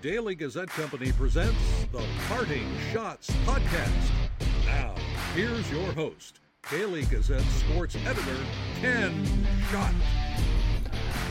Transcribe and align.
Daily 0.00 0.36
Gazette 0.36 0.68
Company 0.68 1.10
presents 1.10 1.58
the 1.90 2.04
Parting 2.28 2.70
Schotts 2.92 3.30
Podcast. 3.44 4.10
Now, 4.64 4.94
here's 5.34 5.68
your 5.72 5.92
host, 5.92 6.38
Daily 6.70 7.04
Gazette 7.06 7.42
sports 7.42 7.96
editor, 8.06 8.36
Ken 8.80 9.26
Schott. 9.72 9.92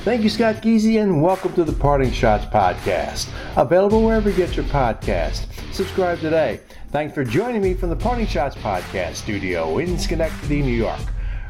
Thank 0.03 0.23
you, 0.23 0.29
Scott 0.29 0.55
Geezy, 0.55 1.01
and 1.01 1.23
welcome 1.23 1.53
to 1.53 1.63
the 1.63 1.71
Parting 1.71 2.09
Schotts 2.09 2.51
Podcast. 2.51 3.29
Available 3.55 4.03
wherever 4.03 4.29
you 4.29 4.35
get 4.35 4.57
your 4.57 4.65
podcast. 4.65 5.47
Subscribe 5.73 6.19
today. 6.19 6.59
Thanks 6.91 7.13
for 7.13 7.23
joining 7.23 7.61
me 7.61 7.73
from 7.73 7.89
the 7.89 7.95
Parting 7.95 8.27
Schotts 8.27 8.55
Podcast 8.55 9.15
studio 9.15 9.77
in 9.77 9.97
Schenectady, 9.97 10.61
New 10.61 10.75
York. 10.75 10.99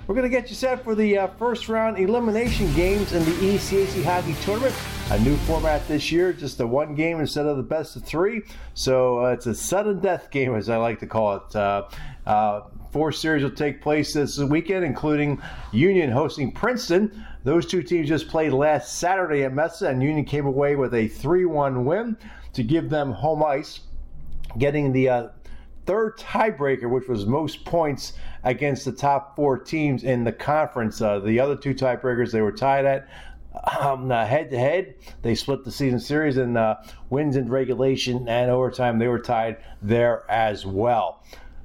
We're 0.07 0.15
going 0.15 0.23
to 0.23 0.29
get 0.29 0.47
you 0.47 0.55
set 0.55 0.85
for 0.85 0.95
the 0.95 1.17
uh, 1.17 1.27
first 1.37 1.67
round 1.67 1.99
elimination 1.99 2.73
games 2.75 3.11
in 3.11 3.25
the 3.25 3.31
ECAC 3.31 4.05
Hockey 4.05 4.35
Tournament. 4.41 4.73
A 5.11 5.19
new 5.19 5.35
format 5.39 5.85
this 5.89 6.13
year, 6.13 6.31
just 6.31 6.61
a 6.61 6.65
one 6.65 6.95
game 6.95 7.19
instead 7.19 7.45
of 7.45 7.57
the 7.57 7.63
best 7.63 7.97
of 7.97 8.05
three. 8.05 8.43
So 8.73 9.25
uh, 9.25 9.33
it's 9.33 9.47
a 9.47 9.53
sudden 9.53 9.99
death 9.99 10.31
game, 10.31 10.55
as 10.55 10.69
I 10.69 10.77
like 10.77 11.01
to 11.01 11.07
call 11.07 11.35
it. 11.35 11.55
Uh, 11.55 11.89
uh 12.25 12.61
four 12.93 13.11
series 13.11 13.43
will 13.43 13.51
take 13.51 13.81
place 13.81 14.13
this 14.13 14.37
weekend, 14.39 14.85
including 14.85 15.41
Union 15.73 16.09
hosting 16.09 16.53
Princeton. 16.53 17.25
Those 17.43 17.65
two 17.65 17.83
teams 17.83 18.07
just 18.07 18.29
played 18.29 18.53
last 18.53 18.99
Saturday 18.99 19.43
at 19.43 19.53
Messa, 19.53 19.89
and 19.89 20.01
Union 20.01 20.23
came 20.23 20.45
away 20.45 20.77
with 20.77 20.93
a 20.93 21.09
3 21.09 21.43
1 21.43 21.83
win 21.83 22.15
to 22.53 22.63
give 22.63 22.89
them 22.89 23.11
home 23.11 23.43
ice, 23.43 23.81
getting 24.57 24.93
the 24.93 25.09
uh, 25.09 25.27
third 25.87 26.17
tiebreaker, 26.17 26.89
which 26.89 27.07
was 27.07 27.25
most 27.25 27.65
points 27.65 28.13
against 28.47 28.85
the 28.85 28.91
top 28.93 29.35
four 29.35 29.59
teams 29.59 30.05
in 30.05 30.23
the 30.23 30.31
conference. 30.31 31.01
Uh, 31.01 31.19
the 31.19 31.37
other 31.37 31.55
two 31.55 31.75
tiebreakers 31.75 32.31
they 32.31 32.41
were 32.41 32.51
tied 32.51 32.85
at. 32.85 33.07
Head 33.67 34.51
to 34.51 34.57
head, 34.57 34.95
they 35.21 35.35
split 35.35 35.65
the 35.65 35.71
season 35.71 35.99
series 35.99 36.37
and 36.37 36.57
uh, 36.57 36.75
wins 37.09 37.35
in 37.35 37.49
regulation 37.49 38.29
and 38.29 38.49
overtime. 38.49 38.99
They 38.99 39.09
were 39.09 39.19
tied 39.19 39.57
there 39.81 40.23
as 40.31 40.65
well. 40.65 41.23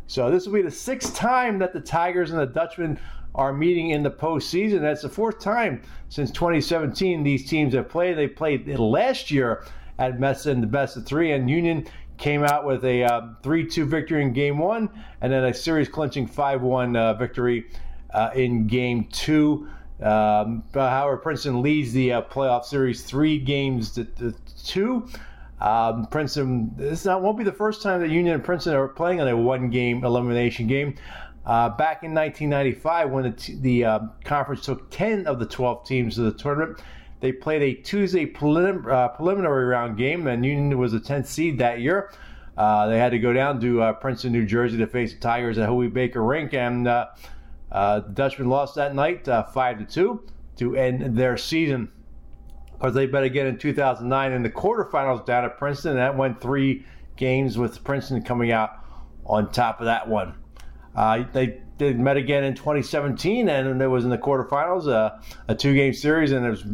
So 0.09 0.29
this 0.31 0.45
will 0.45 0.55
be 0.55 0.63
the 0.63 0.71
sixth 0.73 1.15
time 1.15 1.61
that 1.61 1.73
the 1.73 1.81
Tigers 1.81 2.33
and 2.33 2.41
the 2.41 2.47
Dutchmen 2.47 2.99
are 3.35 3.53
meeting 3.53 3.91
in 3.91 4.03
the 4.03 4.11
postseason. 4.11 4.81
That's 4.81 5.03
the 5.03 5.09
fourth 5.09 5.39
time 5.39 5.83
since 6.09 6.33
2017 6.33 7.23
these 7.23 7.49
teams 7.49 7.75
have 7.75 7.89
played. 7.89 8.19
They 8.19 8.27
played 8.27 8.67
last 8.67 9.31
year 9.31 9.65
at 9.99 10.19
Messa 10.19 10.51
in 10.51 10.61
the 10.61 10.67
best 10.67 10.97
of 10.97 11.07
three, 11.07 11.31
and 11.33 11.49
Union 11.49 11.87
came 12.23 12.45
out 12.45 12.65
with 12.65 12.85
a 12.85 13.35
3 13.43 13.67
2 13.67 13.85
victory 13.85 14.23
in 14.23 14.33
game 14.33 14.57
one, 14.57 14.89
and 15.21 15.33
then 15.33 15.45
a 15.45 15.53
series 15.53 15.89
clinching 15.89 16.27
5 16.27 16.63
1 16.63 16.97
uh, 16.97 17.15
victory 17.15 17.67
uh, 18.15 18.31
in 18.35 18.69
game 18.69 19.09
two. 19.11 19.69
Um, 20.01 20.63
however, 20.73 21.17
Princeton 21.17 21.63
leads 21.63 21.93
the 21.93 22.13
uh, 22.13 22.23
playoff 22.23 22.65
series 22.65 23.03
three 23.03 23.39
games 23.39 23.93
to, 23.93 24.05
to 24.05 24.35
two. 24.65 25.09
Um, 25.61 26.07
Princeton, 26.07 26.73
this 26.77 27.05
not, 27.05 27.23
won't 27.23 27.39
be 27.39 27.45
the 27.45 27.53
first 27.53 27.83
time 27.83 28.01
that 28.01 28.11
Union 28.11 28.35
and 28.35 28.45
Princeton 28.45 28.75
are 28.75 28.89
playing 28.89 29.21
on 29.21 29.29
a 29.29 29.37
one 29.37 29.71
game 29.71 30.05
elimination 30.05 30.67
game. 30.67 30.95
Uh, 31.45 31.71
back 31.71 32.05
in 32.05 32.15
1995, 32.15 33.11
when 33.11 33.25
the, 33.25 33.31
t- 33.33 33.57
the 33.61 33.85
uh, 33.85 33.99
conference 34.25 34.65
took 34.65 34.91
10 34.91 35.27
of 35.27 35.41
the 35.41 35.47
12 35.47 35.85
teams 35.85 36.15
to 36.15 36.23
the 36.23 36.33
tournament, 36.33 36.81
they 37.23 37.31
played 37.31 37.63
a 37.63 37.73
Tuesday 37.73 38.27
prelim- 38.27 38.93
uh, 38.93 39.09
preliminary 39.09 39.65
round 39.65 39.97
game, 39.97 40.27
and 40.27 40.45
Union 40.45 40.77
was 40.77 40.93
a 40.93 40.99
10th 40.99 41.27
seed 41.27 41.57
that 41.59 41.81
year. 41.81 42.11
Uh, 42.57 42.89
they 42.89 42.99
had 42.99 43.13
to 43.13 43.19
go 43.21 43.33
down 43.33 43.61
to 43.61 43.81
uh, 43.81 43.93
Princeton, 43.93 44.33
New 44.33 44.45
Jersey 44.45 44.77
to 44.79 44.89
face 44.89 45.15
the 45.15 45.21
Tigers 45.21 45.57
at 45.57 45.69
Hobey 45.69 45.87
Baker 45.87 46.23
Rink, 46.23 46.53
and 46.53 46.89
uh, 46.89 47.07
uh, 47.71 48.01
the 48.01 48.09
Dutchmen 48.09 48.49
lost 48.49 48.75
that 48.75 48.97
night 48.97 49.29
uh, 49.29 49.45
5 49.45 49.79
to 49.79 49.85
2 49.85 50.23
to 50.57 50.77
end 50.77 51.17
their 51.17 51.37
season. 51.37 51.93
Because 52.73 52.93
they 52.93 53.07
bet 53.07 53.23
again 53.23 53.47
in 53.47 53.57
2009 53.57 54.33
in 54.33 54.43
the 54.43 54.51
quarterfinals 54.51 55.25
down 55.25 55.45
at 55.45 55.57
Princeton, 55.59 55.93
and 55.93 56.01
that 56.01 56.17
went 56.17 56.41
three 56.41 56.85
games 57.17 57.57
with 57.57 57.85
Princeton 57.85 58.23
coming 58.23 58.51
out 58.51 58.85
on 59.25 59.53
top 59.53 59.79
of 59.79 59.87
that 59.87 60.09
one. 60.09 60.35
they 61.33 61.61
they 61.79 61.93
met 61.95 62.17
again 62.17 62.43
in 62.43 62.55
2017, 62.55 63.49
and 63.49 63.81
it 63.81 63.87
was 63.87 64.03
in 64.03 64.11
the 64.11 64.19
quarterfinals, 64.19 64.89
a 65.49 65.55
two 65.55 65.75
game 65.75 65.93
series, 65.93 66.33
and 66.33 66.45
it 66.45 66.51
was 66.51 66.65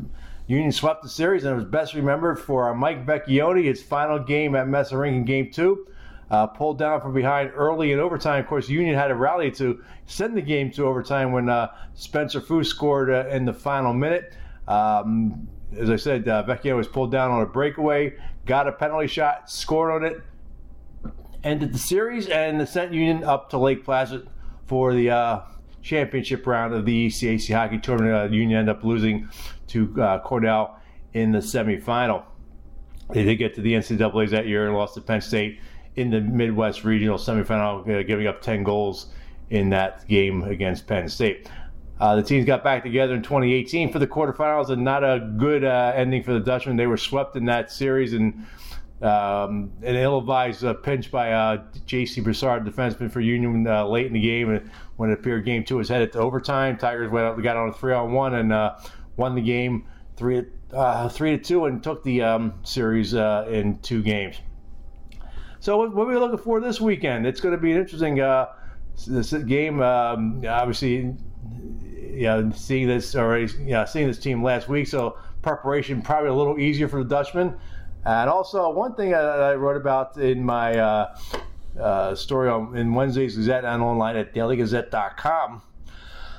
Union 0.48 0.72
swept 0.72 1.02
the 1.02 1.08
series, 1.08 1.44
and 1.44 1.52
it 1.52 1.56
was 1.56 1.66
best 1.66 1.94
remembered 1.94 2.38
for 2.38 2.74
Mike 2.74 3.04
Vecchione, 3.06 3.64
his 3.64 3.82
final 3.82 4.18
game 4.18 4.54
at 4.54 4.66
Messa 4.66 4.96
Rink 4.96 5.14
in 5.14 5.24
Game 5.24 5.50
Two. 5.52 5.86
Uh, 6.30 6.46
pulled 6.46 6.78
down 6.78 7.00
from 7.00 7.14
behind 7.14 7.50
early 7.54 7.92
in 7.92 7.98
overtime. 7.98 8.40
Of 8.40 8.48
course, 8.48 8.68
Union 8.68 8.94
had 8.94 9.10
a 9.10 9.14
rally 9.14 9.50
to 9.52 9.82
send 10.06 10.36
the 10.36 10.42
game 10.42 10.70
to 10.72 10.86
overtime 10.86 11.32
when 11.32 11.48
uh, 11.48 11.68
Spencer 11.94 12.40
Foo 12.40 12.62
scored 12.64 13.10
uh, 13.10 13.28
in 13.28 13.46
the 13.46 13.52
final 13.52 13.94
minute. 13.94 14.34
Um, 14.66 15.48
as 15.76 15.88
I 15.88 15.96
said, 15.96 16.28
uh, 16.28 16.44
Vecchione 16.44 16.76
was 16.76 16.88
pulled 16.88 17.12
down 17.12 17.30
on 17.30 17.42
a 17.42 17.46
breakaway, 17.46 18.14
got 18.44 18.68
a 18.68 18.72
penalty 18.72 19.06
shot, 19.06 19.50
scored 19.50 19.90
on 19.90 20.04
it, 20.04 20.22
ended 21.44 21.72
the 21.72 21.78
series, 21.78 22.26
and 22.28 22.66
sent 22.68 22.92
Union 22.92 23.24
up 23.24 23.48
to 23.50 23.58
Lake 23.58 23.84
Placid 23.84 24.28
for 24.66 24.92
the 24.92 25.10
uh, 25.10 25.40
championship 25.80 26.46
round 26.46 26.74
of 26.74 26.84
the 26.84 27.06
ECAC 27.06 27.54
hockey 27.54 27.78
tournament. 27.78 28.14
Uh, 28.14 28.34
Union 28.34 28.60
ended 28.60 28.76
up 28.76 28.84
losing 28.84 29.28
to 29.68 30.02
uh, 30.02 30.20
Cornell 30.20 30.78
in 31.12 31.32
the 31.32 31.38
semifinal. 31.38 32.24
They 33.10 33.24
did 33.24 33.36
get 33.36 33.54
to 33.54 33.60
the 33.60 33.72
NCAA's 33.72 34.30
that 34.32 34.46
year 34.46 34.66
and 34.66 34.76
lost 34.76 34.94
to 34.94 35.00
Penn 35.00 35.20
State 35.20 35.60
in 35.96 36.10
the 36.10 36.20
Midwest 36.20 36.84
Regional 36.84 37.18
semifinal, 37.18 37.88
uh, 37.88 38.02
giving 38.02 38.26
up 38.26 38.42
10 38.42 38.62
goals 38.62 39.06
in 39.50 39.70
that 39.70 40.06
game 40.08 40.42
against 40.44 40.86
Penn 40.86 41.08
State. 41.08 41.48
Uh, 42.00 42.14
the 42.14 42.22
teams 42.22 42.46
got 42.46 42.62
back 42.62 42.82
together 42.82 43.14
in 43.14 43.22
2018 43.22 43.92
for 43.92 43.98
the 43.98 44.06
quarterfinals, 44.06 44.68
and 44.70 44.84
not 44.84 45.02
a 45.02 45.32
good 45.36 45.64
uh, 45.64 45.92
ending 45.96 46.22
for 46.22 46.32
the 46.32 46.40
Dutchmen. 46.40 46.76
They 46.76 46.86
were 46.86 46.96
swept 46.96 47.34
in 47.36 47.44
that 47.46 47.72
series, 47.72 48.12
and 48.12 48.46
um, 49.02 49.72
an 49.82 49.96
ill-advised 49.96 50.64
uh, 50.64 50.74
pinch 50.74 51.10
by 51.10 51.32
uh, 51.32 51.64
J.C. 51.86 52.20
Broussard, 52.20 52.64
defenseman 52.64 53.10
for 53.10 53.20
Union, 53.20 53.66
uh, 53.66 53.86
late 53.86 54.06
in 54.06 54.12
the 54.12 54.20
game, 54.20 54.50
and 54.50 54.70
when 54.96 55.10
it 55.10 55.14
appeared 55.14 55.44
game 55.44 55.64
two 55.64 55.76
was 55.76 55.88
headed 55.88 56.12
to 56.12 56.18
overtime. 56.18 56.76
Tigers 56.76 57.10
went 57.10 57.26
up, 57.26 57.42
got 57.42 57.56
on 57.56 57.68
a 57.68 57.72
three-on-one, 57.72 58.34
and 58.34 58.52
uh, 58.52 58.76
won 59.18 59.34
the 59.34 59.42
game 59.42 59.84
three 60.16 60.46
uh, 60.72 61.08
three 61.08 61.36
to 61.36 61.42
two 61.42 61.64
and 61.66 61.82
took 61.82 62.02
the 62.04 62.22
um, 62.22 62.54
series 62.62 63.14
uh, 63.14 63.46
in 63.50 63.78
two 63.80 64.02
games. 64.02 64.36
So 65.60 65.76
what, 65.76 66.06
are 66.06 66.06
we 66.06 66.16
looking 66.16 66.38
for 66.38 66.60
this 66.60 66.80
weekend? 66.80 67.26
It's 67.26 67.40
going 67.40 67.54
to 67.54 67.60
be 67.60 67.72
an 67.72 67.78
interesting 67.78 68.20
uh, 68.20 68.46
this 69.06 69.32
game. 69.32 69.82
Um, 69.82 70.44
obviously, 70.48 71.14
yeah, 71.94 72.50
seeing 72.50 72.86
this 72.86 73.14
already, 73.16 73.52
yeah, 73.64 73.84
seeing 73.84 74.06
this 74.06 74.18
team 74.18 74.42
last 74.42 74.68
week, 74.68 74.86
so 74.86 75.18
preparation 75.42 76.02
probably 76.02 76.30
a 76.30 76.34
little 76.34 76.58
easier 76.58 76.88
for 76.88 77.02
the 77.02 77.08
Dutchmen. 77.08 77.56
And 78.04 78.30
also, 78.30 78.70
one 78.70 78.94
thing 78.94 79.14
I, 79.14 79.18
I 79.18 79.54
wrote 79.56 79.76
about 79.76 80.16
in 80.16 80.44
my 80.44 80.78
uh, 80.78 81.18
uh, 81.78 82.14
story 82.14 82.48
on 82.48 82.76
in 82.76 82.94
Wednesday's 82.94 83.36
Gazette 83.36 83.64
and 83.64 83.82
online 83.82 84.16
at 84.16 84.34
dailygazette.com. 84.34 85.62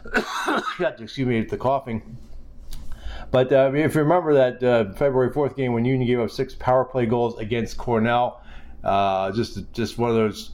excuse 0.80 1.28
me 1.28 1.42
the 1.42 1.58
coughing 1.58 2.18
but 3.32 3.52
uh, 3.52 3.72
if 3.74 3.96
you 3.96 4.02
remember 4.02 4.34
that 4.34 4.64
uh, 4.64 4.94
February 4.94 5.32
4th 5.32 5.56
game 5.56 5.74
when 5.74 5.86
Union 5.86 6.08
gave 6.08 6.20
up 6.20 6.32
six 6.32 6.56
power 6.56 6.86
play 6.86 7.06
goals 7.06 7.38
against 7.40 7.78
Cornell, 7.78 8.42
uh, 8.84 9.32
just 9.32 9.72
just 9.74 9.98
one 9.98 10.10
of 10.10 10.16
those 10.16 10.52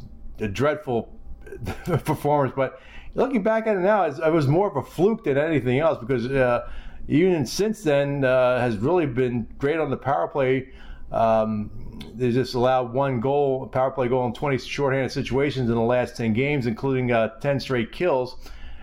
dreadful 0.52 1.14
performance. 1.86 2.54
But 2.56 2.82
looking 3.14 3.44
back 3.44 3.68
at 3.68 3.78
it 3.78 3.82
now, 3.82 4.04
it 4.04 4.34
was 4.34 4.48
more 4.48 4.68
of 4.68 4.76
a 4.76 4.84
fluke 4.84 5.24
than 5.24 5.38
anything 5.38 5.80
else 5.80 5.98
because 6.00 6.28
uh, 6.28 6.70
Union 7.08 7.46
since 7.46 7.84
then 7.84 8.24
uh, 8.24 8.60
has 8.60 8.78
really 8.78 9.06
been 9.06 9.48
great 9.58 9.80
on 9.80 9.90
the 9.90 9.98
power 9.98 10.28
play. 10.28 10.70
Um, 11.12 11.72
they 12.16 12.32
just 12.32 12.56
allowed 12.56 12.94
one 12.94 13.20
goal, 13.20 13.68
power 13.68 13.92
play 13.92 14.08
goal 14.08 14.26
in 14.26 14.34
20 14.34 14.58
shorthanded 14.58 15.12
situations 15.12 15.70
in 15.70 15.76
the 15.76 15.82
last 15.82 16.18
10 16.18 16.34
games, 16.34 16.66
including 16.66 17.12
uh, 17.12 17.30
10 17.40 17.60
straight 17.60 17.92
kills. 17.92 18.38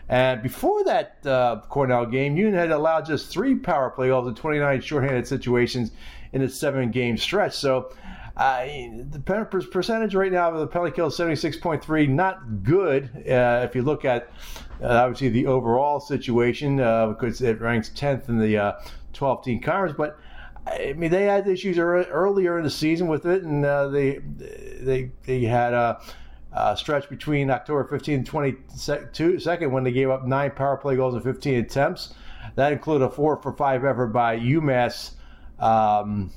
And 0.08 0.42
before 0.42 0.84
that 0.84 1.24
uh, 1.24 1.62
Cornell 1.68 2.06
game, 2.06 2.36
Union 2.36 2.54
had 2.54 2.70
allowed 2.70 3.06
just 3.06 3.28
three 3.28 3.54
power 3.54 3.90
play 3.90 4.08
goals 4.08 4.28
in 4.28 4.34
29 4.34 4.80
shorthanded 4.80 5.26
situations 5.26 5.92
in 6.32 6.42
a 6.42 6.48
seven 6.48 6.90
game 6.90 7.16
stretch. 7.16 7.54
So 7.54 7.92
uh, 8.36 8.64
the 9.10 9.20
percentage 9.70 10.14
right 10.14 10.32
now 10.32 10.50
of 10.50 10.58
the 10.58 10.66
penalty 10.66 10.94
kill 10.94 11.08
is 11.08 11.14
76.3, 11.14 12.08
not 12.08 12.62
good 12.62 13.10
uh, 13.28 13.64
if 13.64 13.74
you 13.74 13.82
look 13.82 14.04
at 14.04 14.30
uh, 14.82 14.86
obviously 14.86 15.28
the 15.28 15.46
overall 15.46 16.00
situation 16.00 16.80
uh, 16.80 17.08
because 17.08 17.40
it 17.40 17.60
ranks 17.60 17.90
10th 17.90 18.28
in 18.28 18.38
the 18.38 18.76
12 19.12 19.38
uh, 19.38 19.42
team 19.42 19.60
conference. 19.60 19.94
But 19.96 20.18
I 20.66 20.94
mean, 20.94 21.10
they 21.10 21.24
had 21.24 21.46
issues 21.46 21.78
earlier 21.78 22.58
in 22.58 22.64
the 22.64 22.70
season 22.70 23.06
with 23.06 23.26
it, 23.26 23.42
and 23.42 23.64
they 23.94 24.18
they 24.80 25.10
they 25.24 25.42
had 25.42 25.74
uh, 26.54 26.74
stretch 26.74 27.08
between 27.08 27.50
October 27.50 27.84
15 27.84 28.14
and 28.14 28.28
22nd 28.28 29.70
when 29.70 29.84
they 29.84 29.92
gave 29.92 30.10
up 30.10 30.26
nine 30.26 30.50
power 30.50 30.76
play 30.76 30.96
goals 30.96 31.14
in 31.14 31.20
15 31.20 31.54
attempts. 31.54 32.14
That 32.56 32.72
included 32.72 33.04
a 33.04 33.10
four 33.10 33.40
for 33.40 33.52
five 33.52 33.84
effort 33.84 34.08
by 34.08 34.38
UMass 34.38 35.12
um, 35.58 36.30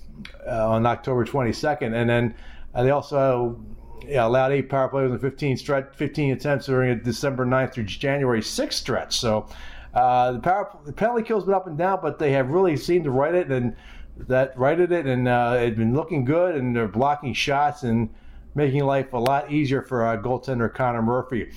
uh, 0.47 0.69
on 0.69 0.85
October 0.85 1.25
22nd, 1.25 1.93
and 1.93 2.09
then 2.09 2.35
uh, 2.73 2.83
they 2.83 2.91
also 2.91 3.59
yeah, 4.07 4.25
allowed 4.25 4.51
eight 4.51 4.69
power 4.69 4.87
plays 4.87 5.11
in 5.11 5.19
15 5.19 5.57
stretch, 5.57 5.87
15 5.95 6.33
attempts 6.33 6.67
during 6.67 6.91
a 6.91 6.95
December 6.95 7.45
9th 7.45 7.73
through 7.73 7.85
January 7.85 8.41
6th 8.41 8.73
stretch. 8.73 9.19
So 9.19 9.47
uh, 9.93 10.33
the 10.33 10.39
power 10.39 10.77
the 10.85 10.93
penalty 10.93 11.23
kill's 11.23 11.45
been 11.45 11.53
up 11.53 11.67
and 11.67 11.77
down, 11.77 11.99
but 12.01 12.19
they 12.19 12.31
have 12.33 12.49
really 12.49 12.77
seemed 12.77 13.05
to 13.05 13.11
write 13.11 13.35
it 13.35 13.51
and 13.51 13.75
that 14.17 14.57
righted 14.57 14.91
it, 14.91 15.05
and 15.05 15.27
uh, 15.27 15.55
it 15.57 15.65
had 15.65 15.75
been 15.75 15.93
looking 15.93 16.23
good, 16.23 16.55
and 16.55 16.73
they're 16.73 16.87
blocking 16.87 17.33
shots 17.33 17.83
and 17.83 18.09
making 18.55 18.83
life 18.85 19.13
a 19.13 19.17
lot 19.17 19.51
easier 19.51 19.81
for 19.81 20.07
uh, 20.07 20.17
goaltender 20.17 20.73
Connor 20.73 21.01
Murphy. 21.01 21.51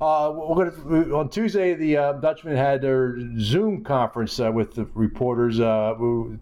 Uh, 0.00 0.30
gonna, 0.30 0.70
on 1.12 1.28
Tuesday, 1.28 1.74
the 1.74 1.96
uh, 1.96 2.12
Dutchman 2.14 2.56
had 2.56 2.80
their 2.80 3.18
Zoom 3.40 3.82
conference 3.82 4.38
uh, 4.38 4.50
with 4.50 4.72
the 4.74 4.84
reporters. 4.94 5.58
Uh, 5.58 5.94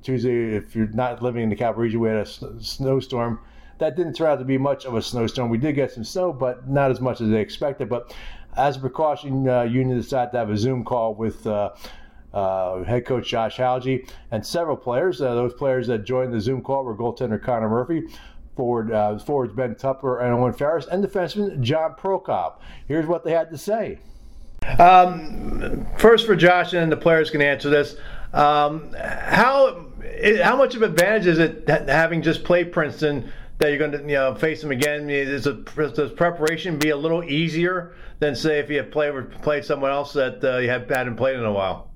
Tuesday, 0.03 0.55
if 0.55 0.77
you're 0.77 0.89
not 0.89 1.23
living 1.23 1.43
in 1.43 1.49
the 1.49 1.57
capital 1.57 1.83
region, 1.83 2.01
we 2.01 2.09
had 2.09 2.19
a 2.19 2.61
snowstorm. 2.61 3.41
That 3.79 3.97
didn't 3.97 4.13
turn 4.13 4.29
out 4.29 4.39
to 4.41 4.45
be 4.45 4.59
much 4.59 4.85
of 4.85 4.95
a 4.95 5.01
snowstorm. 5.01 5.49
We 5.49 5.57
did 5.57 5.75
get 5.75 5.91
some 5.91 6.05
snow, 6.05 6.35
but 6.35 6.69
not 6.69 6.91
as 6.91 7.01
much 7.01 7.23
as 7.23 7.31
they 7.31 7.41
expected. 7.41 7.89
But 7.89 8.15
as 8.59 8.77
a 8.77 8.81
precaution, 8.81 9.49
uh, 9.49 9.63
Union 9.63 9.97
decided 9.97 10.33
to 10.33 10.39
have 10.39 10.51
a 10.51 10.57
Zoom 10.57 10.85
call 10.85 11.15
with 11.15 11.47
uh, 11.47 11.73
head 12.85 13.07
coach 13.07 13.29
Josh 13.29 13.57
Hauge 13.57 14.07
and 14.33 14.45
several 14.45 14.77
players. 14.77 15.19
those 15.19 15.55
players 15.55 15.87
that 15.87 16.05
joined 16.05 16.35
the 16.35 16.41
Zoom 16.41 16.61
call 16.61 16.85
were 16.85 16.97
goaltender 16.97 17.43
Connor 17.43 17.71
Murphy, 17.71 18.05
forward 18.57 18.91
uh, 18.91 19.19
forwards 19.19 19.53
Ben 19.53 19.75
Tupker 19.75 20.23
and 20.23 20.35
Owen 20.35 20.53
Farris, 20.53 20.87
and 20.87 21.05
defenseman 21.05 21.61
John 21.61 21.95
Prokop. 21.95 22.55
Here's 22.89 23.07
what 23.07 23.25
they 23.25 23.33
had 23.33 23.51
to 23.51 23.59
say. 23.59 23.99
Um, 24.79 25.87
first 25.99 26.27
for 26.27 26.35
Josh, 26.35 26.73
and 26.73 26.91
the 26.91 26.97
players 26.97 27.31
can 27.31 27.43
answer 27.43 27.71
this. 27.71 27.97
Um, 28.33 28.93
how 28.99 29.87
how 30.43 30.57
much 30.57 30.75
of 30.75 30.83
an 30.83 30.91
advantage 30.91 31.27
is 31.27 31.39
it 31.39 31.69
having 31.69 32.23
just 32.23 32.45
played 32.45 32.73
Princeton 32.73 33.31
that 33.59 33.69
you're 33.69 33.79
going 33.79 33.93
to 33.93 33.99
you 33.99 34.15
know 34.15 34.35
face 34.35 34.61
them 34.61 34.73
again? 34.73 35.09
Is 35.09 35.47
a, 35.47 35.55
does 35.55 36.13
preparation 36.13 36.79
be 36.79 36.91
a 36.91 36.97
little 36.97 37.23
easier 37.23 37.95
than 38.19 38.35
say 38.35 38.59
if 38.59 38.71
you 38.71 38.79
have 38.79 38.91
played 38.91 39.31
played 39.43 39.65
someone 39.65 39.91
else 39.91 40.13
that 40.15 40.43
uh, 40.43 40.59
you 40.59 40.69
have 40.69 40.89
hadn't 40.89 41.17
played 41.17 41.37
in 41.37 41.45
a 41.45 41.53
while? 41.53 41.91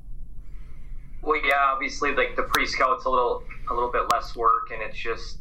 Well, 1.22 1.40
yeah, 1.44 1.52
obviously, 1.72 2.14
like 2.14 2.36
the 2.36 2.44
pre-scout's 2.44 3.04
a 3.04 3.10
little 3.10 3.42
a 3.70 3.74
little 3.74 3.92
bit 3.92 4.02
less 4.10 4.34
work, 4.36 4.70
and 4.72 4.80
it's 4.82 4.98
just 4.98 5.38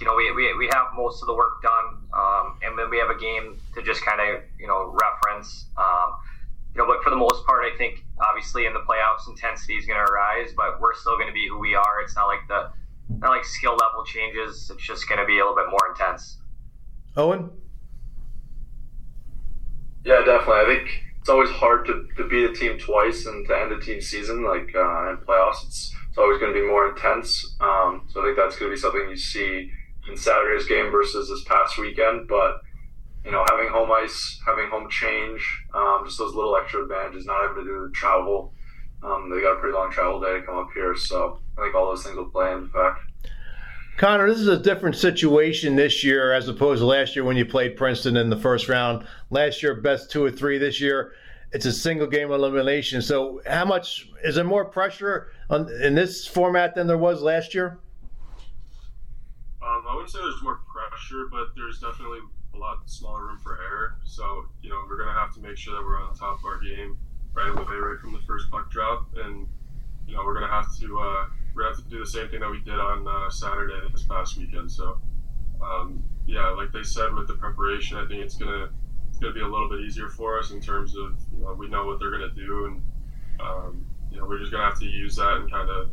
you 0.00 0.06
know, 0.06 0.14
we, 0.14 0.30
we, 0.32 0.54
we 0.56 0.66
have 0.72 0.86
most 0.94 1.22
of 1.22 1.26
the 1.26 1.34
work 1.34 1.62
done, 1.62 1.98
um, 2.12 2.58
and 2.62 2.78
then 2.78 2.90
we 2.90 2.98
have 2.98 3.10
a 3.10 3.18
game 3.18 3.58
to 3.74 3.82
just 3.82 4.04
kind 4.04 4.20
of, 4.20 4.42
you 4.58 4.66
know, 4.66 4.96
reference. 5.02 5.66
Um, 5.76 6.14
you 6.74 6.78
know, 6.78 6.86
but 6.86 7.02
for 7.02 7.10
the 7.10 7.16
most 7.16 7.44
part, 7.46 7.64
I 7.64 7.76
think 7.76 8.04
obviously 8.20 8.66
in 8.66 8.72
the 8.72 8.80
playoffs, 8.80 9.28
intensity 9.28 9.74
is 9.74 9.86
going 9.86 9.98
to 9.98 10.10
arise, 10.10 10.52
but 10.56 10.80
we're 10.80 10.94
still 10.94 11.16
going 11.16 11.26
to 11.26 11.32
be 11.32 11.48
who 11.48 11.58
we 11.58 11.74
are. 11.74 12.00
It's 12.02 12.14
not 12.14 12.26
like 12.26 12.46
the 12.46 12.70
not 13.08 13.30
like 13.30 13.44
skill 13.44 13.72
level 13.72 14.04
changes. 14.04 14.70
It's 14.72 14.86
just 14.86 15.08
going 15.08 15.18
to 15.18 15.26
be 15.26 15.38
a 15.38 15.42
little 15.42 15.56
bit 15.56 15.70
more 15.70 15.90
intense. 15.90 16.38
Owen. 17.16 17.50
Yeah, 20.04 20.22
definitely. 20.24 20.54
I 20.54 20.64
think 20.66 21.02
it's 21.18 21.28
always 21.28 21.50
hard 21.50 21.86
to, 21.86 22.06
to 22.16 22.28
beat 22.28 22.44
a 22.44 22.52
team 22.52 22.78
twice 22.78 23.26
and 23.26 23.46
to 23.48 23.58
end 23.58 23.72
a 23.72 23.80
team 23.80 24.00
season 24.00 24.44
like 24.44 24.74
uh, 24.74 25.10
in 25.10 25.16
playoffs. 25.18 25.66
It's 25.66 25.94
it's 26.08 26.18
always 26.18 26.40
going 26.40 26.52
to 26.52 26.60
be 26.60 26.66
more 26.66 26.88
intense. 26.88 27.56
Um, 27.60 28.06
so 28.08 28.20
I 28.20 28.24
think 28.24 28.36
that's 28.36 28.58
going 28.58 28.70
to 28.70 28.74
be 28.74 28.80
something 28.80 29.08
you 29.08 29.16
see 29.16 29.70
in 30.08 30.16
Saturday's 30.16 30.66
game 30.66 30.90
versus 30.90 31.28
this 31.28 31.44
past 31.44 31.78
weekend. 31.78 32.28
But 32.28 32.60
you 33.24 33.30
know, 33.30 33.44
having 33.50 33.68
home 33.68 33.90
ice, 33.90 34.40
having 34.46 34.68
home 34.70 34.88
change, 34.90 35.64
um, 35.74 36.02
just 36.06 36.18
those 36.18 36.34
little 36.34 36.56
extra 36.56 36.82
advantages, 36.82 37.26
not 37.26 37.42
having 37.42 37.64
to 37.64 37.70
do 37.70 37.86
the 37.86 37.92
travel. 37.92 38.54
Um, 39.02 39.30
they 39.30 39.40
got 39.40 39.56
a 39.56 39.60
pretty 39.60 39.74
long 39.74 39.92
travel 39.92 40.20
day 40.20 40.40
to 40.40 40.42
come 40.42 40.56
up 40.56 40.70
here, 40.74 40.96
so 40.96 41.40
I 41.56 41.62
think 41.62 41.74
all 41.74 41.86
those 41.86 42.02
things 42.02 42.16
will 42.16 42.30
play 42.30 42.52
in 42.52 42.68
fact. 42.68 43.00
Connor, 43.96 44.28
this 44.28 44.38
is 44.38 44.48
a 44.48 44.58
different 44.58 44.96
situation 44.96 45.74
this 45.74 46.04
year 46.04 46.32
as 46.32 46.48
opposed 46.48 46.80
to 46.80 46.86
last 46.86 47.16
year 47.16 47.24
when 47.24 47.36
you 47.36 47.44
played 47.44 47.76
Princeton 47.76 48.16
in 48.16 48.30
the 48.30 48.36
first 48.36 48.68
round. 48.68 49.04
Last 49.30 49.60
year, 49.60 49.74
best 49.74 50.10
two 50.10 50.24
or 50.24 50.30
three. 50.30 50.56
This 50.56 50.80
year, 50.80 51.14
it's 51.50 51.66
a 51.66 51.72
single 51.72 52.06
game 52.06 52.30
elimination. 52.30 53.02
So, 53.02 53.40
how 53.44 53.64
much 53.64 54.08
is 54.22 54.36
there 54.36 54.44
more 54.44 54.64
pressure 54.64 55.32
on, 55.50 55.68
in 55.82 55.96
this 55.96 56.26
format 56.26 56.76
than 56.76 56.86
there 56.86 56.96
was 56.96 57.22
last 57.22 57.54
year? 57.54 57.80
Wouldn't 60.08 60.24
say 60.24 60.30
there's 60.30 60.42
more 60.42 60.60
pressure, 60.72 61.28
but 61.30 61.48
there's 61.54 61.80
definitely 61.80 62.20
a 62.54 62.56
lot 62.56 62.78
smaller 62.86 63.26
room 63.26 63.38
for 63.42 63.60
error. 63.60 63.98
So, 64.06 64.46
you 64.62 64.70
know, 64.70 64.80
we're 64.88 64.96
going 64.96 65.14
to 65.14 65.20
have 65.20 65.34
to 65.34 65.40
make 65.40 65.58
sure 65.58 65.74
that 65.74 65.84
we're 65.84 66.00
on 66.00 66.14
top 66.14 66.38
of 66.38 66.44
our 66.46 66.58
game 66.60 66.96
right 67.34 67.50
away, 67.50 67.76
right 67.76 68.00
from 68.00 68.14
the 68.14 68.20
first 68.26 68.50
puck 68.50 68.70
drop. 68.70 69.06
And, 69.16 69.46
you 70.06 70.16
know, 70.16 70.24
we're 70.24 70.32
going 70.32 70.48
to 70.48 70.54
have 70.54 70.74
to, 70.78 70.98
uh, 70.98 71.26
we're 71.54 71.64
going 71.64 71.74
to 71.74 71.82
have 71.82 71.84
to 71.84 71.90
do 71.90 72.00
the 72.00 72.06
same 72.06 72.30
thing 72.30 72.40
that 72.40 72.50
we 72.50 72.60
did 72.60 72.80
on 72.80 73.06
uh, 73.06 73.28
Saturday 73.28 73.74
this 73.92 74.04
past 74.04 74.38
weekend. 74.38 74.72
So, 74.72 74.98
um, 75.60 76.02
yeah, 76.26 76.48
like 76.56 76.72
they 76.72 76.84
said 76.84 77.12
with 77.12 77.28
the 77.28 77.34
preparation, 77.34 77.98
I 77.98 78.06
think 78.08 78.22
it's 78.22 78.36
going 78.36 78.50
to, 78.50 78.70
it's 79.10 79.18
going 79.18 79.34
to 79.34 79.38
be 79.38 79.44
a 79.44 79.48
little 79.48 79.68
bit 79.68 79.80
easier 79.80 80.08
for 80.08 80.38
us 80.38 80.52
in 80.52 80.60
terms 80.62 80.96
of, 80.96 81.18
you 81.36 81.44
know, 81.44 81.52
we 81.52 81.68
know 81.68 81.84
what 81.84 82.00
they're 82.00 82.16
going 82.16 82.30
to 82.30 82.34
do. 82.34 82.64
And, 82.64 82.82
um, 83.40 83.84
you 84.10 84.16
know, 84.16 84.24
we're 84.24 84.38
just 84.38 84.52
going 84.52 84.62
to 84.62 84.70
have 84.70 84.80
to 84.80 84.86
use 84.86 85.16
that 85.16 85.36
and 85.36 85.52
kind 85.52 85.68
of 85.68 85.90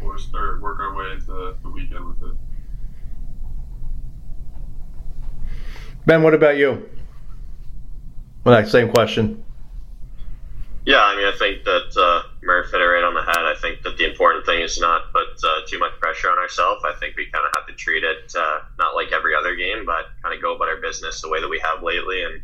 force 0.00 0.26
or 0.32 0.58
work 0.58 0.80
our 0.80 0.94
way 0.94 1.12
into 1.12 1.54
the 1.62 1.68
weekend 1.68 2.06
with 2.06 2.22
it. 2.32 2.38
Ben, 6.06 6.22
what 6.22 6.34
about 6.34 6.56
you? 6.56 6.88
Well, 8.44 8.54
that 8.54 8.68
same 8.70 8.90
question. 8.90 9.44
Yeah, 10.88 11.04
I 11.04 11.16
mean, 11.16 11.26
I 11.26 11.36
think 11.36 11.64
that 11.64 11.92
uh, 12.00 12.22
Murph 12.42 12.70
hit 12.72 12.80
it 12.80 12.84
right 12.84 13.04
on 13.04 13.12
the 13.12 13.20
head. 13.20 13.44
I 13.44 13.54
think 13.60 13.82
that 13.82 13.98
the 13.98 14.08
important 14.08 14.46
thing 14.46 14.62
is 14.62 14.80
not 14.80 15.12
put 15.12 15.28
uh, 15.44 15.60
too 15.66 15.78
much 15.78 15.92
pressure 16.00 16.30
on 16.30 16.38
ourselves. 16.38 16.82
I 16.82 16.94
think 16.98 17.14
we 17.14 17.28
kind 17.28 17.44
of 17.44 17.52
have 17.54 17.66
to 17.68 17.74
treat 17.74 18.04
it 18.04 18.32
uh, 18.34 18.60
not 18.78 18.94
like 18.94 19.12
every 19.12 19.34
other 19.34 19.54
game, 19.54 19.84
but 19.84 20.08
kind 20.22 20.34
of 20.34 20.40
go 20.40 20.56
about 20.56 20.68
our 20.68 20.80
business 20.80 21.20
the 21.20 21.28
way 21.28 21.42
that 21.42 21.48
we 21.48 21.60
have 21.60 21.82
lately, 21.82 22.24
and 22.24 22.40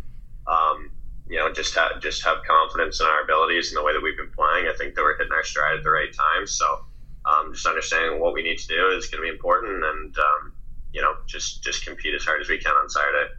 um, 0.46 0.90
you 1.26 1.38
know, 1.38 1.50
just 1.54 1.74
have 1.74 2.02
just 2.02 2.22
have 2.24 2.44
confidence 2.44 3.00
in 3.00 3.06
our 3.06 3.22
abilities 3.22 3.72
and 3.72 3.80
the 3.80 3.82
way 3.82 3.94
that 3.94 4.02
we've 4.02 4.18
been 4.18 4.36
playing. 4.36 4.68
I 4.68 4.76
think 4.76 4.94
that 4.94 5.00
we're 5.00 5.16
hitting 5.16 5.32
our 5.32 5.44
stride 5.44 5.78
at 5.78 5.82
the 5.82 5.90
right 5.90 6.12
time. 6.12 6.46
So, 6.46 6.84
um, 7.24 7.54
just 7.54 7.64
understanding 7.64 8.20
what 8.20 8.34
we 8.34 8.42
need 8.42 8.58
to 8.58 8.68
do 8.68 8.92
is 8.92 9.06
going 9.08 9.24
to 9.24 9.26
be 9.30 9.32
important, 9.32 9.82
and 9.82 10.12
um, 10.18 10.52
you 10.92 11.00
know, 11.00 11.16
just 11.24 11.64
just 11.64 11.86
compete 11.86 12.12
as 12.12 12.24
hard 12.24 12.42
as 12.42 12.50
we 12.50 12.58
can 12.58 12.76
on 12.76 12.90
Saturday. 12.90 13.32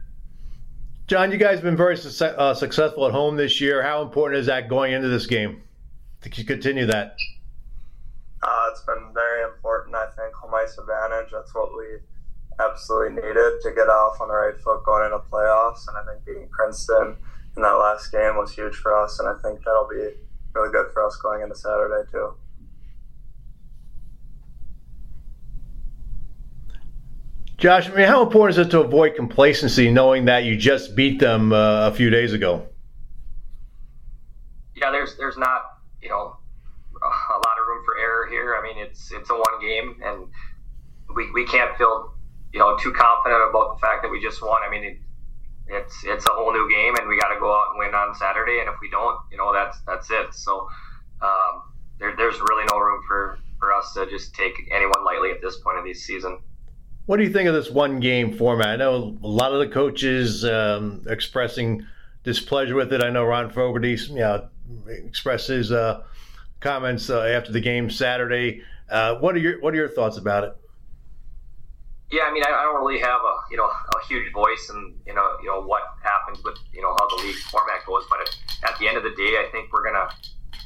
John, 1.06 1.30
you 1.30 1.38
guys 1.38 1.54
have 1.54 1.62
been 1.62 1.76
very 1.76 1.96
su- 1.96 2.24
uh, 2.24 2.52
successful 2.52 3.06
at 3.06 3.12
home 3.12 3.36
this 3.36 3.60
year. 3.60 3.80
How 3.80 4.02
important 4.02 4.40
is 4.40 4.46
that 4.46 4.68
going 4.68 4.92
into 4.92 5.06
this 5.06 5.26
game 5.26 5.62
to 6.22 6.28
continue 6.28 6.84
that? 6.86 7.16
Uh, 8.42 8.66
it's 8.72 8.82
been 8.82 9.12
very 9.14 9.44
important. 9.44 9.94
I 9.94 10.06
think 10.06 10.34
home 10.34 10.52
ice 10.54 10.76
advantage. 10.76 11.30
That's 11.30 11.54
what 11.54 11.76
we 11.76 11.98
absolutely 12.58 13.22
needed 13.22 13.60
to 13.62 13.72
get 13.72 13.88
off 13.88 14.20
on 14.20 14.28
the 14.28 14.34
right 14.34 14.60
foot 14.60 14.82
going 14.84 15.04
into 15.04 15.18
playoffs. 15.30 15.86
And 15.86 15.96
I 15.96 16.12
think 16.12 16.24
beating 16.24 16.48
Princeton 16.48 17.16
in 17.54 17.62
that 17.62 17.78
last 17.78 18.10
game 18.10 18.36
was 18.36 18.52
huge 18.52 18.74
for 18.74 18.96
us. 18.96 19.20
And 19.20 19.28
I 19.28 19.34
think 19.42 19.62
that'll 19.64 19.88
be 19.88 20.10
really 20.54 20.72
good 20.72 20.92
for 20.92 21.06
us 21.06 21.16
going 21.22 21.42
into 21.42 21.54
Saturday 21.54 22.10
too. 22.10 22.34
Josh, 27.58 27.88
I 27.88 27.94
mean, 27.94 28.06
how 28.06 28.22
important 28.22 28.58
is 28.58 28.66
it 28.66 28.70
to 28.72 28.80
avoid 28.80 29.14
complacency 29.16 29.90
knowing 29.90 30.26
that 30.26 30.44
you 30.44 30.56
just 30.56 30.94
beat 30.94 31.18
them 31.18 31.52
uh, 31.52 31.88
a 31.88 31.92
few 31.92 32.10
days 32.10 32.34
ago? 32.34 32.66
Yeah, 34.74 34.90
there's 34.90 35.16
there's 35.16 35.38
not 35.38 35.62
you 36.02 36.10
know 36.10 36.36
a 37.02 37.38
lot 37.38 37.56
of 37.60 37.66
room 37.66 37.82
for 37.84 37.96
error 37.98 38.26
here. 38.28 38.56
I 38.56 38.62
mean, 38.62 38.76
it's 38.76 39.10
it's 39.10 39.30
a 39.30 39.34
one 39.34 39.60
game, 39.60 39.96
and 40.04 40.26
we, 41.14 41.30
we 41.32 41.46
can't 41.46 41.74
feel 41.78 42.14
you 42.52 42.58
know 42.58 42.76
too 42.76 42.92
confident 42.92 43.48
about 43.48 43.74
the 43.74 43.80
fact 43.80 44.02
that 44.02 44.10
we 44.10 44.20
just 44.20 44.42
won. 44.42 44.60
I 44.62 44.70
mean, 44.70 44.84
it, 44.84 44.98
it's 45.68 46.04
it's 46.04 46.26
a 46.26 46.32
whole 46.32 46.52
new 46.52 46.68
game, 46.70 46.94
and 46.96 47.08
we 47.08 47.18
got 47.18 47.32
to 47.32 47.40
go 47.40 47.50
out 47.50 47.68
and 47.70 47.78
win 47.78 47.94
on 47.94 48.14
Saturday. 48.14 48.60
And 48.60 48.68
if 48.68 48.76
we 48.82 48.90
don't, 48.90 49.16
you 49.32 49.38
know, 49.38 49.54
that's 49.54 49.80
that's 49.86 50.10
it. 50.10 50.34
So 50.34 50.68
um, 51.22 51.62
there, 51.98 52.14
there's 52.16 52.38
really 52.38 52.66
no 52.70 52.78
room 52.78 53.00
for 53.08 53.38
for 53.58 53.72
us 53.72 53.94
to 53.94 54.04
just 54.10 54.34
take 54.34 54.52
anyone 54.70 55.06
lightly 55.06 55.30
at 55.30 55.40
this 55.40 55.56
point 55.60 55.78
of 55.78 55.84
the 55.84 55.94
season. 55.94 56.38
What 57.06 57.18
do 57.18 57.22
you 57.22 57.30
think 57.30 57.48
of 57.48 57.54
this 57.54 57.70
one 57.70 58.00
game 58.00 58.36
format? 58.36 58.68
I 58.68 58.76
know 58.76 59.16
a 59.22 59.28
lot 59.28 59.52
of 59.52 59.60
the 59.60 59.68
coaches 59.68 60.44
um, 60.44 61.04
expressing 61.08 61.86
displeasure 62.24 62.74
with 62.74 62.92
it. 62.92 63.00
I 63.00 63.10
know 63.10 63.24
Ron 63.24 63.48
Fogarty 63.48 63.94
you 63.94 64.16
know, 64.16 64.48
expressed 64.88 65.46
his 65.46 65.70
uh, 65.70 66.02
comments 66.58 67.08
uh, 67.08 67.22
after 67.22 67.52
the 67.52 67.60
game 67.60 67.90
Saturday. 67.90 68.62
Uh, 68.90 69.14
what 69.16 69.36
are 69.36 69.38
your 69.38 69.60
What 69.60 69.72
are 69.72 69.76
your 69.76 69.88
thoughts 69.88 70.16
about 70.16 70.44
it? 70.44 70.56
Yeah, 72.10 72.22
I 72.22 72.32
mean, 72.32 72.42
I, 72.44 72.50
I, 72.50 72.62
don't 72.62 72.84
really 72.84 73.00
have 73.00 73.20
a 73.20 73.34
you 73.50 73.56
know 73.56 73.66
a 73.66 74.06
huge 74.08 74.32
voice 74.32 74.70
in 74.70 74.96
you 75.06 75.14
know 75.14 75.36
you 75.42 75.48
know 75.48 75.62
what 75.62 75.82
happens 76.02 76.42
with 76.44 76.58
you 76.72 76.82
know 76.82 76.94
how 76.98 77.16
the 77.16 77.22
league 77.22 77.36
format 77.36 77.86
goes, 77.86 78.04
but 78.10 78.18
at 78.64 78.78
the 78.78 78.88
end 78.88 78.96
of 78.96 79.04
the 79.04 79.10
day, 79.10 79.38
I 79.38 79.48
think 79.52 79.72
we're 79.72 79.84
gonna 79.84 80.08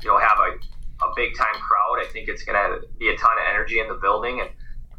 you 0.02 0.08
know 0.08 0.18
have 0.18 0.38
a, 0.38 1.04
a 1.04 1.12
big 1.16 1.36
time 1.36 1.54
crowd. 1.54 1.98
I 2.00 2.10
think 2.10 2.28
it's 2.28 2.44
gonna 2.44 2.80
be 2.98 3.10
a 3.10 3.16
ton 3.16 3.32
of 3.32 3.44
energy 3.48 3.80
in 3.80 3.88
the 3.88 3.94
building 3.94 4.40
and 4.40 4.50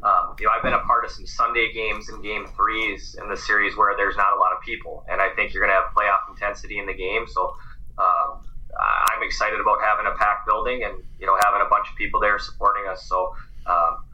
um, 0.04 0.36
you 0.40 0.48
know, 0.48 0.52
I've 0.56 0.64
been 0.64 0.74
a 0.74 0.80
part 0.80 1.06
of 1.06 1.12
some 1.12 1.28
Sunday 1.28 1.72
games 1.74 2.10
and 2.10 2.24
game 2.24 2.48
threes 2.58 3.16
in 3.22 3.30
the 3.30 3.38
series 3.38 3.78
where 3.78 3.96
there's 3.96 4.18
not 4.18 4.36
a 4.36 4.40
lot 4.40 4.52
of 4.52 4.62
people, 4.62 5.06
and 5.08 5.22
I 5.22 5.30
think 5.36 5.54
you're 5.54 5.64
going 5.64 5.76
to 5.76 5.80
have 5.80 5.94
playoff 5.96 6.28
intensity 6.30 6.80
in 6.80 6.88
the 6.88 6.94
game. 6.94 7.28
So 7.28 7.54
um, 8.00 8.42
I'm 8.80 9.22
excited 9.22 9.60
about 9.60 9.78
having 9.82 10.08
a 10.08 10.18
packed 10.18 10.48
building 10.48 10.84
and 10.84 11.04
you 11.20 11.28
know 11.28 11.38
having 11.46 11.62
a 11.62 11.70
bunch 11.70 11.88
of 11.90 11.96
people 11.96 12.20
there 12.20 12.40
supporting 12.40 12.90
us. 12.90 13.08
So 13.08 13.36
um, 13.68 14.06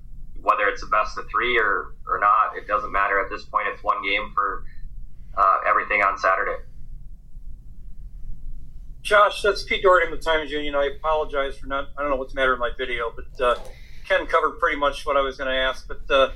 whether 0.41 0.67
it's 0.67 0.84
a 0.84 0.88
best 0.88 1.17
of 1.17 1.25
three 1.29 1.58
or 1.58 1.96
or 2.06 2.20
not, 2.20 2.58
it 2.58 2.67
doesn't 2.67 2.91
matter 2.91 3.24
at 3.24 3.29
this 3.29 3.46
point. 3.46 3.67
It's 3.74 3.82
one 3.82 4.03
game 4.03 4.32
for 4.36 4.65
uh, 5.38 5.60
everything 5.65 6.01
on 6.01 6.17
Saturday. 6.17 6.58
Josh, 9.03 9.41
that's 9.41 9.63
Pete 9.63 9.84
Dougherty 9.84 10.08
from 10.08 10.17
the 10.17 10.22
Times 10.22 10.51
Union. 10.51 10.75
I 10.75 10.89
apologize 10.98 11.58
for 11.58 11.67
not. 11.67 11.88
I 11.98 12.01
don't 12.01 12.12
know 12.12 12.17
what's 12.17 12.34
the 12.34 12.41
matter 12.41 12.51
with 12.51 12.60
my 12.60 12.72
video, 12.77 13.13
but. 13.15 13.41
Uh, 13.41 13.56
Ken 14.07 14.25
covered 14.25 14.59
pretty 14.59 14.77
much 14.77 15.05
what 15.05 15.17
I 15.17 15.21
was 15.21 15.37
going 15.37 15.49
to 15.49 15.55
ask, 15.55 15.87
but 15.87 16.01
uh, 16.09 16.31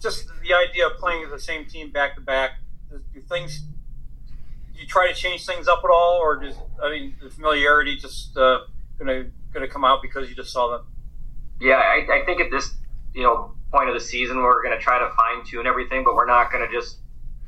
just 0.00 0.28
the 0.42 0.54
idea 0.54 0.86
of 0.86 0.98
playing 0.98 1.28
the 1.30 1.40
same 1.40 1.66
team 1.66 1.90
back 1.90 2.14
to 2.14 2.20
back. 2.20 2.52
Do 2.90 3.20
things? 3.28 3.60
Do 3.60 4.80
you 4.80 4.86
try 4.86 5.08
to 5.08 5.14
change 5.14 5.44
things 5.44 5.68
up 5.68 5.80
at 5.84 5.90
all, 5.90 6.18
or 6.22 6.42
just 6.42 6.58
I 6.82 6.90
mean, 6.90 7.16
the 7.20 7.28
familiarity 7.28 7.96
just 7.96 8.36
uh, 8.36 8.60
gonna 8.98 9.26
gonna 9.52 9.68
come 9.68 9.84
out 9.84 10.00
because 10.00 10.28
you 10.28 10.34
just 10.34 10.52
saw 10.52 10.70
them? 10.70 10.86
Yeah, 11.60 11.74
I, 11.74 12.20
I 12.20 12.24
think 12.24 12.40
at 12.40 12.50
this 12.50 12.74
you 13.14 13.22
know 13.22 13.52
point 13.72 13.88
of 13.88 13.94
the 13.94 14.00
season 14.00 14.38
we're 14.38 14.62
going 14.62 14.76
to 14.76 14.82
try 14.82 14.98
to 14.98 15.10
fine 15.14 15.44
tune 15.44 15.66
everything, 15.66 16.04
but 16.04 16.14
we're 16.14 16.26
not 16.26 16.50
going 16.50 16.66
to 16.66 16.72
just 16.72 16.98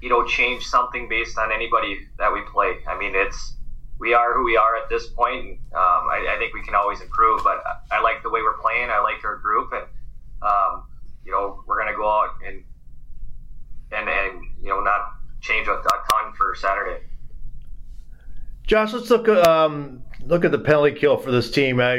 you 0.02 0.08
know 0.08 0.26
change 0.26 0.64
something 0.64 1.08
based 1.08 1.38
on 1.38 1.52
anybody 1.52 2.08
that 2.18 2.32
we 2.32 2.42
play. 2.52 2.78
I 2.88 2.98
mean, 2.98 3.12
it's 3.14 3.56
we 3.98 4.14
are 4.14 4.34
who 4.34 4.44
we 4.44 4.56
are 4.56 4.76
at 4.76 4.88
this 4.88 5.06
point. 5.08 5.60
Um, 5.72 6.08
I, 6.08 6.34
I, 6.34 6.38
think 6.38 6.54
we 6.54 6.62
can 6.62 6.74
always 6.74 7.02
improve, 7.02 7.44
but 7.44 7.62
I 7.92 8.00
like 8.00 8.22
the 8.22 8.30
way 8.30 8.40
we're 8.40 8.56
playing. 8.58 8.88
I 8.90 9.00
like 9.00 9.22
our 9.24 9.36
group, 9.36 9.72
and 9.72 9.84
um, 10.42 10.84
you 11.24 11.32
know 11.32 11.62
we're 11.66 11.76
going 11.76 11.92
to 11.92 11.96
go 11.96 12.08
out 12.08 12.30
and 12.46 12.64
and 13.92 14.08
and 14.08 14.42
you 14.62 14.70
know 14.70 14.80
not 14.80 15.12
change 15.40 15.68
for 16.36 16.54
Saturday. 16.54 17.04
Josh, 18.66 18.92
let's 18.92 19.10
look 19.10 19.28
um, 19.28 20.02
look 20.26 20.44
at 20.44 20.52
the 20.52 20.58
penalty 20.58 20.92
kill 20.92 21.16
for 21.16 21.30
this 21.30 21.50
team. 21.50 21.80
Uh, 21.80 21.96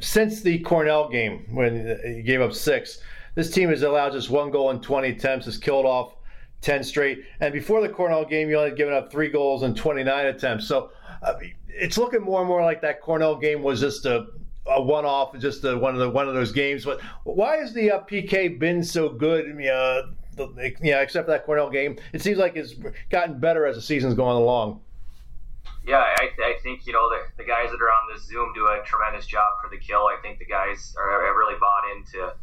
since 0.00 0.40
the 0.40 0.58
Cornell 0.60 1.08
game, 1.08 1.46
when 1.54 1.98
he 2.04 2.22
gave 2.22 2.40
up 2.40 2.52
six, 2.52 3.00
this 3.34 3.50
team 3.50 3.68
has 3.68 3.82
allowed 3.82 4.12
just 4.12 4.30
one 4.30 4.50
goal 4.50 4.70
in 4.70 4.80
20 4.80 5.10
attempts, 5.10 5.46
has 5.46 5.56
killed 5.56 5.86
off 5.86 6.14
10 6.62 6.82
straight. 6.82 7.24
And 7.40 7.52
before 7.52 7.80
the 7.80 7.88
Cornell 7.88 8.24
game, 8.24 8.48
you 8.48 8.58
only 8.58 8.74
given 8.74 8.94
up 8.94 9.10
three 9.10 9.28
goals 9.28 9.62
in 9.62 9.74
29 9.74 10.26
attempts. 10.26 10.66
So 10.66 10.90
uh, 11.22 11.34
it's 11.68 11.98
looking 11.98 12.22
more 12.22 12.40
and 12.40 12.48
more 12.48 12.62
like 12.62 12.80
that 12.82 13.00
Cornell 13.00 13.36
game 13.36 13.62
was 13.62 13.80
just 13.80 14.06
a, 14.06 14.26
a 14.66 14.82
one-off, 14.82 15.36
just 15.38 15.64
a, 15.64 15.76
one 15.76 15.94
of 15.94 16.00
the 16.00 16.10
one 16.10 16.28
of 16.28 16.34
those 16.34 16.52
games. 16.52 16.84
But 16.84 17.00
why 17.24 17.56
has 17.56 17.72
the 17.72 17.92
uh, 17.92 18.00
PK 18.04 18.58
been 18.58 18.82
so 18.82 19.08
good? 19.08 19.48
I 19.48 19.52
mean, 19.52 19.68
uh, 19.68 20.02
the, 20.36 20.74
yeah, 20.82 21.00
except 21.00 21.28
that 21.28 21.44
Cornell 21.44 21.70
game, 21.70 21.98
it 22.12 22.22
seems 22.22 22.38
like 22.38 22.56
it's 22.56 22.74
gotten 23.10 23.38
better 23.38 23.66
as 23.66 23.76
the 23.76 23.82
season's 23.82 24.14
going 24.14 24.36
along. 24.36 24.80
Yeah, 25.86 25.98
I, 25.98 26.30
I 26.38 26.54
think 26.62 26.86
you 26.86 26.92
know 26.92 27.08
the, 27.10 27.42
the 27.42 27.44
guys 27.44 27.70
that 27.70 27.82
are 27.82 27.90
on 27.90 28.12
this 28.12 28.26
Zoom 28.26 28.52
do 28.54 28.66
a 28.66 28.82
tremendous 28.84 29.26
job 29.26 29.54
for 29.62 29.68
the 29.68 29.78
kill. 29.78 30.06
I 30.06 30.16
think 30.22 30.38
the 30.38 30.44
guys 30.44 30.94
are, 30.96 31.26
are 31.26 31.36
really 31.36 31.58
bought 31.58 31.84
into 31.96 32.34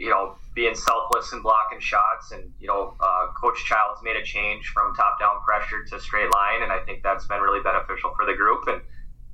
you 0.00 0.08
know, 0.08 0.34
being 0.54 0.74
selfless 0.74 1.30
and 1.34 1.42
blocking 1.42 1.78
shots. 1.78 2.32
And, 2.32 2.50
you 2.58 2.66
know, 2.66 2.94
uh, 3.00 3.26
Coach 3.38 3.62
Childs 3.66 4.00
made 4.02 4.16
a 4.16 4.24
change 4.24 4.66
from 4.68 4.94
top 4.94 5.20
down 5.20 5.42
pressure 5.44 5.84
to 5.84 6.00
straight 6.00 6.32
line. 6.32 6.62
And 6.62 6.72
I 6.72 6.78
think 6.80 7.02
that's 7.02 7.26
been 7.26 7.40
really 7.42 7.62
beneficial 7.62 8.10
for 8.16 8.24
the 8.24 8.32
group. 8.32 8.66
And, 8.66 8.80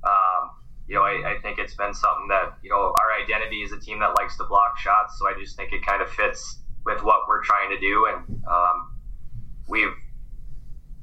um, 0.03 0.51
you 0.87 0.95
know, 0.95 1.03
I, 1.03 1.35
I, 1.35 1.41
think 1.41 1.57
it's 1.57 1.73
been 1.73 1.93
something 1.93 2.27
that, 2.27 2.57
you 2.61 2.69
know, 2.69 2.93
our 2.99 3.13
identity 3.23 3.61
is 3.61 3.71
a 3.71 3.79
team 3.79 3.99
that 3.99 4.13
likes 4.19 4.35
to 4.37 4.43
block 4.43 4.77
shots. 4.77 5.17
So 5.17 5.27
I 5.27 5.39
just 5.39 5.55
think 5.55 5.71
it 5.71 5.85
kind 5.85 6.01
of 6.01 6.09
fits 6.09 6.59
with 6.87 7.03
what 7.03 7.27
we're 7.27 7.43
trying 7.43 7.69
to 7.69 7.79
do. 7.79 8.07
And 8.07 8.43
um, 8.49 8.93
we've 9.67 9.93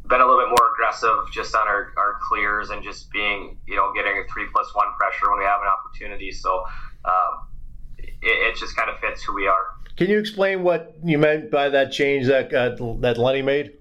been 0.09 0.21
a 0.21 0.27
little 0.27 0.41
bit 0.41 0.49
more 0.49 0.73
aggressive 0.73 1.31
just 1.31 1.55
on 1.55 1.69
our, 1.69 1.93
our 1.97 2.19
clears 2.27 2.71
and 2.71 2.83
just 2.83 3.11
being, 3.13 3.59
you 3.67 3.77
know, 3.77 3.93
getting 3.95 4.19
a 4.19 4.33
three 4.33 4.47
plus 4.51 4.75
one 4.75 4.89
pressure 4.99 5.31
when 5.31 5.39
we 5.39 5.45
have 5.45 5.61
an 5.61 5.69
opportunity. 5.69 6.33
So, 6.33 6.65
um, 7.05 7.47
it, 7.99 8.17
it 8.23 8.57
just 8.57 8.75
kind 8.77 8.89
of 8.89 8.99
fits 8.99 9.23
who 9.23 9.35
we 9.35 9.47
are. 9.47 9.67
Can 9.97 10.09
you 10.09 10.19
explain 10.19 10.63
what 10.63 10.97
you 11.05 11.19
meant 11.19 11.51
by 11.51 11.69
that 11.69 11.93
change 11.93 12.27
that 12.27 12.53
uh, 12.53 12.75
that 13.01 13.19
Lenny 13.19 13.43
made? 13.43 13.75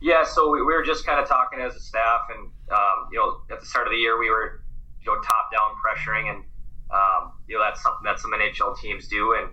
Yeah, 0.00 0.24
so 0.24 0.48
we, 0.48 0.60
we, 0.62 0.72
were 0.72 0.84
just 0.84 1.04
kind 1.04 1.20
of 1.20 1.28
talking 1.28 1.60
as 1.60 1.74
a 1.74 1.80
staff, 1.80 2.20
and 2.30 2.50
um, 2.70 3.08
you 3.12 3.18
know, 3.18 3.40
at 3.50 3.60
the 3.60 3.66
start 3.66 3.88
of 3.88 3.90
the 3.90 3.98
year, 3.98 4.18
we 4.18 4.30
were 4.30 4.62
you 5.02 5.12
know 5.12 5.20
top 5.20 5.50
down 5.52 5.74
pressuring, 5.84 6.30
and 6.30 6.44
um, 6.90 7.32
you 7.46 7.58
know 7.58 7.62
that's 7.62 7.82
something 7.82 8.04
that 8.04 8.20
some 8.20 8.30
NHL 8.30 8.78
teams 8.78 9.08
do, 9.08 9.34
and 9.34 9.50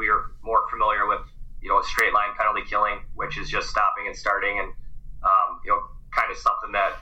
we 0.00 0.08
are 0.08 0.32
more 0.42 0.64
familiar 0.70 1.06
with 1.06 1.20
you 1.60 1.68
know 1.68 1.82
straight 1.82 2.14
line 2.14 2.32
penalty 2.36 2.62
killing, 2.68 3.04
which 3.14 3.36
is 3.36 3.50
just 3.50 3.68
stopping 3.68 4.06
and 4.06 4.16
starting, 4.16 4.58
and 4.58 4.68
um, 5.22 5.60
you 5.62 5.70
know 5.70 5.82
kind 6.10 6.32
of 6.32 6.38
something 6.38 6.72
that 6.72 6.96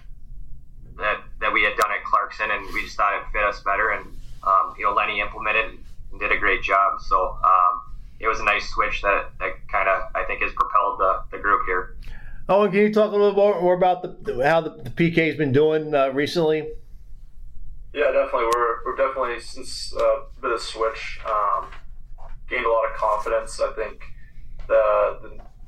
that 0.98 1.22
that 1.40 1.52
we 1.52 1.62
had 1.62 1.76
done 1.76 1.92
at 1.92 2.02
Clarkson, 2.02 2.50
and 2.50 2.66
we 2.74 2.82
just 2.82 2.96
thought 2.96 3.14
it 3.14 3.22
fit 3.32 3.44
us 3.44 3.62
better, 3.62 3.90
and 3.90 4.04
um, 4.42 4.74
you 4.76 4.84
know 4.84 4.92
Lenny 4.92 5.20
implemented 5.20 5.78
and 6.10 6.20
did 6.20 6.32
a 6.32 6.36
great 6.36 6.62
job. 6.62 7.00
So 7.00 7.38
um, 7.44 7.82
it 8.18 8.26
was 8.26 8.40
a 8.40 8.44
nice 8.44 8.68
switch 8.68 9.00
that, 9.02 9.30
that 9.38 9.52
kind 9.70 9.88
of 9.88 10.10
I 10.14 10.24
think 10.24 10.42
has 10.42 10.52
propelled 10.52 10.98
the, 10.98 11.22
the 11.30 11.38
group 11.38 11.62
here. 11.66 11.96
Oh, 12.48 12.66
can 12.66 12.80
you 12.80 12.92
talk 12.92 13.12
a 13.12 13.16
little 13.16 13.34
more, 13.34 13.60
more 13.60 13.74
about 13.74 14.24
the, 14.24 14.42
how 14.42 14.62
the, 14.62 14.70
the 14.70 14.90
PK 14.90 15.26
has 15.26 15.36
been 15.36 15.52
doing 15.52 15.94
uh, 15.94 16.08
recently? 16.08 16.66
Yeah, 17.92 18.10
definitely. 18.10 18.48
We're, 18.54 18.84
we're 18.86 18.96
definitely 18.96 19.38
since 19.40 19.92
uh, 19.94 20.20
a 20.20 20.40
bit 20.40 20.52
of 20.52 20.60
switch 20.60 21.20
um, 21.28 21.66
gained 22.48 22.66
a 22.66 22.70
lot 22.70 22.90
of 22.90 22.96
confidence. 22.96 23.60
I 23.60 23.72
think 23.72 24.02
the, 24.66 25.18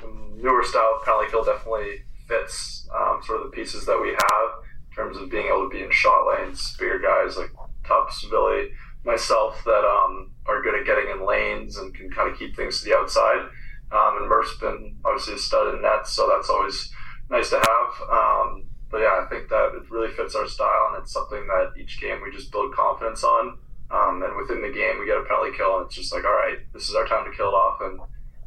the 0.01 0.09
newer 0.37 0.65
style 0.65 0.97
of 0.99 1.05
penalty 1.05 1.31
kill 1.31 1.45
definitely 1.45 2.03
fits 2.27 2.89
um, 2.95 3.21
sort 3.25 3.41
of 3.41 3.51
the 3.51 3.57
pieces 3.57 3.85
that 3.87 4.01
we 4.01 4.11
have 4.11 4.65
in 4.89 4.95
terms 4.95 5.17
of 5.17 5.31
being 5.31 5.47
able 5.47 5.69
to 5.69 5.75
be 5.75 5.83
in 5.83 5.91
shot 5.91 6.27
lanes, 6.27 6.77
bigger 6.79 6.99
guys 6.99 7.37
like 7.37 7.51
Tufts, 7.87 8.25
Billy, 8.31 8.71
myself 9.05 9.63
that 9.65 9.85
um, 9.85 10.33
are 10.47 10.63
good 10.63 10.75
at 10.75 10.87
getting 10.87 11.11
in 11.11 11.27
lanes 11.27 11.77
and 11.77 11.95
can 11.95 12.11
kind 12.11 12.31
of 12.31 12.39
keep 12.39 12.57
things 12.57 12.81
to 12.81 12.85
the 12.89 12.97
outside. 12.97 13.49
Um, 13.93 14.19
and 14.19 14.29
Murph's 14.29 14.57
been 14.59 14.97
obviously 15.05 15.35
a 15.35 15.39
stud 15.39 15.75
in 15.75 15.83
nets, 15.83 16.13
so 16.13 16.29
that's 16.29 16.49
always 16.49 16.93
nice 17.29 17.51
to 17.51 17.57
have. 17.57 18.09
Um, 18.09 18.67
but 18.91 18.99
yeah, 18.99 19.21
I 19.25 19.27
think 19.29 19.49
that 19.49 19.73
it 19.75 19.91
really 19.91 20.13
fits 20.13 20.35
our 20.35 20.47
style, 20.47 20.91
and 20.93 21.03
it's 21.03 21.13
something 21.13 21.47
that 21.47 21.73
each 21.81 22.01
game 22.01 22.21
we 22.23 22.31
just 22.31 22.53
build 22.53 22.75
confidence 22.75 23.25
on. 23.25 23.59
Um, 23.91 24.23
and 24.23 24.37
within 24.37 24.63
the 24.63 24.73
game, 24.73 25.01
we 25.01 25.07
get 25.07 25.19
a 25.19 25.25
penalty 25.25 25.57
kill, 25.57 25.79
and 25.79 25.87
it's 25.87 25.97
just 25.97 26.13
like, 26.13 26.25
all 26.25 26.31
right, 26.31 26.59
this 26.73 26.89
is 26.89 26.95
our 26.95 27.07
time 27.07 27.29
to 27.29 27.37
kill 27.37 27.49
it 27.49 27.55
off 27.55 27.81
and, 27.81 27.99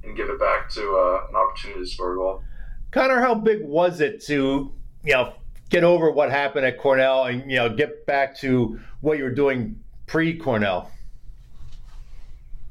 and 0.04 0.16
give 0.16 0.30
it 0.30 0.40
back 0.40 0.70
to 0.72 0.82
uh, 0.96 1.28
an 1.30 1.36
opportunity 1.36 1.82
to 1.82 1.86
score 1.86 2.14
a 2.14 2.16
goal. 2.16 2.44
Connor, 2.92 3.20
how 3.20 3.36
big 3.36 3.66
was 3.66 4.02
it 4.02 4.24
to 4.26 4.72
you 5.04 5.14
know 5.14 5.34
get 5.70 5.84
over 5.84 6.12
what 6.12 6.30
happened 6.30 6.66
at 6.66 6.78
Cornell 6.78 7.26
and 7.26 7.50
you 7.50 7.58
know 7.58 7.68
get 7.68 8.06
back 8.06 8.38
to 8.40 8.80
what 9.02 9.18
you 9.18 9.24
were 9.24 9.32
doing 9.32 9.80
pre 10.06 10.38
Cornell? 10.38 10.92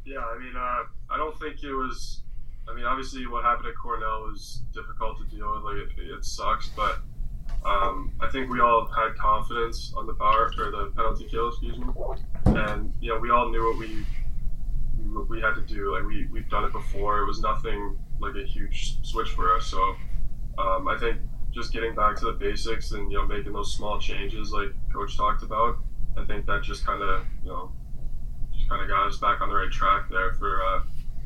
Yeah, 0.05 0.21
I 0.21 0.39
mean, 0.39 0.57
uh, 0.57 0.85
I 1.11 1.17
don't 1.17 1.39
think 1.39 1.63
it 1.63 1.75
was. 1.75 2.23
I 2.69 2.75
mean, 2.75 2.85
obviously, 2.85 3.27
what 3.27 3.45
happened 3.45 3.69
at 3.69 3.75
Cornell 3.75 4.23
was 4.23 4.63
difficult 4.73 5.19
to 5.19 5.37
deal 5.37 5.53
with. 5.53 5.63
Like, 5.63 5.99
it, 5.99 6.11
it 6.11 6.25
sucks, 6.25 6.69
but 6.69 7.01
um, 7.65 8.13
I 8.21 8.29
think 8.29 8.51
we 8.51 8.61
all 8.61 8.87
had 8.87 9.17
confidence 9.17 9.93
on 9.97 10.07
the 10.07 10.15
power 10.15 10.51
or 10.59 10.71
the 10.71 10.93
penalty 10.97 11.27
kill, 11.31 11.49
excuse 11.49 11.79
me, 11.79 11.87
and 12.47 12.93
you 13.01 13.11
know, 13.11 13.19
we 13.19 13.31
all 13.31 13.51
knew 13.51 13.65
what 13.65 13.79
we 13.79 14.05
what 15.13 15.29
we 15.29 15.41
had 15.41 15.55
to 15.55 15.63
do. 15.63 15.95
Like, 15.95 16.05
we 16.05 16.27
we've 16.27 16.49
done 16.49 16.65
it 16.65 16.73
before. 16.73 17.21
It 17.21 17.27
was 17.27 17.41
nothing 17.41 17.97
like 18.21 18.35
a 18.35 18.45
huge 18.45 18.99
switch 19.03 19.31
for 19.31 19.55
us. 19.57 19.67
So, 19.67 19.95
um, 20.59 20.89
I 20.89 20.97
think 20.99 21.19
just 21.53 21.73
getting 21.73 21.95
back 21.95 22.17
to 22.17 22.27
the 22.27 22.33
basics 22.33 22.93
and 22.93 23.11
you 23.13 23.19
know 23.19 23.27
making 23.27 23.53
those 23.53 23.75
small 23.75 24.01
changes, 24.01 24.53
like 24.53 24.71
Coach 24.93 25.17
talked 25.17 25.43
about, 25.43 25.77
I 26.17 26.25
think 26.25 26.47
that 26.47 26.63
just 26.63 26.85
kind 26.85 27.03
of 27.03 27.25
you 27.45 27.51
know 27.51 27.73
just 28.57 28.69
kind 28.69 28.83
of 28.83 28.89
got 28.89 29.07
us 29.07 29.19
back 29.19 29.41
on 29.41 29.49
the 29.49 29.55
right 29.55 29.71
track 29.71 30.09
there 30.11 30.35
for 30.35 30.63
uh, 30.65 30.81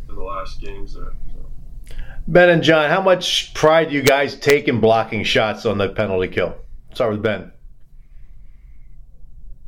for 0.07 0.15
the 0.15 0.23
last 0.23 0.61
games 0.61 0.95
there. 0.95 1.13
Ben 2.29 2.49
and 2.49 2.63
John, 2.63 2.91
how 2.91 3.01
much 3.01 3.55
pride 3.55 3.91
do 3.91 3.95
you 3.95 4.03
guys 4.03 4.35
take 4.35 4.67
in 4.67 4.81
blocking 4.81 5.23
shots 5.23 5.65
on 5.65 5.79
the 5.79 5.89
penalty 5.89 6.27
kill? 6.27 6.57
Start 6.93 7.13
with 7.13 7.23
Ben. 7.23 7.53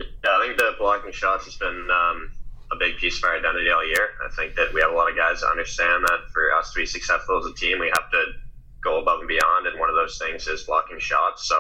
Yeah, 0.00 0.30
I 0.30 0.44
think 0.44 0.58
the 0.58 0.74
blocking 0.76 1.12
shots 1.12 1.44
has 1.44 1.54
been 1.54 1.88
um, 1.90 2.32
a 2.72 2.76
big 2.76 2.96
piece 2.96 3.18
of 3.18 3.24
our 3.24 3.36
identity 3.36 3.70
all 3.70 3.86
year. 3.86 4.10
I 4.26 4.34
think 4.34 4.56
that 4.56 4.74
we 4.74 4.80
have 4.80 4.90
a 4.90 4.94
lot 4.94 5.08
of 5.08 5.16
guys 5.16 5.40
that 5.40 5.48
understand 5.48 6.02
that 6.04 6.30
for 6.32 6.52
us 6.52 6.72
to 6.72 6.80
be 6.80 6.86
successful 6.86 7.38
as 7.38 7.46
a 7.46 7.54
team, 7.54 7.78
we 7.78 7.92
have 7.94 8.10
to 8.10 8.24
go 8.82 9.00
above 9.00 9.20
and 9.20 9.28
beyond, 9.28 9.68
and 9.68 9.78
one 9.78 9.88
of 9.88 9.94
those 9.94 10.18
things 10.18 10.48
is 10.48 10.64
blocking 10.64 10.98
shots. 10.98 11.46
So 11.46 11.54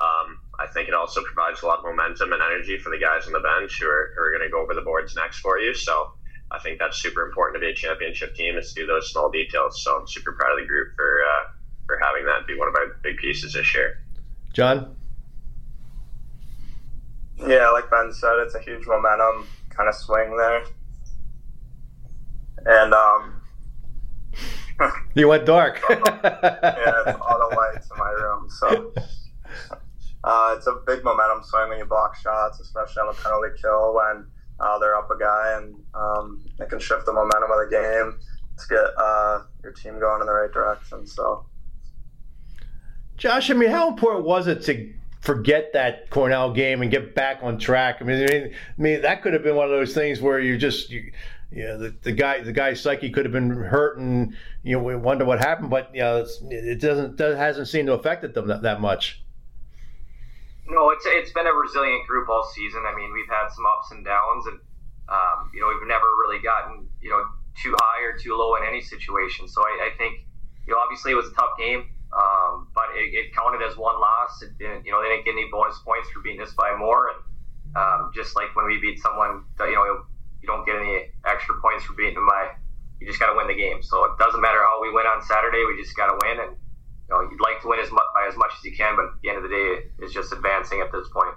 um, 0.00 0.38
I 0.60 0.68
think 0.72 0.88
it 0.88 0.94
also 0.94 1.20
provides 1.22 1.62
a 1.62 1.66
lot 1.66 1.80
of 1.80 1.84
momentum 1.84 2.32
and 2.32 2.40
energy 2.40 2.78
for 2.78 2.90
the 2.90 2.98
guys 2.98 3.26
on 3.26 3.32
the 3.32 3.40
bench 3.40 3.80
who 3.80 3.88
are, 3.88 4.12
who 4.14 4.22
are 4.22 4.30
going 4.30 4.46
to 4.46 4.50
go 4.50 4.62
over 4.62 4.74
the 4.74 4.82
boards 4.82 5.16
next 5.16 5.40
for 5.40 5.58
you. 5.58 5.74
So 5.74 6.12
I 6.50 6.58
think 6.60 6.78
that's 6.78 6.96
super 6.96 7.26
important 7.26 7.56
to 7.56 7.66
be 7.66 7.70
a 7.70 7.74
championship 7.74 8.34
team 8.34 8.56
is 8.56 8.72
to 8.72 8.80
do 8.82 8.86
those 8.86 9.10
small 9.10 9.30
details. 9.30 9.82
So 9.82 9.98
I'm 9.98 10.06
super 10.06 10.32
proud 10.32 10.52
of 10.52 10.60
the 10.60 10.66
group 10.66 10.94
for 10.96 11.20
uh, 11.22 11.50
for 11.86 11.98
having 11.98 12.24
that 12.26 12.46
be 12.46 12.56
one 12.56 12.68
of 12.68 12.74
my 12.74 12.86
big 13.02 13.18
pieces 13.18 13.52
this 13.52 13.74
year. 13.74 14.02
John. 14.52 14.96
Yeah, 17.46 17.70
like 17.70 17.90
Ben 17.90 18.12
said, 18.12 18.38
it's 18.38 18.54
a 18.54 18.60
huge 18.60 18.86
momentum 18.86 19.46
kind 19.70 19.88
of 19.88 19.94
swing 19.94 20.36
there, 20.36 20.62
and 22.66 22.94
um. 22.94 23.34
you 25.14 25.28
went 25.28 25.44
dark. 25.44 25.80
yeah, 25.88 25.98
it's 26.00 27.20
all 27.20 27.50
the 27.50 27.56
lights 27.56 27.88
in 27.90 27.98
my 27.98 28.10
room, 28.10 28.48
so 28.48 28.92
uh, 30.24 30.54
it's 30.56 30.66
a 30.66 30.80
big 30.86 31.04
momentum 31.04 31.42
swing 31.42 31.68
when 31.68 31.78
you 31.78 31.84
block 31.84 32.16
shots, 32.16 32.60
especially 32.60 33.02
on 33.02 33.08
a 33.08 33.12
penalty 33.14 33.48
kill 33.60 33.94
when 33.94 34.26
uh, 34.60 34.78
they're 34.78 34.96
up 34.96 35.10
a 35.10 35.18
guy 35.18 35.58
and 35.58 35.74
um, 35.94 36.44
it 36.58 36.68
can 36.68 36.78
shift 36.78 37.06
the 37.06 37.12
momentum 37.12 37.50
of 37.50 37.58
the 37.58 37.70
game 37.70 38.18
to 38.58 38.68
get 38.68 38.84
uh, 38.98 39.42
your 39.62 39.72
team 39.72 39.98
going 40.00 40.20
in 40.20 40.26
the 40.26 40.32
right 40.32 40.52
direction. 40.52 41.06
So, 41.06 41.46
Josh, 43.16 43.50
I 43.50 43.54
mean, 43.54 43.70
how 43.70 43.88
important 43.88 44.24
was 44.24 44.46
it 44.46 44.62
to 44.64 44.92
forget 45.20 45.72
that 45.72 46.10
Cornell 46.10 46.52
game 46.52 46.82
and 46.82 46.90
get 46.90 47.14
back 47.14 47.40
on 47.42 47.58
track. 47.58 47.98
I 48.00 48.04
mean, 48.04 48.28
I 48.30 48.50
mean, 48.76 49.02
that 49.02 49.22
could 49.22 49.32
have 49.32 49.42
been 49.42 49.56
one 49.56 49.66
of 49.66 49.70
those 49.70 49.94
things 49.94 50.20
where 50.20 50.38
you 50.38 50.56
just 50.56 50.90
you, 50.90 51.12
know, 51.52 51.78
the, 51.78 51.94
the 52.02 52.12
guy 52.12 52.40
the 52.42 52.52
guy's 52.52 52.80
psyche 52.80 53.10
could 53.10 53.24
have 53.24 53.32
been 53.32 53.50
hurt, 53.50 53.98
and 53.98 54.34
you 54.62 54.76
know 54.76 54.82
we 54.82 54.96
wonder 54.96 55.24
what 55.24 55.38
happened. 55.38 55.70
But 55.70 55.90
you 55.94 56.00
know, 56.00 56.26
it 56.50 56.80
doesn't 56.80 57.16
does, 57.16 57.36
hasn't 57.36 57.68
seemed 57.68 57.86
to 57.88 57.94
affect 57.94 58.22
them 58.34 58.46
that, 58.48 58.62
that 58.62 58.80
much. 58.80 59.22
No, 60.68 60.90
it's 60.90 61.04
it's 61.08 61.32
been 61.32 61.46
a 61.46 61.52
resilient 61.52 62.06
group 62.06 62.28
all 62.28 62.44
season. 62.44 62.84
I 62.84 62.94
mean, 62.94 63.12
we've 63.12 63.28
had 63.28 63.48
some 63.48 63.64
ups 63.64 63.90
and 63.90 64.04
downs, 64.04 64.44
and 64.46 64.60
um, 65.08 65.48
you 65.54 65.60
know 65.60 65.68
we've 65.72 65.88
never 65.88 66.04
really 66.20 66.40
gotten 66.44 66.86
you 67.00 67.08
know 67.08 67.24
too 67.56 67.74
high 67.80 68.04
or 68.04 68.18
too 68.18 68.36
low 68.36 68.54
in 68.56 68.62
any 68.68 68.82
situation. 68.82 69.48
So 69.48 69.62
I, 69.62 69.88
I 69.88 69.96
think 69.96 70.20
you 70.66 70.74
know 70.74 70.78
obviously 70.78 71.12
it 71.12 71.16
was 71.16 71.32
a 71.32 71.34
tough 71.34 71.56
game, 71.56 71.88
um, 72.12 72.68
but 72.76 72.92
it, 72.92 73.16
it, 73.16 73.34
counted 73.34 73.64
as 73.64 73.80
one 73.80 73.96
loss. 73.98 74.42
It 74.44 74.58
didn't 74.58 74.84
you 74.84 74.92
know 74.92 75.00
they 75.00 75.08
didn't 75.08 75.24
get 75.24 75.32
any 75.32 75.48
bonus 75.50 75.80
points 75.80 76.12
for 76.12 76.20
beating 76.20 76.44
us 76.44 76.52
by 76.52 76.76
more, 76.76 77.16
and 77.16 77.18
um, 77.72 78.12
just 78.12 78.36
like 78.36 78.52
when 78.52 78.68
we 78.68 78.76
beat 78.76 79.00
someone, 79.00 79.48
you 79.64 79.72
know 79.72 80.04
you 80.44 80.46
don't 80.46 80.66
get 80.68 80.76
any 80.76 81.08
extra 81.24 81.56
points 81.64 81.84
for 81.88 81.94
beating 81.94 82.20
them 82.20 82.28
by. 82.28 82.52
You 83.00 83.06
just 83.06 83.18
got 83.18 83.32
to 83.32 83.36
win 83.40 83.48
the 83.48 83.56
game. 83.56 83.80
So 83.80 84.04
it 84.04 84.18
doesn't 84.18 84.40
matter 84.40 84.60
how 84.60 84.82
we 84.82 84.92
win 84.92 85.06
on 85.06 85.22
Saturday. 85.22 85.64
We 85.64 85.80
just 85.80 85.96
got 85.96 86.12
to 86.12 86.18
win 86.20 86.40
and 86.44 86.56
you 87.08 87.14
know, 87.14 87.22
you'd 87.30 87.40
like 87.40 87.60
to 87.62 87.68
win 87.68 87.80
as 87.80 87.90
much 87.90 88.04
by 88.14 88.28
as 88.28 88.36
much 88.36 88.52
as 88.58 88.64
you 88.64 88.76
can, 88.76 88.96
but 88.96 89.06
at 89.06 89.22
the 89.22 89.28
end 89.28 89.38
of 89.38 89.42
the 89.44 89.48
day, 89.48 89.88
it's 89.98 90.12
just 90.12 90.32
advancing 90.32 90.80
at 90.80 90.92
this 90.92 91.08
point. 91.08 91.34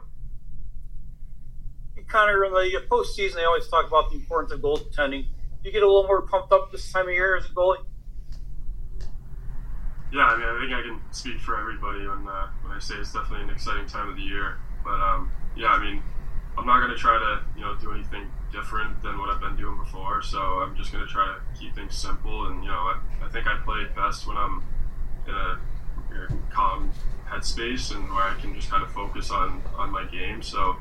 Connor, 2.08 2.44
in 2.44 2.52
the 2.52 2.84
postseason, 2.90 3.36
they 3.36 3.46
always 3.46 3.68
talk 3.70 3.88
about 3.88 4.10
the 4.10 4.18
importance 4.18 4.52
of 4.52 4.60
goaltending. 4.60 5.24
Do 5.64 5.70
you 5.70 5.72
get 5.72 5.84
a 5.84 5.88
little 5.88 6.04
more 6.04 6.24
pumped 6.24 6.52
up 6.52 6.72
this 6.72 6.92
time 6.92 7.08
of 7.08 7.14
year 7.14 7.38
as 7.38 7.46
a 7.46 7.50
goalie? 7.50 7.86
Yeah, 10.12 10.26
I 10.26 10.36
mean, 10.36 10.46
I 10.46 10.60
think 10.60 10.74
I 10.74 10.82
can 10.82 11.00
speak 11.12 11.40
for 11.40 11.58
everybody 11.58 12.06
when 12.06 12.28
uh, 12.28 12.48
when 12.64 12.74
I 12.74 12.80
say 12.80 12.96
it's 12.96 13.14
definitely 13.14 13.44
an 13.44 13.50
exciting 13.50 13.86
time 13.86 14.10
of 14.10 14.18
the 14.18 14.22
year. 14.22 14.58
But 14.84 15.00
um, 15.00 15.32
yeah, 15.56 15.68
I 15.68 15.80
mean, 15.80 16.04
I'm 16.58 16.66
not 16.66 16.80
going 16.80 16.92
to 16.92 16.98
try 16.98 17.18
to 17.18 17.40
you 17.56 17.62
know 17.62 17.76
do 17.76 17.94
anything 17.94 18.30
different 18.52 19.02
than 19.02 19.18
what 19.20 19.30
I've 19.30 19.40
been 19.40 19.56
doing 19.56 19.78
before. 19.78 20.22
So 20.22 20.40
I'm 20.40 20.76
just 20.76 20.92
going 20.92 21.06
to 21.06 21.10
try 21.10 21.26
to 21.28 21.40
keep 21.58 21.74
things 21.76 21.96
simple. 21.96 22.48
And 22.48 22.62
you 22.62 22.70
know, 22.70 22.92
I, 22.92 23.00
I 23.24 23.30
think 23.30 23.48
I 23.48 23.56
play 23.64 23.86
best 23.96 24.28
when 24.28 24.36
I'm 24.36 24.64
in 25.28 25.34
a, 25.34 25.60
calm 26.52 26.92
headspace 27.30 27.96
and 27.96 28.10
where 28.10 28.24
I 28.24 28.38
can 28.42 28.54
just 28.54 28.70
kind 28.70 28.84
of 28.84 28.92
focus 28.92 29.32
on 29.32 29.62
on 29.78 29.90
my 29.90 30.04
game. 30.06 30.42
So 30.42 30.76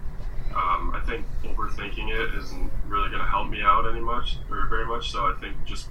um, 0.54 0.92
I 0.94 1.00
think 1.06 1.24
overthinking 1.44 2.10
it 2.10 2.34
isn't 2.34 2.70
really 2.88 3.08
going 3.08 3.22
to 3.22 3.28
help 3.28 3.48
me 3.48 3.62
out 3.62 3.88
any 3.88 4.00
much 4.00 4.36
or 4.50 4.66
very 4.66 4.86
much. 4.86 5.12
So 5.12 5.26
I 5.26 5.34
think 5.40 5.56
just 5.64 5.88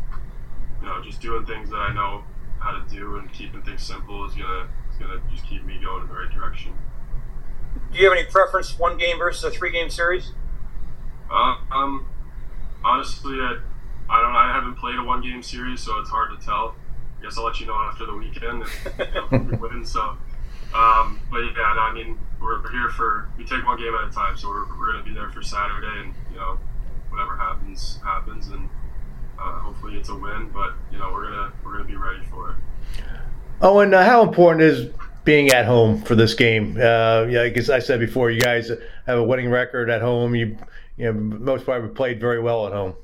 you 0.81 0.87
know 0.87 1.01
just 1.01 1.21
doing 1.21 1.45
things 1.45 1.69
that 1.69 1.77
I 1.77 1.93
know 1.93 2.23
how 2.59 2.71
to 2.71 2.93
do 2.93 3.15
and 3.17 3.31
keeping 3.31 3.61
things 3.61 3.83
simple 3.83 4.25
is 4.25 4.33
gonna 4.35 4.67
is 4.91 4.97
gonna 4.99 5.21
just 5.31 5.47
keep 5.47 5.63
me 5.65 5.79
going 5.81 6.03
in 6.03 6.09
the 6.09 6.13
right 6.13 6.31
direction. 6.31 6.73
Do 7.91 7.97
you 7.97 8.09
have 8.09 8.17
any 8.17 8.27
preference, 8.27 8.77
one 8.77 8.97
game 8.97 9.17
versus 9.17 9.43
a 9.43 9.51
three 9.51 9.71
game 9.71 9.89
series? 9.89 10.33
Uh, 11.31 11.55
um, 11.71 12.07
honestly, 12.83 13.35
I, 13.39 13.59
I 14.09 14.21
don't. 14.21 14.35
I 14.35 14.51
haven't 14.53 14.75
played 14.75 14.95
a 14.97 15.03
one 15.03 15.21
game 15.21 15.43
series, 15.43 15.81
so 15.81 15.99
it's 15.99 16.09
hard 16.09 16.37
to 16.37 16.45
tell. 16.45 16.75
I 17.19 17.23
guess 17.23 17.37
I'll 17.37 17.45
let 17.45 17.59
you 17.59 17.65
know 17.65 17.75
after 17.75 18.05
the 18.05 18.15
weekend 18.15 18.63
if, 18.63 19.31
you 19.31 19.37
we 19.39 19.57
win. 19.57 19.85
So, 19.85 20.01
um, 20.73 21.19
but 21.29 21.39
yeah, 21.39 21.73
no, 21.75 21.81
I 21.81 21.93
mean, 21.93 22.17
we're, 22.39 22.61
we're 22.61 22.71
here 22.71 22.89
for 22.89 23.29
we 23.37 23.43
take 23.43 23.65
one 23.65 23.77
game 23.77 23.93
at 23.95 24.07
a 24.07 24.11
time, 24.11 24.37
so 24.37 24.47
we're, 24.47 24.65
we're 24.77 24.91
going 24.91 25.03
to 25.03 25.09
be 25.09 25.13
there 25.13 25.29
for 25.29 25.41
Saturday, 25.41 26.01
and 26.01 26.13
you 26.31 26.37
know, 26.37 26.57
whatever 27.09 27.35
happens, 27.35 27.99
happens, 28.03 28.47
and 28.47 28.69
uh, 29.37 29.59
hopefully 29.59 29.97
it's 29.97 30.09
a 30.09 30.15
win. 30.15 30.49
But 30.53 30.73
you 30.91 30.97
know, 30.97 31.11
we're 31.11 31.29
gonna 31.29 31.51
we're 31.63 31.73
gonna 31.73 31.83
be 31.85 31.97
ready 31.97 32.23
for 32.31 32.51
it. 32.51 32.55
Oh, 33.61 33.79
and 33.79 33.93
uh, 33.93 34.05
how 34.05 34.23
important 34.23 34.63
is 34.63 34.89
being 35.25 35.49
at 35.49 35.65
home 35.65 36.01
for 36.01 36.15
this 36.15 36.33
game? 36.33 36.77
Uh, 36.77 37.25
yeah, 37.29 37.43
because 37.43 37.69
I 37.69 37.79
said 37.79 37.99
before, 37.99 38.31
you 38.31 38.39
guys 38.39 38.71
have 39.05 39.17
a 39.17 39.23
winning 39.23 39.49
record 39.49 39.89
at 39.89 40.01
home. 40.01 40.35
You, 40.35 40.57
you 40.97 41.11
know, 41.11 41.13
most 41.13 41.65
probably 41.65 41.89
played 41.89 42.21
very 42.21 42.39
well 42.39 42.65
at 42.67 42.73
home. 42.73 42.95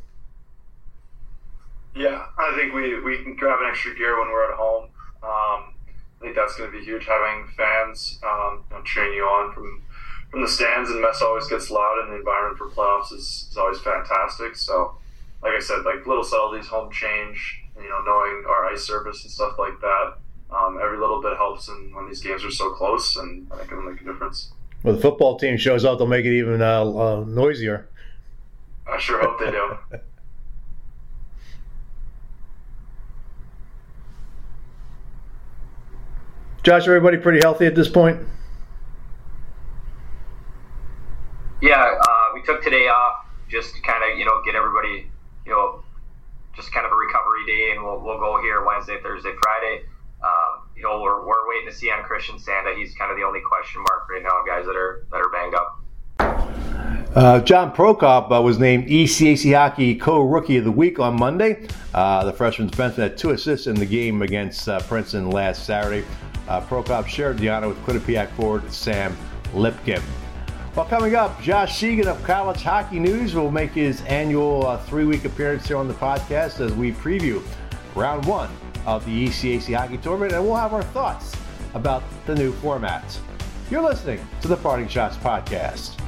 Yeah, 1.96 2.26
I 2.38 2.56
think 2.58 2.74
we, 2.74 3.00
we 3.00 3.24
can 3.24 3.36
grab 3.36 3.60
an 3.62 3.70
extra 3.70 3.96
gear 3.96 4.20
when 4.20 4.30
we're 4.30 4.52
at 4.52 4.58
home. 4.58 4.90
Um, 5.24 5.74
I 6.20 6.22
think 6.22 6.36
that's 6.36 6.56
going 6.56 6.72
to 6.72 6.78
be 6.78 6.84
huge. 6.84 7.06
Having 7.06 7.48
fans 7.56 8.20
um, 8.24 8.64
you 8.70 8.78
know, 8.78 8.84
cheering 8.84 9.14
you 9.14 9.24
on 9.24 9.54
from 9.54 9.82
from 10.30 10.42
the 10.42 10.48
stands 10.48 10.90
and 10.90 11.02
mess 11.02 11.22
always 11.22 11.48
gets 11.48 11.72
loud, 11.72 12.00
and 12.04 12.12
the 12.12 12.18
environment 12.18 12.58
for 12.58 12.70
playoffs 12.70 13.14
is, 13.14 13.48
is 13.50 13.58
always 13.58 13.80
fantastic. 13.80 14.56
So, 14.58 14.98
like 15.42 15.54
I 15.54 15.60
said, 15.60 15.86
like 15.86 16.06
little 16.06 16.24
subtleties, 16.24 16.68
home 16.68 16.92
change, 16.92 17.62
you 17.78 17.88
know, 17.88 18.02
knowing 18.02 18.44
our 18.48 18.66
ice 18.66 18.84
surface 18.86 19.24
and 19.24 19.32
stuff 19.32 19.58
like 19.58 19.80
that. 19.80 20.18
Um, 20.52 20.80
every 20.84 21.00
little 21.00 21.22
bit 21.22 21.38
helps, 21.38 21.70
and 21.70 21.96
when 21.96 22.08
these 22.08 22.22
games 22.22 22.44
are 22.44 22.52
so 22.52 22.72
close, 22.72 23.16
and 23.16 23.48
I 23.52 23.58
think 23.58 23.72
it'll 23.72 23.84
make 23.84 24.02
a 24.02 24.04
difference. 24.04 24.52
Well, 24.84 24.96
the 24.96 25.02
football 25.02 25.40
team 25.40 25.58
shows 25.58 25.86
up; 25.86 25.98
they'll 25.98 26.08
make 26.08 26.26
it 26.26 26.38
even 26.38 26.62
uh, 26.62 26.84
uh, 26.84 27.24
noisier. 27.26 27.88
I 28.88 29.00
sure 29.00 29.20
hope 29.22 29.40
they 29.40 29.52
do. 29.52 29.78
Josh, 36.66 36.88
everybody 36.88 37.18
pretty 37.18 37.42
healthy 37.44 37.68
at 37.68 37.76
this 37.76 37.88
point? 37.88 38.20
Yeah, 41.62 41.76
uh, 41.76 42.24
we 42.34 42.42
took 42.42 42.64
today 42.64 42.88
off 42.88 43.28
just 43.48 43.76
to 43.76 43.82
kind 43.84 44.02
of, 44.04 44.18
you 44.18 44.26
know, 44.26 44.42
get 44.44 44.56
everybody, 44.56 45.08
you 45.46 45.52
know, 45.52 45.84
just 46.56 46.74
kind 46.74 46.84
of 46.84 46.92
a 46.92 46.96
recovery 46.96 47.46
day, 47.46 47.72
and 47.72 47.84
we'll, 47.84 48.00
we'll 48.00 48.18
go 48.18 48.42
here 48.42 48.66
Wednesday, 48.66 48.98
Thursday, 49.04 49.34
Friday. 49.44 49.84
Um, 50.24 50.68
you 50.76 50.82
know, 50.82 51.02
we're, 51.02 51.28
we're 51.28 51.48
waiting 51.48 51.70
to 51.70 51.76
see 51.76 51.92
on 51.92 52.04
Christian 52.04 52.38
Sanda. 52.38 52.76
He's 52.76 52.96
kind 52.96 53.12
of 53.12 53.18
the 53.18 53.24
only 53.24 53.42
question 53.42 53.82
mark 53.82 54.10
right 54.10 54.24
now, 54.24 54.44
guys 54.48 54.66
that 54.66 54.76
are 54.76 55.06
that 55.12 55.18
are 55.18 55.30
banged 55.30 55.54
up. 55.54 55.82
Uh, 57.16 57.42
John 57.42 57.76
Prokop 57.76 58.36
uh, 58.36 58.42
was 58.42 58.58
named 58.58 58.88
ECAC 58.88 59.56
Hockey 59.56 59.96
Co-Rookie 59.96 60.58
of 60.58 60.64
the 60.64 60.72
Week 60.72 61.00
on 61.00 61.16
Monday. 61.16 61.68
Uh, 61.94 62.26
the 62.26 62.34
freshman 62.34 62.72
defenseman 62.72 62.98
had 62.98 63.18
two 63.20 63.30
assists 63.30 63.68
in 63.68 63.76
the 63.76 63.86
game 63.86 64.24
against 64.24 64.68
uh, 64.68 64.80
Princeton 64.80 65.30
last 65.30 65.64
Saturday. 65.64 66.04
Uh, 66.48 66.62
Prokop 66.62 67.08
shared 67.08 67.38
the 67.38 67.50
honor 67.50 67.70
with 67.70 67.78
Quinnipiac 67.86 68.30
forward 68.32 68.72
Sam 68.72 69.18
Lipkin. 69.54 70.02
Well, 70.76 70.86
coming 70.86 71.16
up, 71.16 71.42
Josh 71.42 71.78
Seguin 71.80 72.08
of 72.08 72.22
College 72.24 72.62
Hockey 72.62 73.00
News 73.00 73.34
will 73.34 73.50
make 73.50 73.72
his 73.72 74.02
annual 74.02 74.68
uh, 74.68 74.78
three-week 74.78 75.26
appearance 75.26 75.68
here 75.68 75.78
on 75.78 75.88
the 75.88 75.94
podcast 75.94 76.60
as 76.60 76.74
we 76.74 76.92
preview 76.92 77.42
round 77.96 78.26
one 78.26 78.50
of 78.86 79.06
the 79.06 79.28
ECAC 79.28 79.76
Hockey 79.76 79.98
Tournament, 79.98 80.34
and 80.34 80.44
we'll 80.44 80.56
have 80.56 80.74
our 80.74 80.84
thoughts 80.84 81.34
about 81.74 82.04
the 82.26 82.36
new 82.36 82.52
format. 82.54 83.20
You're 83.72 83.82
listening 83.82 84.20
to 84.42 84.48
the 84.48 84.58
Parting 84.58 84.88
Schotts 84.88 85.16
Podcast. 85.16 86.00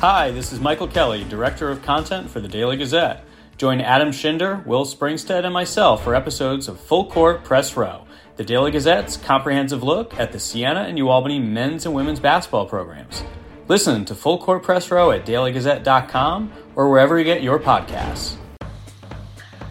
Hi, 0.00 0.30
this 0.30 0.52
is 0.52 0.60
Michael 0.60 0.86
Kelly, 0.86 1.24
Director 1.24 1.70
of 1.70 1.82
Content 1.82 2.30
for 2.30 2.38
the 2.38 2.48
Daily 2.48 2.76
Gazette. 2.76 3.25
Join 3.56 3.80
Adam 3.80 4.10
Shinder, 4.10 4.64
Will 4.66 4.84
Springstead, 4.84 5.44
and 5.44 5.54
myself 5.54 6.04
for 6.04 6.14
episodes 6.14 6.68
of 6.68 6.78
Full 6.78 7.10
Court 7.10 7.42
Press 7.42 7.74
Row, 7.74 8.04
the 8.36 8.44
Daily 8.44 8.70
Gazette's 8.70 9.16
comprehensive 9.16 9.82
look 9.82 10.18
at 10.18 10.32
the 10.32 10.38
Siena 10.38 10.80
and 10.80 10.98
UAlbany 10.98 11.42
men's 11.42 11.86
and 11.86 11.94
women's 11.94 12.20
basketball 12.20 12.66
programs. 12.66 13.24
Listen 13.66 14.04
to 14.04 14.14
Full 14.14 14.38
Court 14.38 14.62
Press 14.62 14.90
Row 14.90 15.10
at 15.10 15.24
dailygazette.com 15.24 16.52
or 16.74 16.90
wherever 16.90 17.18
you 17.18 17.24
get 17.24 17.42
your 17.42 17.58
podcasts. 17.58 18.36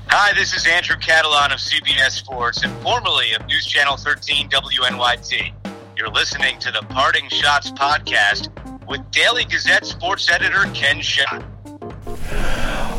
Hi, 0.08 0.34
this 0.34 0.56
is 0.56 0.66
Andrew 0.66 0.96
Catalon 0.96 1.54
of 1.54 1.60
CBS 1.60 2.12
Sports 2.12 2.64
and 2.64 2.74
formerly 2.82 3.34
of 3.34 3.46
News 3.46 3.68
Channel 3.68 3.98
13 3.98 4.50
WNYT. 4.50 5.54
You're 5.96 6.10
listening 6.10 6.58
to 6.58 6.72
the 6.72 6.82
Parting 6.90 7.26
Schotts 7.26 7.72
podcast 7.78 8.50
with 8.88 9.00
Daily 9.12 9.46
Gazette 9.46 9.86
sports 9.86 10.32
editor 10.32 10.64
Ken 10.74 11.02
Schott. 11.02 11.46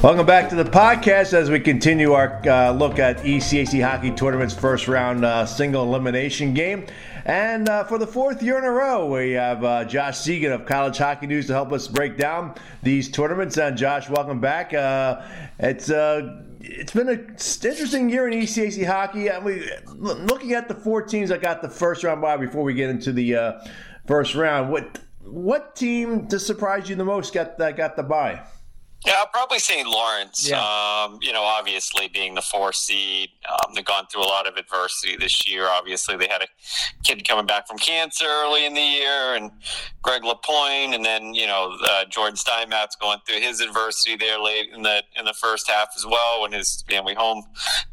Welcome 0.02 0.26
back 0.26 0.50
to 0.50 0.54
the 0.54 0.64
podcast 0.64 1.32
as 1.32 1.50
we 1.50 1.58
continue 1.58 2.12
our 2.12 2.40
uh, 2.46 2.70
look 2.70 2.98
at 2.98 3.16
ECAC 3.20 3.82
Hockey 3.82 4.10
Tournament's 4.10 4.54
first 4.54 4.88
round 4.88 5.24
uh, 5.24 5.46
single 5.46 5.82
elimination 5.84 6.52
game. 6.52 6.86
And 7.24 7.68
uh, 7.68 7.82
for 7.84 7.96
the 7.96 8.06
fourth 8.06 8.42
year 8.42 8.58
in 8.58 8.64
a 8.64 8.70
row, 8.70 9.06
we 9.06 9.32
have 9.32 9.64
uh, 9.64 9.84
Josh 9.86 10.18
Seguin 10.18 10.52
of 10.52 10.66
College 10.66 10.98
Hockey 10.98 11.26
News 11.26 11.46
to 11.46 11.54
help 11.54 11.72
us 11.72 11.88
break 11.88 12.18
down 12.18 12.54
these 12.82 13.10
tournaments. 13.10 13.56
And 13.56 13.76
Josh, 13.76 14.08
welcome 14.10 14.38
back. 14.38 14.74
Uh, 14.74 15.22
it's 15.58 15.90
uh, 15.90 16.42
it's 16.60 16.92
been 16.92 17.08
an 17.08 17.30
interesting 17.30 18.10
year 18.10 18.28
in 18.28 18.38
ECAC 18.38 18.86
hockey. 18.86 19.30
I 19.30 19.40
mean, 19.40 19.64
looking 19.96 20.52
at 20.52 20.68
the 20.68 20.74
four 20.74 21.02
teams 21.02 21.30
that 21.30 21.40
got 21.40 21.62
the 21.62 21.70
first 21.70 22.04
round 22.04 22.20
by 22.20 22.36
before 22.36 22.62
we 22.62 22.74
get 22.74 22.90
into 22.90 23.12
the 23.12 23.58
first 24.06 24.34
round, 24.34 24.70
what 24.70 25.00
what 25.22 25.74
team 25.74 26.28
to 26.28 26.38
surprise 26.38 26.88
you 26.88 26.96
the 26.96 27.04
most 27.04 27.32
got 27.32 27.56
that 27.58 27.78
got 27.78 27.96
the 27.96 28.02
bye? 28.02 28.42
Yeah, 29.06 29.24
probably 29.32 29.60
St. 29.60 29.86
Lawrence. 29.86 30.48
Yeah. 30.50 30.58
Um, 30.58 31.20
you 31.22 31.32
know, 31.32 31.42
obviously 31.42 32.08
being 32.08 32.34
the 32.34 32.42
four 32.42 32.72
seed, 32.72 33.28
um, 33.48 33.72
they've 33.72 33.84
gone 33.84 34.06
through 34.12 34.22
a 34.22 34.26
lot 34.26 34.48
of 34.48 34.56
adversity 34.56 35.16
this 35.16 35.48
year. 35.48 35.68
Obviously, 35.68 36.16
they 36.16 36.26
had 36.26 36.42
a 36.42 36.48
kid 37.04 37.26
coming 37.26 37.46
back 37.46 37.68
from 37.68 37.78
cancer 37.78 38.24
early 38.26 38.66
in 38.66 38.74
the 38.74 38.80
year, 38.80 39.36
and 39.36 39.52
Greg 40.02 40.24
Lapointe, 40.24 40.92
and 40.92 41.04
then 41.04 41.34
you 41.34 41.46
know 41.46 41.76
uh, 41.88 42.04
Jordan 42.06 42.34
Steinmetz 42.34 42.96
going 42.96 43.20
through 43.24 43.38
his 43.38 43.60
adversity 43.60 44.16
there 44.16 44.40
late 44.40 44.70
in 44.74 44.82
the 44.82 45.04
in 45.16 45.24
the 45.24 45.34
first 45.34 45.70
half 45.70 45.90
as 45.96 46.04
well 46.04 46.42
when 46.42 46.50
his 46.50 46.82
family 46.90 47.14
home 47.14 47.44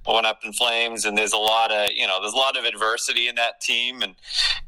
went 0.08 0.26
up 0.26 0.40
in 0.44 0.52
flames. 0.52 1.06
And 1.06 1.16
there's 1.16 1.34
a 1.34 1.38
lot 1.38 1.72
of 1.72 1.92
you 1.92 2.08
know 2.08 2.22
there's 2.22 2.34
a 2.34 2.38
lot 2.38 2.58
of 2.58 2.66
adversity 2.66 3.28
in 3.28 3.36
that 3.36 3.62
team, 3.62 4.02
and 4.02 4.16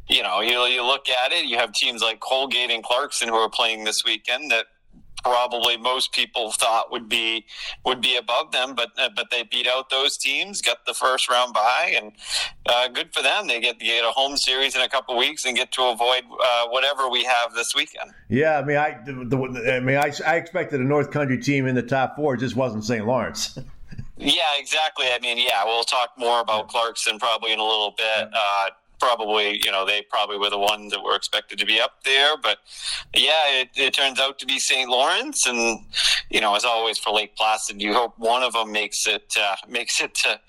you 0.07 0.21
know 0.21 0.41
you 0.41 0.59
you 0.65 0.85
look 0.85 1.09
at 1.09 1.31
it, 1.31 1.45
you 1.45 1.57
have 1.57 1.73
teams 1.73 2.03
like 2.03 2.19
Colgate 2.19 2.69
and 2.69 2.83
Clarkson 2.83 3.29
who 3.29 3.35
are 3.35 3.49
playing 3.49 3.83
this 3.83 4.03
weekend 4.05 4.51
that 4.51 4.67
probably 5.25 5.75
most 5.75 6.11
people 6.11 6.51
thought 6.51 6.91
would 6.91 7.09
be 7.09 7.45
would 7.83 7.99
be 7.99 8.15
above 8.15 8.51
them, 8.51 8.75
but 8.75 8.91
uh, 8.97 9.09
but 9.15 9.31
they 9.31 9.41
beat 9.41 9.67
out 9.67 9.89
those 9.89 10.17
teams, 10.17 10.61
got 10.61 10.85
the 10.85 10.93
first 10.93 11.27
round 11.27 11.51
bye, 11.51 11.95
and 11.97 12.11
uh, 12.67 12.87
good 12.89 13.11
for 13.11 13.23
them. 13.23 13.47
They 13.47 13.59
get, 13.59 13.79
get 13.79 14.05
a 14.05 14.11
home 14.11 14.37
series 14.37 14.75
in 14.75 14.83
a 14.83 14.87
couple 14.87 15.17
weeks 15.17 15.43
and 15.43 15.57
get 15.57 15.71
to 15.73 15.83
avoid 15.85 16.23
uh, 16.39 16.67
whatever 16.67 17.09
we 17.09 17.23
have 17.23 17.55
this 17.55 17.73
weekend. 17.73 18.11
Yeah, 18.29 18.59
I 18.59 18.63
mean, 18.63 18.77
I 18.77 18.99
the, 19.03 19.73
I 19.73 19.79
mean, 19.79 19.97
I, 19.97 20.11
I 20.27 20.35
expected 20.35 20.79
a 20.79 20.83
North 20.83 21.09
Country 21.09 21.39
team 21.39 21.65
in 21.65 21.73
the 21.73 21.83
top 21.83 22.15
four. 22.15 22.35
It 22.35 22.39
just 22.39 22.55
wasn't 22.55 22.85
St. 22.85 23.05
Lawrence. 23.05 23.57
yeah, 24.17 24.43
exactly. 24.59 25.07
I 25.07 25.17
mean, 25.23 25.39
yeah, 25.39 25.65
we'll 25.65 25.83
talk 25.83 26.11
more 26.19 26.39
about 26.39 26.67
Clarkson 26.67 27.17
probably 27.17 27.51
in 27.51 27.59
a 27.59 27.63
little 27.63 27.95
bit. 27.97 28.29
Uh, 28.31 28.69
probably, 28.99 29.61
you 29.63 29.71
know, 29.71 29.85
they 29.85 30.01
probably 30.09 30.37
were 30.37 30.49
the 30.49 30.57
ones 30.57 30.91
that 30.91 31.03
were 31.03 31.15
expected 31.15 31.59
to 31.59 31.65
be 31.65 31.79
up 31.79 32.03
there. 32.03 32.35
But 32.41 32.59
yeah, 33.15 33.61
it, 33.61 33.69
it 33.75 33.93
turns 33.93 34.19
out 34.19 34.39
to 34.39 34.45
be 34.45 34.59
St. 34.59 34.89
Lawrence, 34.89 35.45
and 35.45 35.79
you 36.29 36.41
know, 36.41 36.55
as 36.55 36.65
always 36.65 36.97
for 36.97 37.11
Lake 37.11 37.35
Placid, 37.35 37.81
you 37.81 37.93
hope 37.93 38.13
one 38.17 38.43
of 38.43 38.53
them 38.53 38.71
makes 38.71 39.07
it 39.07 39.35
uh, 39.39 39.55
makes 39.67 40.01
it 40.01 40.13
to. 40.15 40.39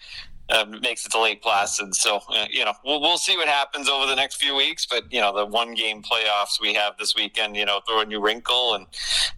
Uh, 0.48 0.64
makes 0.80 1.04
it 1.04 1.11
to 1.11 1.20
Lake 1.20 1.42
Placid, 1.42 1.92
so 1.96 2.20
uh, 2.28 2.46
you 2.48 2.64
know 2.64 2.72
we'll 2.85 3.00
we'll 3.00 3.18
see 3.18 3.37
what 3.37 3.48
happens 3.48 3.88
over 3.88 4.06
the 4.06 4.14
next 4.14 4.37
few 4.37 4.54
weeks. 4.54 4.87
But 4.87 5.12
you 5.12 5.20
know 5.20 5.37
the 5.37 5.44
one 5.44 5.74
game 5.74 6.04
playoffs 6.04 6.61
we 6.62 6.72
have 6.74 6.96
this 6.98 7.16
weekend, 7.16 7.56
you 7.56 7.64
know, 7.64 7.80
throw 7.85 8.02
a 8.02 8.04
new 8.04 8.20
wrinkle, 8.20 8.74
and 8.74 8.87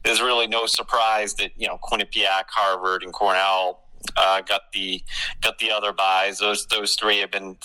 there's 0.05 0.21
really 0.21 0.47
no 0.47 0.66
surprise 0.66 1.33
that 1.37 1.53
you 1.57 1.66
know 1.66 1.79
Quinnipiac, 1.83 2.51
Harvard, 2.51 3.03
and 3.03 3.14
Cornell 3.14 3.88
uh, 4.17 4.41
got 4.43 4.73
the 4.73 5.03
got 5.41 5.59
the 5.59 5.71
other 5.71 5.93
buys. 5.93 6.39
Those 6.39 6.67
those 6.67 6.95
three 6.95 7.19
have 7.19 7.31
been 7.31 7.57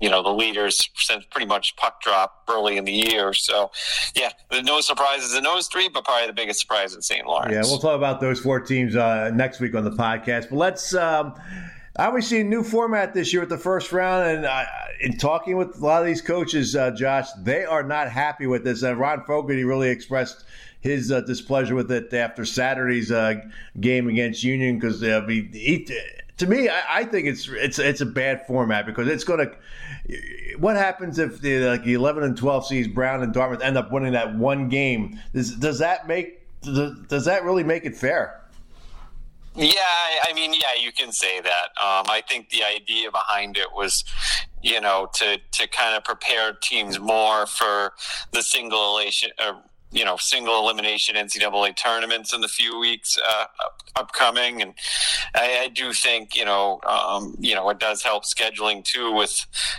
you 0.00 0.10
know 0.10 0.22
the 0.22 0.32
leaders 0.32 0.88
since 0.96 1.24
pretty 1.30 1.46
much 1.46 1.76
puck 1.76 2.00
drop 2.00 2.44
early 2.48 2.76
in 2.76 2.84
the 2.84 2.92
year. 2.92 3.32
So 3.32 3.70
yeah, 4.14 4.30
no 4.62 4.80
surprises 4.80 5.34
in 5.34 5.42
those 5.44 5.68
three, 5.68 5.88
but 5.88 6.04
probably 6.04 6.26
the 6.26 6.32
biggest 6.32 6.60
surprise 6.60 6.94
in 6.94 7.02
St. 7.02 7.26
Lawrence. 7.26 7.52
Yeah, 7.52 7.62
we'll 7.62 7.78
talk 7.78 7.96
about 7.96 8.20
those 8.20 8.40
four 8.40 8.60
teams 8.60 8.96
uh, 8.96 9.30
next 9.34 9.60
week 9.60 9.74
on 9.74 9.84
the 9.84 9.92
podcast. 9.92 10.50
But 10.50 10.56
let's. 10.56 10.94
Um, 10.94 11.34
obviously, 11.98 12.40
a 12.40 12.44
new 12.44 12.62
format 12.62 13.14
this 13.14 13.32
year 13.32 13.40
with 13.40 13.48
the 13.48 13.58
first 13.58 13.92
round, 13.92 14.28
and 14.28 14.44
uh, 14.44 14.64
in 15.00 15.16
talking 15.16 15.56
with 15.56 15.76
a 15.76 15.84
lot 15.84 16.02
of 16.02 16.06
these 16.06 16.20
coaches, 16.20 16.76
uh, 16.76 16.90
Josh, 16.90 17.28
they 17.38 17.64
are 17.64 17.82
not 17.82 18.10
happy 18.10 18.46
with 18.46 18.64
this. 18.64 18.82
And 18.82 18.98
Ron 18.98 19.24
Fogarty 19.24 19.64
really 19.64 19.88
expressed 19.88 20.44
his 20.86 21.12
uh, 21.12 21.20
displeasure 21.20 21.74
with 21.74 21.90
it 21.90 22.12
after 22.14 22.44
Saturday's 22.44 23.10
uh, 23.10 23.34
game 23.80 24.08
against 24.08 24.42
Union 24.42 24.78
because 24.78 25.02
uh, 25.02 25.26
he, 25.26 25.88
to 26.38 26.46
me, 26.46 26.68
I, 26.68 26.82
I, 26.90 27.04
think 27.04 27.26
it's 27.26 27.48
it's 27.48 27.78
it's 27.78 28.00
a 28.00 28.06
bad 28.06 28.46
format 28.46 28.86
because 28.86 29.08
it's 29.08 29.24
going 29.24 29.48
to. 29.48 30.56
What 30.58 30.76
happens 30.76 31.18
if 31.18 31.40
the 31.40 31.58
like 31.60 31.84
the 31.84 31.94
eleven 31.94 32.22
and 32.22 32.36
twelve 32.36 32.66
seeds 32.66 32.88
Brown 32.88 33.22
and 33.22 33.32
Dartmouth 33.32 33.62
end 33.62 33.76
up 33.76 33.90
winning 33.90 34.12
that 34.12 34.34
one 34.36 34.68
game? 34.68 35.20
Does 35.34 35.56
does 35.56 35.78
that 35.80 36.06
make 36.06 36.46
does, 36.62 37.24
that 37.24 37.44
really 37.44 37.64
make 37.64 37.84
it 37.84 37.96
fair? 37.96 38.40
Yeah, 39.54 39.70
I 40.28 40.34
mean, 40.34 40.52
yeah, 40.52 40.78
you 40.78 40.92
can 40.92 41.12
say 41.12 41.40
that. 41.40 41.64
Um, 41.82 42.04
I 42.08 42.22
think 42.28 42.50
the 42.50 42.62
idea 42.62 43.10
behind 43.10 43.56
it 43.56 43.68
was, 43.74 44.04
you 44.62 44.80
know, 44.80 45.08
to 45.14 45.38
to 45.38 45.68
kind 45.68 45.96
of 45.96 46.04
prepare 46.04 46.52
teams 46.52 47.00
more 47.00 47.46
for 47.46 47.94
the 48.32 48.42
single 48.42 48.98
elation, 48.98 49.30
uh, 49.38 49.54
you 49.92 50.04
know 50.04 50.16
single 50.18 50.58
elimination 50.58 51.16
NCAA 51.16 51.76
tournaments 51.76 52.34
in 52.34 52.40
the 52.40 52.48
few 52.48 52.78
weeks 52.78 53.16
uh, 53.28 53.46
upcoming, 53.94 54.62
and 54.62 54.74
I, 55.34 55.60
I, 55.64 55.68
do 55.68 55.92
think 55.92 56.36
you 56.36 56.44
know 56.44 56.80
um, 56.86 57.36
you 57.38 57.54
know 57.54 57.68
it 57.70 57.78
does 57.78 58.02
help 58.02 58.24
scheduling 58.24 58.84
too 58.84 59.12
with 59.12 59.34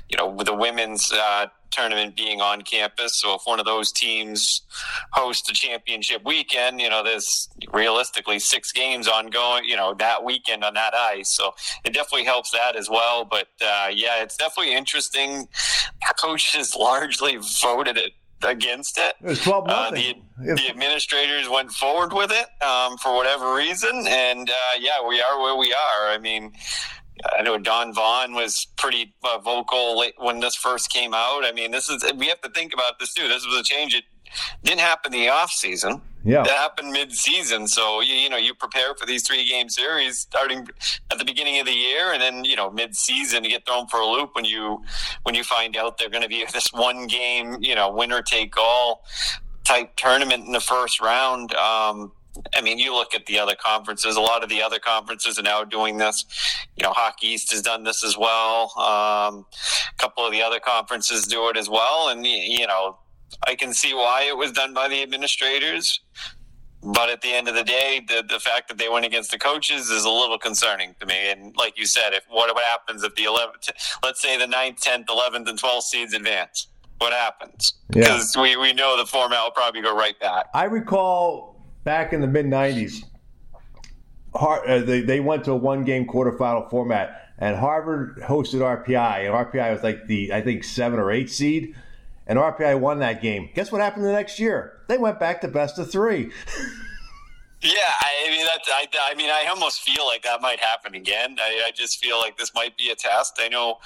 you 0.10 0.18
know 0.18 0.28
with 0.28 0.48
the 0.48 0.56
women's 0.56 1.12
uh, 1.12 1.48
tournament 1.72 2.16
being 2.16 2.42
on 2.42 2.62
campus. 2.62 3.20
So 3.22 3.36
if 3.36 3.42
one 3.46 3.60
of 3.60 3.66
those 3.66 3.92
teams 3.92 4.62
hosts 5.12 5.50
a 5.50 5.54
championship 5.54 6.24
weekend, 6.26 6.82
you 6.82 6.90
know, 6.90 7.04
there's 7.04 7.50
realistically 7.72 8.40
six 8.40 8.72
games 8.72 9.08
ongoing, 9.08 9.66
you 9.66 9.76
know, 9.76 9.94
that 10.00 10.24
weekend 10.24 10.64
on 10.64 10.74
that 10.74 10.94
ice. 10.94 11.36
So 11.36 11.52
it 11.84 11.94
definitely 11.94 12.26
helps 12.26 12.52
that 12.52 12.76
as 12.76 12.90
well. 12.90 13.26
But 13.26 13.48
uh, 13.62 13.90
yeah, 13.94 14.22
it's 14.22 14.38
definitely 14.38 14.76
interesting. 14.76 15.48
Coaches 16.20 16.76
largely 16.80 17.38
voted 17.62 17.98
it 17.98 18.14
against 18.44 18.98
it. 18.98 19.16
It 19.22 19.28
was 19.28 19.42
twelve 19.42 19.66
uh, 19.68 19.92
the, 19.92 20.16
the, 20.40 20.70
administrators 20.70 21.50
went 21.50 21.72
forward 21.72 22.14
with 22.14 22.32
it 22.32 22.64
um, 22.64 22.98
for 22.98 23.16
whatever 23.16 23.54
reason, 23.54 24.06
and 24.08 24.50
uh, 24.50 24.54
yeah, 24.80 25.06
we 25.08 25.22
are 25.22 25.42
where 25.42 25.56
we 25.56 25.74
are. 25.74 26.12
I 26.12 26.18
mean. 26.18 26.54
I 27.36 27.42
know 27.42 27.58
Don 27.58 27.96
Vaughan 27.96 28.36
was 28.36 28.68
pretty 28.78 29.16
uh, 29.24 29.40
vocal 29.40 30.04
when 30.18 30.40
this 30.40 30.54
first 30.54 30.92
came 30.92 31.16
out. 31.16 31.44
I 31.44 31.52
mean, 31.52 31.72
this 31.72 31.90
is 31.90 32.06
we 32.16 32.28
have 32.28 32.42
to 32.42 32.50
think 32.52 32.76
about 32.76 33.00
this 33.00 33.12
too. 33.12 33.28
This 33.28 33.44
was 33.44 33.60
a 33.60 33.64
change. 33.64 33.96
It 33.96 34.04
didn't 34.64 34.82
happen 34.82 35.12
in 35.16 35.22
the 35.22 35.30
off 35.30 35.50
season. 35.50 36.00
Yeah, 36.28 36.44
that 36.44 36.52
happened 36.52 36.92
mid-season. 36.92 37.68
So 37.68 38.02
you, 38.02 38.14
you 38.14 38.30
know 38.30 38.38
you 38.38 38.54
prepare 38.54 38.94
for 38.96 39.06
these 39.06 39.26
three-game 39.26 39.70
series 39.70 40.20
starting 40.20 40.68
at 41.10 41.18
the 41.18 41.26
beginning 41.26 41.60
of 41.60 41.66
the 41.66 41.74
year, 41.74 42.12
and 42.12 42.22
then 42.22 42.44
you 42.44 42.56
know 42.56 42.70
mid-season 42.70 43.44
you 43.44 43.50
get 43.50 43.66
thrown 43.66 43.88
for 43.88 44.00
a 44.00 44.06
loop 44.06 44.32
when 44.34 44.46
you 44.46 44.84
when 45.24 45.36
you 45.36 45.44
find 45.44 45.78
out 45.78 45.98
they're 45.98 46.10
going 46.10 46.24
to 46.24 46.30
be 46.30 46.46
this 46.54 46.68
one-game 46.74 47.58
you 47.62 47.76
know 47.76 47.90
winner 47.92 48.22
take 48.22 48.58
all 48.58 49.06
type 49.64 49.96
tournament 49.96 50.46
in 50.46 50.52
the 50.52 50.60
first 50.60 51.00
round. 51.02 51.54
Um, 51.56 52.12
I 52.56 52.62
mean, 52.62 52.78
you 52.78 52.94
look 52.94 53.16
at 53.16 53.26
the 53.26 53.40
other 53.40 53.56
conferences. 53.56 54.16
A 54.16 54.22
lot 54.22 54.44
of 54.44 54.50
the 54.50 54.62
other 54.62 54.80
conferences 54.80 55.40
are 55.40 55.44
now 55.44 55.64
doing 55.64 55.98
this. 55.98 56.26
You 56.76 56.84
know, 56.84 56.92
Hockey 56.92 57.28
East 57.28 57.52
has 57.52 57.62
done 57.62 57.84
this 57.84 58.04
as 58.04 58.18
well. 58.18 58.72
Um, 58.78 59.46
a 59.92 59.98
couple 59.98 60.26
of 60.26 60.32
the 60.32 60.42
other 60.42 60.60
conferences 60.60 61.26
do 61.26 61.50
it 61.50 61.58
as 61.58 61.70
well, 61.70 62.10
and 62.10 62.26
you 62.26 62.68
know 62.68 62.98
I 63.46 63.56
can 63.56 63.74
see 63.74 63.94
why 63.94 64.26
it 64.28 64.38
was 64.38 64.52
done 64.52 64.74
by 64.74 64.88
the 64.88 65.02
administrators. 65.02 66.02
But 66.84 67.10
at 67.10 67.22
the 67.22 67.34
end 67.34 67.48
of 67.48 67.56
the 67.56 67.64
day, 67.64 68.06
the, 68.08 68.24
the 68.28 68.40
fact 68.40 68.70
that 68.70 68.78
they 68.78 68.88
went 68.88 69.06
against 69.06 69.32
the 69.32 69.40
coaches 69.40 69.90
is 69.90 70.06
a 70.06 70.10
little 70.10 70.38
concerning 70.38 70.96
to 71.00 71.06
me. 71.06 71.32
And 71.32 71.56
like 71.58 71.78
you 71.78 71.86
said, 71.86 72.14
if 72.14 72.24
what, 72.30 72.54
what 72.54 72.64
happens 72.64 73.04
if 73.04 73.16
the 73.16 73.24
11th, 73.24 73.72
let's 74.04 74.22
say 74.22 74.38
the 74.38 74.46
9th, 74.46 74.80
10th, 74.82 75.06
11th, 75.06 75.50
and 75.50 75.60
12th 75.60 75.82
seeds 75.82 76.14
advance? 76.14 76.68
What 77.00 77.14
happens? 77.14 77.74
Because 77.90 78.36
yeah. 78.36 78.42
we, 78.42 78.56
we 78.58 78.74
know 78.74 78.98
the 78.98 79.06
format 79.06 79.44
will 79.44 79.52
probably 79.52 79.82
go 79.82 79.96
right 79.96 80.20
back. 80.20 80.48
I 80.54 80.66
recall 80.66 81.62
back 81.84 82.14
in 82.14 82.22
the 82.22 82.28
mid 82.28 82.46
90s, 82.46 83.04
uh, 84.34 84.80
they, 84.82 85.02
they 85.02 85.20
went 85.20 85.44
to 85.46 85.52
a 85.52 85.56
one 85.56 85.84
game 85.84 86.06
quarterfinal 86.06 86.70
format, 86.70 87.32
and 87.40 87.56
Harvard 87.56 88.18
hosted 88.24 88.62
RPI, 88.62 89.26
and 89.26 89.34
RPI 89.34 89.74
was 89.74 89.84
like 89.84 90.06
the, 90.08 90.34
I 90.34 90.42
think, 90.42 90.64
seven 90.64 91.00
or 91.00 91.12
eight 91.12 91.30
seed 91.30 91.76
and 92.28 92.38
RPI 92.38 92.80
won 92.80 93.00
that 93.00 93.22
game. 93.22 93.50
Guess 93.56 93.72
what 93.72 93.82
happened 93.82 94.06
the 94.06 94.12
next 94.12 94.40
year? 94.40 94.82
They 94.88 94.98
went 94.98 95.20
back 95.20 95.42
to 95.42 95.48
best 95.48 95.80
of 95.80 95.90
three. 95.90 96.32
yeah, 97.62 97.72
I 98.00 98.30
mean 98.30 98.46
that's. 98.46 98.70
I, 98.70 98.86
I 99.12 99.16
mean, 99.16 99.30
I 99.30 99.46
almost 99.50 99.82
feel 99.82 100.06
like 100.06 100.24
that 100.24 100.42
might 100.42 100.60
happen 100.60 100.94
again. 100.94 101.38
I, 101.40 101.64
I 101.68 101.72
just 101.72 102.04
feel 102.04 102.20
like 102.20 102.38
this 102.38 102.54
might 102.54 102.78
be 102.78 102.90
a 102.90 102.96
test. 102.96 103.40
I 103.40 103.48
know, 103.48 103.80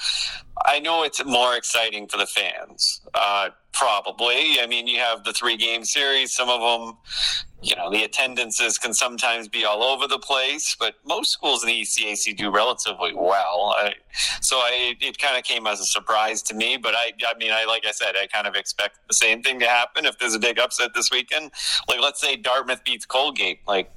I 0.65 0.79
know 0.79 1.03
it's 1.03 1.23
more 1.23 1.55
exciting 1.55 2.07
for 2.07 2.17
the 2.17 2.27
fans. 2.27 3.01
Uh, 3.13 3.49
probably. 3.73 4.59
I 4.59 4.67
mean, 4.67 4.87
you 4.87 4.99
have 4.99 5.23
the 5.23 5.33
three 5.33 5.57
game 5.57 5.83
series. 5.83 6.33
Some 6.33 6.49
of 6.49 6.61
them, 6.61 6.97
you 7.61 7.75
know, 7.75 7.89
the 7.91 8.03
attendances 8.03 8.77
can 8.77 8.93
sometimes 8.93 9.47
be 9.47 9.65
all 9.65 9.83
over 9.83 10.07
the 10.07 10.19
place, 10.19 10.75
but 10.79 10.95
most 11.05 11.31
schools 11.31 11.63
in 11.63 11.67
the 11.67 11.81
ECAC 11.81 12.35
do 12.37 12.51
relatively 12.51 13.13
well. 13.13 13.75
I, 13.77 13.93
so 14.41 14.57
I, 14.57 14.95
it 14.99 15.17
kind 15.17 15.37
of 15.37 15.43
came 15.43 15.67
as 15.67 15.79
a 15.79 15.85
surprise 15.85 16.41
to 16.43 16.53
me, 16.53 16.77
but 16.77 16.93
I, 16.95 17.13
I 17.27 17.37
mean, 17.37 17.51
I, 17.51 17.65
like 17.65 17.85
I 17.85 17.91
said, 17.91 18.15
I 18.15 18.27
kind 18.27 18.47
of 18.47 18.55
expect 18.55 18.99
the 19.07 19.13
same 19.13 19.41
thing 19.41 19.59
to 19.59 19.67
happen 19.67 20.05
if 20.05 20.17
there's 20.17 20.35
a 20.35 20.39
big 20.39 20.59
upset 20.59 20.93
this 20.93 21.11
weekend. 21.11 21.51
Like, 21.87 21.99
let's 22.01 22.21
say 22.21 22.35
Dartmouth 22.35 22.83
beats 22.83 23.05
Colgate, 23.05 23.59
like, 23.67 23.91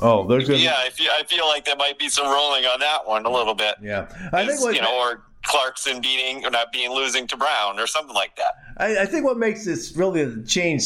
Oh, 0.00 0.26
there's 0.26 0.46
gonna... 0.46 0.60
yeah. 0.60 0.76
I 0.78 0.90
feel 0.90 1.10
I 1.10 1.24
feel 1.24 1.44
like 1.46 1.64
there 1.64 1.74
might 1.74 1.98
be 1.98 2.08
some 2.08 2.28
rolling 2.28 2.64
on 2.66 2.78
that 2.78 3.06
one 3.06 3.26
a 3.26 3.30
little 3.30 3.54
bit. 3.54 3.74
Yeah, 3.82 4.06
I 4.32 4.46
think 4.46 4.60
you 4.76 4.80
know, 4.80 4.96
or 4.96 5.24
Clarkson 5.44 6.00
beating 6.00 6.44
or 6.44 6.50
not 6.50 6.72
being 6.72 6.90
losing 6.90 7.26
to 7.28 7.36
Brown 7.36 7.78
or 7.78 7.86
something 7.86 8.14
like 8.14 8.36
that. 8.36 8.54
I, 8.76 9.02
I 9.02 9.06
think 9.06 9.24
what 9.24 9.38
makes 9.38 9.64
this 9.64 9.96
really 9.96 10.42
change 10.44 10.82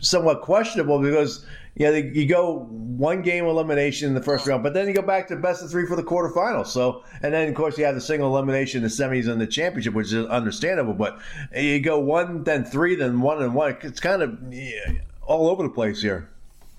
somewhat 0.00 0.42
questionable 0.42 1.00
because 1.00 1.44
yeah, 1.76 1.90
you, 1.90 2.02
know, 2.04 2.10
you 2.12 2.26
go 2.26 2.58
one 2.70 3.22
game 3.22 3.46
elimination 3.46 4.08
in 4.08 4.14
the 4.14 4.22
first 4.22 4.46
round, 4.46 4.62
but 4.62 4.74
then 4.74 4.86
you 4.86 4.94
go 4.94 5.02
back 5.02 5.26
to 5.28 5.36
best 5.36 5.62
of 5.62 5.70
three 5.70 5.86
for 5.86 5.96
the 5.96 6.04
quarterfinals. 6.04 6.68
So, 6.68 7.02
and 7.22 7.34
then 7.34 7.48
of 7.48 7.54
course 7.54 7.76
you 7.76 7.84
have 7.84 7.96
the 7.96 8.00
single 8.00 8.28
elimination, 8.28 8.82
the 8.82 8.88
semis, 8.88 9.28
and 9.28 9.40
the 9.40 9.46
championship, 9.46 9.94
which 9.94 10.12
is 10.12 10.26
understandable. 10.26 10.94
But 10.94 11.18
you 11.54 11.80
go 11.80 11.98
one, 11.98 12.44
then 12.44 12.64
three, 12.64 12.94
then 12.94 13.20
one, 13.20 13.42
and 13.42 13.54
one. 13.54 13.76
It's 13.82 14.00
kind 14.00 14.22
of 14.22 14.38
yeah, 14.52 14.92
all 15.22 15.48
over 15.48 15.64
the 15.64 15.68
place 15.68 16.00
here. 16.00 16.30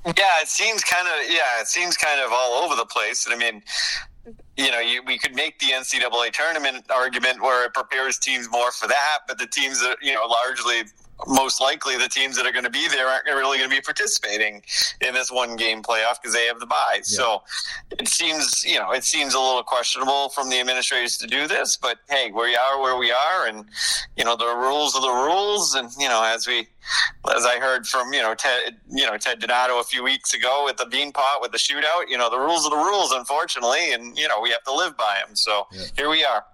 Yeah, 0.05 0.41
it 0.41 0.47
seems 0.47 0.83
kind 0.83 1.07
of 1.07 1.29
yeah, 1.29 1.59
it 1.59 1.67
seems 1.67 1.97
kind 1.97 2.21
of 2.21 2.31
all 2.31 2.63
over 2.63 2.75
the 2.75 2.85
place. 2.85 3.25
And 3.25 3.35
I 3.35 3.37
mean, 3.37 3.63
you 4.57 4.71
know, 4.71 4.79
you, 4.79 5.01
we 5.05 5.17
could 5.17 5.35
make 5.35 5.59
the 5.59 5.67
NCAA 5.67 6.31
tournament 6.31 6.85
argument 6.89 7.41
where 7.41 7.65
it 7.65 7.73
prepares 7.73 8.17
teams 8.17 8.49
more 8.49 8.71
for 8.71 8.87
that, 8.87 9.19
but 9.27 9.37
the 9.37 9.47
teams 9.47 9.81
that 9.81 9.97
you 10.01 10.13
know 10.13 10.25
largely 10.25 10.83
most 11.27 11.61
likely 11.61 11.97
the 11.97 12.09
teams 12.09 12.35
that 12.35 12.45
are 12.45 12.51
going 12.51 12.65
to 12.65 12.69
be 12.69 12.87
there 12.89 13.07
aren't 13.07 13.25
really 13.25 13.57
going 13.57 13.69
to 13.69 13.75
be 13.75 13.81
participating 13.81 14.61
in 15.01 15.13
this 15.13 15.31
one 15.31 15.55
game 15.55 15.81
playoff 15.81 16.21
because 16.21 16.33
they 16.33 16.45
have 16.45 16.59
the 16.59 16.65
bye. 16.65 16.95
Yeah. 16.95 17.01
So 17.03 17.43
it 17.91 18.07
seems, 18.07 18.63
you 18.65 18.79
know, 18.79 18.91
it 18.91 19.03
seems 19.03 19.33
a 19.33 19.39
little 19.39 19.63
questionable 19.63 20.29
from 20.29 20.49
the 20.49 20.59
administrators 20.59 21.17
to 21.17 21.27
do 21.27 21.47
this, 21.47 21.77
but 21.77 21.99
hey, 22.09 22.31
we 22.31 22.55
are 22.55 22.81
where 22.81 22.97
we 22.97 23.11
are 23.11 23.47
and, 23.47 23.65
you 24.17 24.25
know, 24.25 24.35
the 24.35 24.45
rules 24.45 24.95
are 24.95 25.01
the 25.01 25.25
rules. 25.25 25.75
And, 25.75 25.89
you 25.97 26.09
know, 26.09 26.23
as 26.23 26.47
we, 26.47 26.67
as 27.33 27.45
I 27.45 27.59
heard 27.59 27.87
from, 27.87 28.13
you 28.13 28.21
know, 28.21 28.35
Ted, 28.35 28.75
you 28.89 29.05
know, 29.05 29.17
Ted 29.17 29.39
Donato 29.39 29.79
a 29.79 29.83
few 29.83 30.03
weeks 30.03 30.33
ago 30.33 30.63
with 30.65 30.77
the 30.77 30.85
Beanpot, 30.85 31.41
with 31.41 31.51
the 31.51 31.57
shootout, 31.57 32.09
you 32.09 32.17
know, 32.17 32.29
the 32.29 32.39
rules 32.39 32.65
are 32.65 32.69
the 32.69 32.75
rules, 32.75 33.11
unfortunately. 33.11 33.93
And, 33.93 34.17
you 34.17 34.27
know, 34.27 34.41
we 34.41 34.49
have 34.51 34.63
to 34.63 34.73
live 34.73 34.97
by 34.97 35.21
them. 35.25 35.35
So 35.35 35.67
yeah. 35.71 35.83
here 35.95 36.09
we 36.09 36.25
are. 36.25 36.45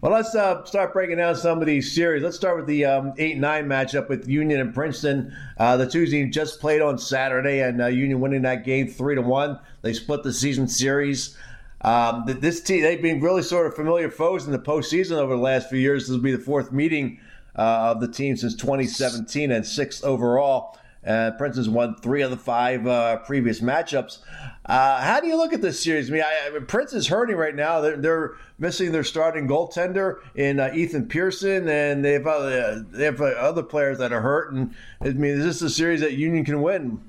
Well, 0.00 0.12
let's 0.12 0.32
uh, 0.32 0.64
start 0.64 0.92
breaking 0.92 1.16
down 1.16 1.34
some 1.34 1.60
of 1.60 1.66
these 1.66 1.92
series. 1.92 2.22
Let's 2.22 2.36
start 2.36 2.56
with 2.56 2.66
the 2.66 2.84
um, 2.84 3.14
8 3.18 3.36
9 3.36 3.66
matchup 3.66 4.08
with 4.08 4.28
Union 4.28 4.60
and 4.60 4.72
Princeton. 4.72 5.36
Uh, 5.58 5.76
the 5.76 5.90
two 5.90 6.06
teams 6.06 6.32
just 6.32 6.60
played 6.60 6.80
on 6.80 6.98
Saturday, 6.98 7.60
and 7.60 7.82
uh, 7.82 7.86
Union 7.86 8.20
winning 8.20 8.42
that 8.42 8.64
game 8.64 8.86
3 8.86 9.16
to 9.16 9.22
1. 9.22 9.58
They 9.82 9.92
split 9.92 10.22
the 10.22 10.32
season 10.32 10.68
series. 10.68 11.36
Um, 11.80 12.24
this 12.26 12.60
team, 12.60 12.82
they've 12.82 13.02
been 13.02 13.20
really 13.20 13.42
sort 13.42 13.66
of 13.66 13.74
familiar 13.74 14.08
foes 14.08 14.46
in 14.46 14.52
the 14.52 14.58
postseason 14.58 15.16
over 15.16 15.34
the 15.34 15.42
last 15.42 15.68
few 15.68 15.80
years. 15.80 16.04
This 16.04 16.10
will 16.10 16.22
be 16.22 16.32
the 16.32 16.38
fourth 16.38 16.70
meeting 16.70 17.18
uh, 17.56 17.92
of 17.92 18.00
the 18.00 18.08
team 18.08 18.36
since 18.36 18.54
2017 18.54 19.50
and 19.50 19.66
sixth 19.66 20.04
overall. 20.04 20.78
Uh, 21.06 21.30
Princeton's 21.38 21.68
won 21.68 21.96
three 21.96 22.22
of 22.22 22.30
the 22.30 22.36
five 22.36 22.86
uh, 22.86 23.18
previous 23.18 23.60
matchups. 23.60 24.18
Uh, 24.66 25.00
how 25.00 25.20
do 25.20 25.26
you 25.26 25.36
look 25.36 25.52
at 25.52 25.62
this 25.62 25.82
series? 25.82 26.10
I 26.10 26.12
mean, 26.12 26.22
I, 26.22 26.48
I 26.48 26.50
mean, 26.50 26.66
Prince 26.66 26.92
is 26.92 27.06
hurting 27.06 27.36
right 27.36 27.54
now. 27.54 27.80
They're, 27.80 27.96
they're 27.96 28.32
missing 28.58 28.92
their 28.92 29.04
starting 29.04 29.48
goaltender 29.48 30.18
in 30.34 30.60
uh, 30.60 30.70
Ethan 30.74 31.06
Pearson, 31.08 31.68
and 31.68 32.04
they 32.04 32.12
have 32.14 32.26
uh, 32.26 32.80
they 32.90 33.04
have 33.04 33.20
uh, 33.20 33.26
other 33.26 33.62
players 33.62 33.98
that 33.98 34.12
are 34.12 34.20
hurt. 34.20 34.52
And 34.52 34.74
I 35.00 35.10
mean, 35.10 35.38
is 35.38 35.44
this 35.44 35.62
a 35.62 35.70
series 35.70 36.00
that 36.00 36.14
Union 36.14 36.44
can 36.44 36.60
win? 36.60 37.00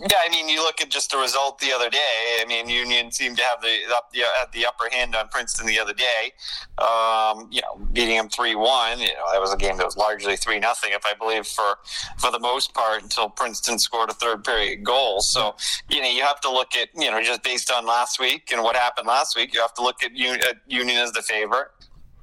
Yeah, 0.00 0.18
I 0.24 0.28
mean, 0.28 0.48
you 0.48 0.62
look 0.62 0.80
at 0.80 0.90
just 0.90 1.10
the 1.10 1.18
result 1.18 1.58
the 1.58 1.72
other 1.72 1.90
day. 1.90 2.36
I 2.40 2.44
mean, 2.46 2.68
Union 2.68 3.10
seemed 3.10 3.36
to 3.38 3.42
have 3.42 3.60
the 3.60 3.78
up 3.92 4.12
the, 4.12 4.20
the 4.52 4.64
upper 4.64 4.88
hand 4.94 5.16
on 5.16 5.26
Princeton 5.28 5.66
the 5.66 5.80
other 5.80 5.92
day. 5.92 6.32
Um, 6.78 7.48
you 7.50 7.60
know, 7.62 7.84
beating 7.92 8.16
them 8.16 8.28
three 8.28 8.54
one. 8.54 9.00
You 9.00 9.08
know, 9.08 9.32
that 9.32 9.40
was 9.40 9.52
a 9.52 9.56
game 9.56 9.76
that 9.76 9.84
was 9.84 9.96
largely 9.96 10.36
three 10.36 10.60
nothing, 10.60 10.90
if 10.92 11.04
I 11.04 11.14
believe, 11.14 11.48
for 11.48 11.78
for 12.18 12.30
the 12.30 12.38
most 12.38 12.74
part, 12.74 13.02
until 13.02 13.28
Princeton 13.28 13.80
scored 13.80 14.10
a 14.10 14.14
third 14.14 14.44
period 14.44 14.84
goal. 14.84 15.18
So, 15.20 15.56
you 15.90 16.00
know, 16.00 16.08
you 16.08 16.22
have 16.22 16.40
to 16.42 16.50
look 16.50 16.76
at 16.76 16.90
you 16.94 17.10
know 17.10 17.20
just 17.20 17.42
based 17.42 17.68
on 17.68 17.84
last 17.84 18.20
week 18.20 18.50
and 18.52 18.62
what 18.62 18.76
happened 18.76 19.08
last 19.08 19.36
week. 19.36 19.52
You 19.52 19.60
have 19.62 19.74
to 19.74 19.82
look 19.82 20.04
at, 20.04 20.12
at 20.12 20.56
Union 20.68 20.96
as 20.98 21.10
the 21.10 21.22
favorite. 21.22 21.68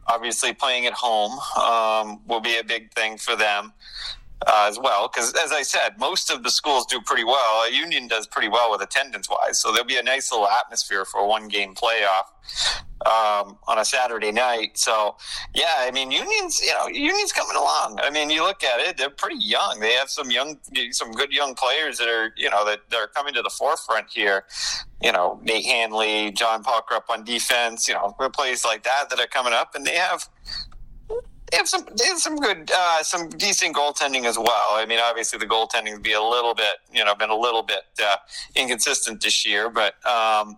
Obviously, 0.08 0.54
playing 0.54 0.86
at 0.86 0.94
home 0.94 1.40
um, 1.62 2.22
will 2.26 2.40
be 2.40 2.58
a 2.58 2.64
big 2.64 2.94
thing 2.94 3.18
for 3.18 3.36
them 3.36 3.74
uh, 4.46 4.68
as 4.70 4.80
well. 4.80 5.10
Because 5.12 5.34
as 5.44 5.52
I 5.52 5.62
said, 5.62 5.98
most 6.00 6.32
of 6.32 6.44
the 6.44 6.50
schools 6.50 6.86
do 6.86 7.00
pretty 7.02 7.24
well. 7.24 7.72
Union 7.72 8.08
does 8.08 8.28
pretty 8.28 8.50
well 8.50 8.72
with 8.72 8.82
attendance 8.82 9.30
wise, 9.30 9.62
so 9.62 9.72
there'll 9.72 9.86
be 9.86 9.98
a 9.98 10.04
nice 10.04 10.32
little 10.32 10.48
atmosphere 10.48 11.06
for 11.06 11.22
a 11.22 11.28
one 11.28 11.48
game 11.48 11.74
playoff 11.76 12.26
um, 13.06 13.58
on 13.68 13.80
a 13.80 13.86
Saturday 13.86 14.32
night. 14.32 14.78
So 14.78 15.16
yeah, 15.54 15.76
I 15.80 15.92
mean 15.92 16.12
Union's 16.12 16.62
you 16.62 16.74
know 16.74 16.88
Union's 16.88 17.32
coming 17.32 17.56
along. 17.56 18.00
I 18.02 18.10
mean 18.10 18.30
you 18.30 18.44
look 18.44 18.64
at 18.64 18.80
it, 18.80 18.98
they're 18.98 19.10
pretty 19.10 19.40
young. 19.40 19.80
They 19.80 19.94
have 19.94 20.10
some 20.10 20.32
young, 20.32 20.58
some 20.92 21.12
good 21.12 21.32
young 21.32 21.56
players 21.56 21.98
that 21.98 22.08
are 22.08 22.34
you 22.36 22.50
know 22.50 22.66
that 22.66 22.82
they're 22.90 23.08
coming 23.08 23.34
to 23.34 23.42
the 23.42 23.50
forefront 23.50 24.08
here. 24.12 24.46
You 25.02 25.12
know 25.12 25.40
Nate 25.44 25.66
Hanley, 25.66 26.32
John 26.32 26.64
Parker 26.64 26.96
Prokop 26.96 27.10
on 27.10 27.24
defense. 27.24 27.88
You 27.88 27.96
know 27.96 28.16
players 28.34 28.66
like 28.66 28.84
that 28.84 29.10
that 29.10 29.20
are 29.20 29.28
coming 29.28 29.54
up, 29.54 29.76
and 29.76 29.86
they 29.86 29.96
have 29.96 30.28
they 31.52 31.58
have 31.58 31.68
some 31.68 31.86
they 31.98 32.06
have 32.06 32.20
some 32.20 32.38
good 32.38 32.72
uh, 32.76 33.04
some 33.04 33.30
decent 33.30 33.76
goaltending 33.76 34.26
as 34.26 34.38
well. 34.38 34.70
I 34.72 34.86
mean, 34.88 35.00
obviously 35.00 35.40
the 35.40 35.46
goaltending 35.46 36.02
be 36.02 36.14
a 36.14 36.22
little 36.22 36.56
bit 36.56 36.78
you 36.94 37.04
know 37.06 37.14
been 37.16 37.30
a 37.30 37.36
little 37.38 37.64
bit 37.64 37.84
uh, 38.04 38.18
inconsistent 38.56 39.22
this 39.22 39.46
year, 39.46 39.70
but 39.70 39.94
um, 40.06 40.58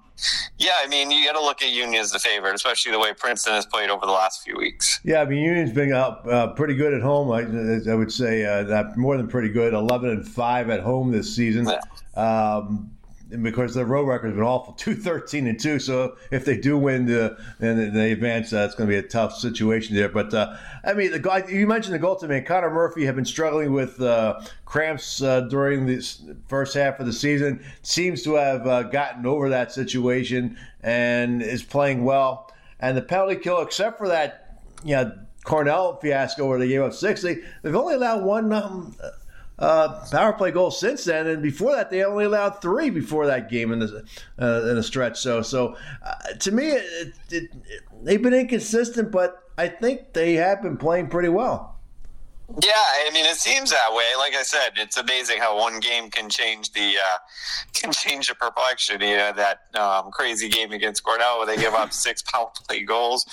yeah, 0.58 0.71
I 0.84 0.88
mean 0.88 1.12
you 1.12 1.26
got 1.26 1.34
to 1.34 1.43
look 1.43 1.62
at 1.62 1.71
Union 1.71 2.02
as 2.02 2.12
the 2.12 2.19
favorite, 2.19 2.56
especially 2.56 2.91
the 2.91 3.00
way 3.00 3.13
Princeton 3.13 3.54
has 3.54 3.65
played 3.65 3.89
over 3.89 4.06
the 4.06 4.12
last 4.12 4.43
few 4.43 4.58
weeks. 4.58 5.00
Yeah, 5.04 5.21
I 5.21 5.26
mean 5.26 5.43
Union's 5.43 5.73
been 5.73 5.91
up 5.91 6.26
uh, 6.26 6.47
pretty 6.54 6.76
good 6.76 6.93
at 6.93 7.02
home. 7.02 7.32
I, 7.32 7.91
I 7.91 7.95
would 7.95 8.12
say 8.12 8.45
uh, 8.45 8.84
more 8.95 9.17
than 9.17 9.28
pretty 9.28 9.50
good, 9.50 9.73
eleven 9.73 10.10
and 10.10 10.28
five 10.28 10.69
at 10.69 10.82
home 10.82 11.12
this 11.12 11.36
season. 11.36 11.67
Yeah. 11.67 11.82
Um, 12.15 12.96
because 13.41 13.73
their 13.73 13.85
road 13.85 14.07
record 14.07 14.27
has 14.27 14.35
been 14.35 14.43
awful, 14.43 14.73
two 14.77 14.95
thirteen 14.95 15.47
and 15.47 15.59
two. 15.59 15.79
So 15.79 16.17
if 16.31 16.45
they 16.45 16.57
do 16.57 16.77
win 16.77 17.05
the 17.05 17.37
and 17.59 17.95
they 17.95 18.11
advance, 18.11 18.53
uh, 18.53 18.71
going 18.75 18.89
to 18.89 18.93
be 18.93 18.97
a 18.97 19.07
tough 19.07 19.37
situation 19.37 19.95
there. 19.95 20.09
But 20.09 20.33
uh, 20.33 20.55
I 20.83 20.93
mean, 20.93 21.11
the 21.11 21.45
you 21.49 21.67
mentioned 21.67 21.95
the 21.95 21.99
goaltender, 21.99 22.45
Connor 22.45 22.69
Murphy, 22.69 23.05
have 23.05 23.15
been 23.15 23.25
struggling 23.25 23.73
with 23.73 24.01
uh, 24.01 24.41
cramps 24.65 25.21
uh, 25.21 25.41
during 25.41 25.85
the 25.85 26.01
first 26.47 26.73
half 26.73 26.99
of 26.99 27.05
the 27.05 27.13
season. 27.13 27.63
Seems 27.81 28.23
to 28.23 28.35
have 28.35 28.65
uh, 28.67 28.83
gotten 28.83 29.25
over 29.25 29.49
that 29.49 29.71
situation 29.71 30.57
and 30.81 31.41
is 31.41 31.63
playing 31.63 32.03
well. 32.03 32.51
And 32.79 32.95
the 32.95 33.01
penalty 33.01 33.37
kill, 33.37 33.61
except 33.61 33.97
for 33.97 34.07
that, 34.07 34.61
you 34.83 34.95
know, 34.95 35.17
Cornell 35.43 35.97
fiasco 35.99 36.47
where 36.47 36.59
they 36.59 36.67
gave 36.67 36.81
up 36.81 36.93
sixty, 36.93 37.41
they've 37.61 37.75
only 37.75 37.95
allowed 37.95 38.23
one. 38.23 38.51
Um, 38.53 38.95
uh, 39.60 40.06
power 40.12 40.34
play 40.34 40.52
goals 40.52 40.80
since 40.80 41.06
then, 41.06 41.28
and 41.28 41.41
before 41.41 41.74
that 41.74 41.89
they 41.89 42.04
only 42.04 42.26
allowed 42.26 42.62
three 42.62 42.89
before 42.89 43.26
that 43.28 43.50
game 43.50 43.72
in 43.72 43.80
the 43.80 44.04
uh, 44.39 44.70
in 44.70 44.78
a 44.78 44.84
stretch. 44.84 45.20
So, 45.20 45.41
so 45.41 45.76
uh, 46.04 46.34
to 46.39 46.52
me, 46.52 46.67
it, 46.67 47.13
it, 47.32 47.43
it, 47.65 47.84
they've 48.04 48.22
been 48.22 48.34
inconsistent, 48.34 49.12
but 49.12 49.43
I 49.58 49.67
think 49.67 50.13
they 50.13 50.34
have 50.34 50.62
been 50.62 50.78
playing 50.78 51.08
pretty 51.08 51.30
well. 51.30 51.76
Yeah, 52.49 52.71
I 52.71 53.10
mean, 53.13 53.25
it 53.25 53.36
seems 53.36 53.71
that 53.71 53.91
way. 53.91 54.05
Like 54.17 54.33
I 54.33 54.41
said, 54.41 54.71
it's 54.77 54.95
amazing 54.95 55.39
how 55.39 55.57
one 55.57 55.81
game 55.81 56.10
can 56.10 56.29
change 56.29 56.71
the 56.71 56.95
uh, 56.95 57.17
can 57.73 57.91
change 57.91 58.29
the 58.29 58.36
perplexion. 58.36 59.01
You 59.01 59.17
know 59.17 59.33
that 59.36 59.63
um, 59.77 60.12
crazy 60.12 60.47
game 60.47 60.71
against 60.71 61.03
Cornell 61.03 61.39
where 61.39 61.47
they 61.47 61.57
give 61.62 61.73
up 61.73 61.91
six 62.07 62.21
power 62.21 62.49
play 62.67 62.83
goals, 62.83 63.25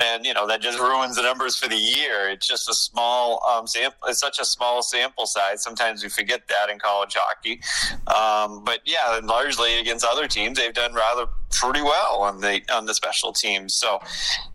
and 0.00 0.24
you 0.24 0.32
know 0.32 0.46
that 0.46 0.62
just 0.62 0.78
ruins 0.78 1.16
the 1.16 1.22
numbers 1.22 1.58
for 1.58 1.68
the 1.68 1.76
year. 1.76 2.30
It's 2.30 2.48
just 2.48 2.68
a 2.70 2.74
small 2.74 3.44
um, 3.44 3.66
sample. 3.66 4.08
It's 4.08 4.18
such 4.18 4.38
a 4.38 4.46
small 4.46 4.82
sample 4.82 5.26
size. 5.26 5.62
Sometimes 5.62 6.02
we 6.02 6.08
forget 6.08 6.48
that 6.48 6.70
in 6.70 6.78
college 6.78 7.14
hockey. 7.14 7.60
Um, 8.06 8.64
but 8.64 8.80
yeah, 8.86 9.20
largely 9.22 9.78
against 9.78 10.06
other 10.06 10.26
teams, 10.26 10.56
they've 10.56 10.72
done 10.72 10.94
rather 10.94 11.26
pretty 11.50 11.82
well 11.82 12.20
on 12.20 12.40
the 12.40 12.62
on 12.72 12.86
the 12.86 12.94
special 12.94 13.32
teams. 13.32 13.74
So, 13.74 14.00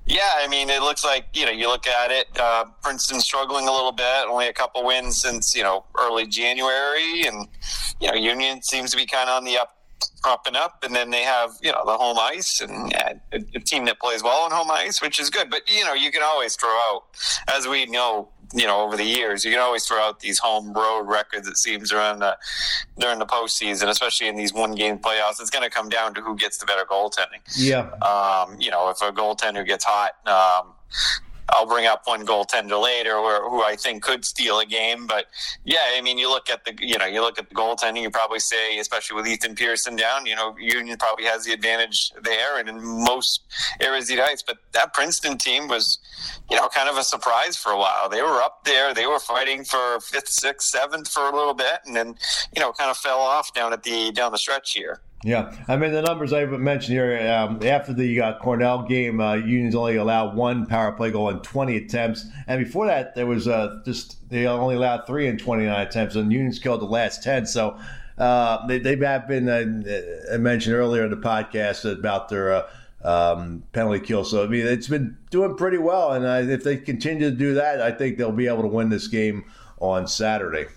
yeah, 0.06 0.32
I 0.38 0.48
mean, 0.48 0.70
it 0.70 0.82
looks 0.82 1.06
like 1.06 1.28
you 1.34 1.46
know 1.46 1.52
you 1.52 1.68
look 1.68 1.88
at 1.88 2.12
it. 2.12 2.28
Uh, 2.40 2.66
Princeton 2.82 3.22
struggling 3.22 3.68
a 3.68 3.72
little 3.72 3.92
bit, 4.00 4.30
only 4.30 4.48
a 4.48 4.54
couple 4.54 4.86
wins 4.86 5.20
since 5.22 5.54
you 5.56 5.64
know 5.64 5.86
early 6.00 6.26
January, 6.28 7.24
and 7.26 7.48
you 8.00 8.08
know 8.08 8.16
Union 8.16 8.62
seems 8.64 8.92
to 8.92 8.98
be 8.98 9.06
kind 9.06 9.30
of 9.30 9.38
on 9.38 9.44
the 9.46 9.58
up 9.58 9.76
up 10.26 10.48
and 10.48 10.56
up, 10.56 10.84
and 10.84 10.96
then 10.96 11.10
they 11.10 11.24
have 11.24 11.52
you 11.62 11.72
know 11.72 11.84
the 11.86 11.98
home 11.98 12.18
ice 12.20 12.62
and 12.62 12.92
yeah, 12.92 13.14
a, 13.32 13.40
a 13.56 13.60
team 13.60 13.86
that 13.86 14.00
plays 14.00 14.24
well 14.24 14.42
on 14.44 14.52
home 14.52 14.72
ice, 14.72 15.02
which 15.02 15.20
is 15.20 15.30
good. 15.30 15.50
But 15.50 15.62
you 15.70 15.86
know 15.86 15.94
you 15.94 16.12
can 16.12 16.22
always 16.24 16.56
throw 16.56 16.70
out, 16.70 17.04
as 17.48 17.68
we 17.68 17.86
know, 17.86 18.30
you 18.54 18.66
know, 18.66 18.82
over 18.82 18.98
the 18.98 19.04
years, 19.04 19.46
you 19.46 19.52
can 19.52 19.60
always 19.60 19.86
throw 19.86 20.00
out 20.00 20.22
these 20.22 20.40
home 20.40 20.74
road 20.74 21.04
records. 21.04 21.48
It 21.48 21.58
seems 21.58 21.90
during 21.90 22.20
the 22.20 22.38
during 22.98 23.20
the 23.20 23.26
postseason, 23.26 23.88
especially 23.90 24.28
in 24.28 24.36
these 24.36 24.54
one 24.54 24.74
game 24.74 24.98
playoffs, 24.98 25.40
it's 25.40 25.50
going 25.50 25.64
to 25.64 25.70
come 25.70 25.90
down 25.90 26.14
to 26.16 26.22
who 26.22 26.36
gets 26.36 26.58
the 26.58 26.66
better 26.66 26.86
goaltending. 26.86 27.42
Yeah. 27.56 27.90
Um, 28.02 28.60
you 28.60 28.72
know, 28.72 28.90
if 28.90 29.02
a 29.02 29.12
goaltender 29.12 29.66
gets 29.66 29.86
hot, 29.86 30.14
um, 30.26 30.74
I'll 31.52 31.66
bring 31.66 31.86
up 31.86 32.02
one 32.06 32.26
goaltender 32.26 32.82
later, 32.82 33.22
where, 33.22 33.48
who 33.50 33.64
I 33.64 33.76
think 33.76 34.04
could 34.04 34.26
steal 34.26 34.60
a 34.60 34.66
game. 34.66 35.08
But 35.08 35.26
yeah, 35.64 35.80
I 35.96 36.02
mean, 36.02 36.18
you 36.18 36.30
look 36.30 36.50
at 36.50 36.66
the 36.66 36.74
you 36.80 36.98
know 36.98 37.06
you 37.06 37.22
look 37.22 37.40
at 37.40 37.50
the 37.50 37.56
goaltending. 37.56 38.02
You 38.02 38.10
probably 38.10 38.40
say, 38.40 38.78
especially 38.80 39.16
with 39.16 39.28
Ethan 39.28 39.56
Pearson 39.56 39.96
down, 39.96 40.26
you 40.26 40.36
know, 40.36 40.56
Union 40.58 40.98
probably 40.98 41.26
has 41.26 41.46
the 41.46 41.54
advantage 41.54 42.12
there, 42.24 42.60
and 42.60 42.70
in 42.70 42.82
most 42.84 43.44
areas 43.80 44.10
of 44.10 44.18
the 44.18 44.24
ice. 44.24 44.44
But 44.46 44.58
that 44.74 44.94
Princeton 44.94 45.38
team 45.38 45.68
was, 45.68 46.00
you 46.50 46.58
know, 46.58 46.68
kind 46.70 46.90
of 46.90 46.98
a 46.98 47.04
surprise 47.04 47.56
for 47.56 47.72
a 47.72 47.78
while. 47.78 48.10
They 48.10 48.22
were 48.22 48.42
up 48.42 48.64
there. 48.66 48.94
They 48.94 49.08
were 49.08 49.20
fighting 49.20 49.64
for 49.64 50.00
fifth, 50.02 50.30
sixth, 50.30 50.70
seventh 50.70 51.08
for 51.10 51.30
a 51.30 51.36
little 51.36 51.54
bit, 51.54 51.80
and 51.86 51.96
then 51.96 52.16
you 52.56 52.62
know, 52.62 52.72
kind 52.74 52.90
of 52.90 52.98
fell 52.98 53.20
off 53.20 53.54
down 53.54 53.74
at 53.74 53.84
the 53.84 54.12
down 54.12 54.32
the 54.32 54.38
stretch 54.38 54.74
here. 54.74 55.02
Yeah, 55.24 55.54
I 55.68 55.76
mean 55.76 55.92
the 55.92 56.02
numbers 56.02 56.32
I 56.32 56.46
mentioned 56.46 56.94
here. 56.94 57.30
Um, 57.30 57.60
after 57.64 57.94
the 57.94 58.22
uh, 58.22 58.40
Cornell 58.40 58.84
game, 58.84 59.20
uh, 59.20 59.36
Unions 59.36 59.76
only 59.76 59.98
allowed 59.98 60.34
one 60.34 60.66
power 60.66 60.94
play 60.94 61.12
goal 61.12 61.30
in 61.30 61.40
20 61.40 61.76
attempts, 61.76 62.26
and 62.48 62.64
before 62.64 62.86
that, 62.88 63.16
there 63.16 63.26
was 63.26 63.46
uh, 63.46 63.82
just 63.86 64.30
they 64.30 64.48
only 64.48 64.76
allowed 64.76 65.06
three 65.06 65.28
in 65.28 65.38
29 65.38 65.88
attempts, 65.88 66.16
and 66.16 66.32
Unions 66.32 66.58
killed 66.58 66.80
the 66.80 66.86
last 66.86 67.22
10. 67.22 67.48
So 67.48 67.78
uh, 68.18 68.66
they, 68.68 68.80
they 68.80 68.96
have 69.06 69.28
been. 69.28 69.50
Uh, 69.50 70.34
I 70.34 70.38
mentioned 70.38 70.76
earlier 70.76 71.04
in 71.04 71.10
the 71.10 71.18
podcast 71.18 71.92
about 71.92 72.30
their 72.30 72.54
uh, 72.54 72.70
um, 73.04 73.64
penalty 73.74 74.00
kill. 74.00 74.24
So 74.24 74.46
I 74.46 74.48
mean, 74.48 74.66
it's 74.66 74.88
been 74.88 75.18
doing 75.32 75.58
pretty 75.58 75.80
well, 75.80 76.14
and 76.14 76.50
if 76.50 76.64
they 76.64 76.78
continue 76.78 77.30
to 77.30 77.36
do 77.36 77.56
that, 77.56 77.82
I 77.82 77.92
think 77.92 78.18
they'll 78.18 78.32
be 78.32 78.48
able 78.48 78.62
to 78.62 78.70
win 78.70 78.88
this 78.88 79.08
game 79.08 79.44
on 79.82 80.08
Saturday. 80.08 80.68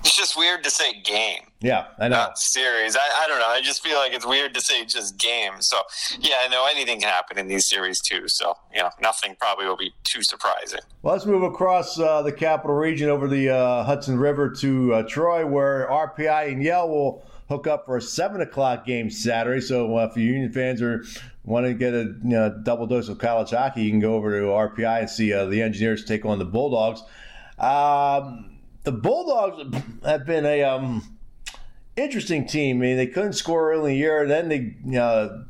It's 0.00 0.16
just 0.16 0.36
weird 0.36 0.62
to 0.62 0.70
say 0.70 1.00
game. 1.02 1.47
Yeah, 1.60 1.86
I 1.98 2.06
know. 2.06 2.16
Not 2.16 2.38
series. 2.38 2.94
I, 2.94 3.00
I 3.00 3.26
don't 3.26 3.40
know. 3.40 3.48
I 3.48 3.60
just 3.60 3.82
feel 3.82 3.98
like 3.98 4.12
it's 4.12 4.26
weird 4.26 4.54
to 4.54 4.60
say 4.60 4.84
just 4.84 5.18
game. 5.18 5.54
So, 5.58 5.80
yeah, 6.20 6.36
I 6.44 6.48
know 6.48 6.68
anything 6.70 7.00
can 7.00 7.08
happen 7.08 7.36
in 7.36 7.48
these 7.48 7.68
series 7.68 8.00
too. 8.00 8.28
So, 8.28 8.54
you 8.72 8.80
know, 8.80 8.90
nothing 9.02 9.34
probably 9.40 9.66
will 9.66 9.76
be 9.76 9.92
too 10.04 10.22
surprising. 10.22 10.80
Well, 11.02 11.14
let's 11.14 11.26
move 11.26 11.42
across 11.42 11.98
uh, 11.98 12.22
the 12.22 12.30
capital 12.30 12.76
region 12.76 13.08
over 13.08 13.26
the 13.26 13.50
uh, 13.50 13.82
Hudson 13.82 14.18
River 14.20 14.50
to 14.60 14.94
uh, 14.94 15.02
Troy, 15.02 15.44
where 15.44 15.88
RPI 15.90 16.52
and 16.52 16.62
Yale 16.62 16.88
will 16.88 17.26
hook 17.48 17.66
up 17.66 17.86
for 17.86 17.96
a 17.96 18.02
seven 18.02 18.40
o'clock 18.40 18.86
game 18.86 19.10
Saturday. 19.10 19.60
So, 19.60 19.98
uh, 19.98 20.08
if 20.08 20.16
you 20.16 20.24
Union 20.24 20.52
fans 20.52 20.80
are 20.80 21.04
want 21.42 21.66
to 21.66 21.74
get 21.74 21.92
a 21.92 22.04
you 22.04 22.18
know, 22.22 22.56
double 22.62 22.86
dose 22.86 23.08
of 23.08 23.18
college 23.18 23.50
hockey, 23.50 23.82
you 23.82 23.90
can 23.90 24.00
go 24.00 24.14
over 24.14 24.38
to 24.38 24.46
RPI 24.46 25.00
and 25.00 25.10
see 25.10 25.32
uh, 25.32 25.46
the 25.46 25.60
Engineers 25.62 26.04
take 26.04 26.24
on 26.24 26.38
the 26.38 26.44
Bulldogs. 26.44 27.02
Um, 27.58 28.58
the 28.84 28.92
Bulldogs 28.92 29.76
have 30.04 30.24
been 30.24 30.46
a 30.46 30.62
um, 30.62 31.17
interesting 31.98 32.46
team. 32.46 32.78
I 32.78 32.80
mean, 32.80 32.96
they 32.96 33.06
couldn't 33.06 33.34
score 33.34 33.72
early 33.72 33.92
in 33.92 33.96
the 33.96 33.96
year, 33.96 34.26
then 34.26 34.48
they 34.48 34.98
uh, 34.98 35.42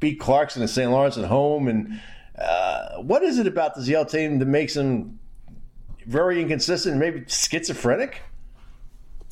beat 0.00 0.20
Clarkson 0.20 0.62
and 0.62 0.70
St. 0.70 0.90
Lawrence 0.90 1.18
at 1.18 1.24
home. 1.24 1.68
And 1.68 2.00
uh, 2.38 2.96
what 3.02 3.22
is 3.22 3.38
it 3.38 3.46
about 3.46 3.74
this 3.74 3.88
Yale 3.88 4.04
team 4.04 4.38
that 4.38 4.46
makes 4.46 4.74
them 4.74 5.18
very 6.06 6.40
inconsistent, 6.40 6.96
maybe 6.96 7.24
schizophrenic? 7.26 8.22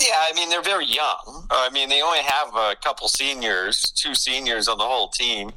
Yeah, 0.01 0.09
I 0.29 0.33
mean 0.35 0.51
they're 0.51 0.61
very 0.61 0.87
young. 0.87 1.47
I 1.51 1.71
mean 1.71 1.89
they 1.89 2.03
only 2.03 2.19
have 2.19 2.55
a 2.57 2.75
couple 2.83 3.07
seniors, 3.07 3.93
two 3.93 4.15
seniors 4.15 4.67
on 4.67 4.77
the 4.77 4.85
whole 4.85 5.09
team. 5.09 5.53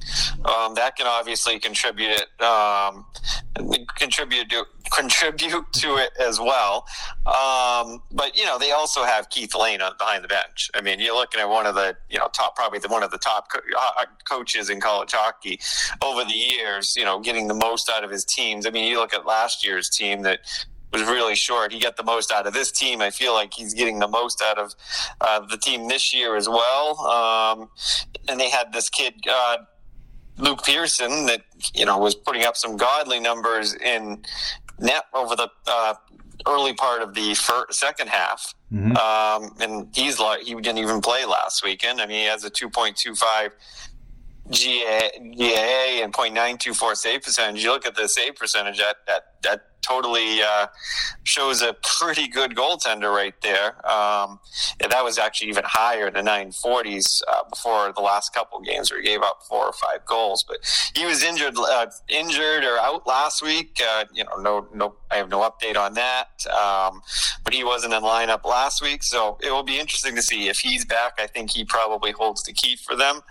Um, 0.46 0.76
that 0.76 0.96
can 0.96 1.08
obviously 1.08 1.58
contribute 1.60 2.22
um, 2.40 3.06
contribute 3.98 4.50
to 4.52 4.66
contribute 4.98 5.72
to 5.74 5.96
it 5.98 6.12
as 6.20 6.40
well. 6.40 6.86
Um, 7.26 8.02
but 8.12 8.36
you 8.36 8.46
know 8.46 8.58
they 8.58 8.72
also 8.72 9.04
have 9.04 9.30
Keith 9.30 9.54
Allain 9.54 9.82
on, 9.82 9.94
behind 9.98 10.24
the 10.24 10.28
bench. 10.28 10.72
I 10.74 10.82
mean 10.82 11.00
you're 11.00 11.16
looking 11.16 11.40
at 11.40 11.50
one 11.50 11.66
of 11.66 11.76
the 11.76 11.96
you 12.10 12.18
know 12.18 12.28
top 12.34 12.56
probably 12.56 12.80
the, 12.80 12.88
one 12.88 13.04
of 13.04 13.12
the 13.12 13.18
top 13.18 13.52
co- 13.52 13.60
uh, 13.78 14.06
coaches 14.28 14.70
in 14.70 14.80
college 14.82 15.12
hockey 15.14 15.60
over 16.04 16.24
the 16.24 16.34
years. 16.34 16.96
You 16.98 17.06
know 17.06 17.20
getting 17.20 17.48
the 17.48 17.54
most 17.54 17.90
out 17.90 18.04
of 18.04 18.10
his 18.10 18.26
teams. 18.26 18.66
I 18.66 18.72
mean 18.72 18.90
you 18.90 19.00
look 19.00 19.14
at 19.14 19.26
last 19.26 19.66
year's 19.66 19.90
team 19.90 20.24
that 20.24 20.40
was 20.92 21.04
really 21.04 21.36
short. 21.36 21.74
He 21.74 21.80
got 21.80 21.98
the 21.98 22.04
most 22.04 22.32
out 22.32 22.48
of 22.48 22.54
this 22.54 22.72
team. 22.72 23.02
I 23.02 23.10
feel 23.10 23.34
like 23.34 23.54
he's 23.54 23.74
getting 23.74 24.00
the 24.00 24.08
most 24.08 24.42
out 24.42 24.58
of 24.58 24.74
uh, 25.22 25.42
the 25.42 25.58
team 25.58 25.88
this 25.90 26.14
year 26.14 26.36
as 26.36 26.48
well. 26.48 27.00
Um, 27.06 27.70
and 28.28 28.40
they 28.40 28.50
had 28.50 28.72
this 28.72 28.90
kid, 28.90 29.16
uh, 29.30 29.58
Luke 30.38 30.64
Pearson, 30.64 31.26
that 31.26 31.42
you 31.74 31.86
know 31.86 31.98
was 31.98 32.16
putting 32.16 32.46
up 32.46 32.56
some 32.56 32.78
godly 32.78 33.20
numbers 33.20 33.74
in 33.76 34.24
net 34.80 35.04
over 35.14 35.36
the 35.36 35.50
uh, 35.68 35.94
early 36.48 36.74
part 36.74 37.02
of 37.02 37.14
the 37.14 37.34
first, 37.34 37.80
second 37.80 38.10
half. 38.10 38.54
Mm-hmm. 38.72 38.98
Um, 38.98 39.56
and 39.60 39.96
he's 39.96 40.20
like 40.20 40.42
he 40.42 40.54
didn't 40.56 40.78
even 40.78 41.02
play 41.02 41.26
last 41.26 41.64
weekend. 41.64 42.02
I 42.02 42.06
mean, 42.06 42.20
he 42.22 42.26
has 42.26 42.44
a 42.44 42.50
two 42.50 42.70
point 42.70 42.96
two 42.96 43.16
five. 43.16 43.52
GA, 44.50 45.10
GAA 45.20 46.04
and 46.04 46.14
0.924 46.14 46.96
save 46.96 47.22
percentage. 47.22 47.66
You 47.66 47.72
look 47.72 47.86
at 47.86 47.96
the 47.96 48.08
save 48.08 48.36
percentage 48.38 48.80
at, 48.80 48.96
at, 49.06 49.24
at 49.52 49.67
totally 49.82 50.42
uh, 50.42 50.68
shows 51.24 51.62
a 51.62 51.76
pretty 52.00 52.28
good 52.28 52.56
goaltender 52.56 53.14
right 53.14 53.34
there. 53.42 53.76
Um, 53.88 54.40
that 54.80 55.04
was 55.04 55.18
actually 55.18 55.50
even 55.50 55.64
higher 55.66 56.08
in 56.08 56.14
the 56.14 56.22
940s 56.22 57.22
uh, 57.28 57.44
before 57.50 57.94
the 57.94 58.02
last 58.02 58.34
couple 58.34 58.60
games 58.62 58.92
where 58.92 59.02
he 59.02 59.08
gave 59.08 59.22
up 59.22 59.44
four 59.48 59.66
or 59.66 59.74
five 59.74 60.06
goals. 60.06 60.44
But 60.48 60.58
he 60.96 61.06
was 61.06 61.24
injured, 61.24 61.58
uh, 61.58 61.88
injured 62.08 62.64
or 62.64 62.78
out 62.80 63.08
last 63.08 63.42
week. 63.42 63.80
Uh, 63.82 64.06
you 64.14 64.24
know, 64.24 64.36
no, 64.38 64.68
no, 64.74 64.96
I 65.12 65.16
have 65.18 65.30
no 65.30 65.40
update 65.42 65.78
on 65.78 65.94
that. 65.94 66.46
Um, 66.48 67.02
but 67.44 67.54
he 67.54 67.64
wasn't 67.64 67.94
in 67.94 68.04
lineup 68.04 68.46
last 68.46 68.82
week, 68.82 69.04
so 69.04 69.38
it 69.42 69.52
will 69.52 69.64
be 69.64 69.80
interesting 69.80 70.16
to 70.16 70.22
see 70.22 70.50
if 70.50 70.60
he's 70.60 70.86
back. 70.86 71.14
I 71.18 71.28
think 71.28 71.52
he 71.52 71.64
probably 71.64 72.12
holds 72.12 72.44
the 72.44 72.54
key 72.54 72.76
for 72.76 72.96
them 72.96 73.22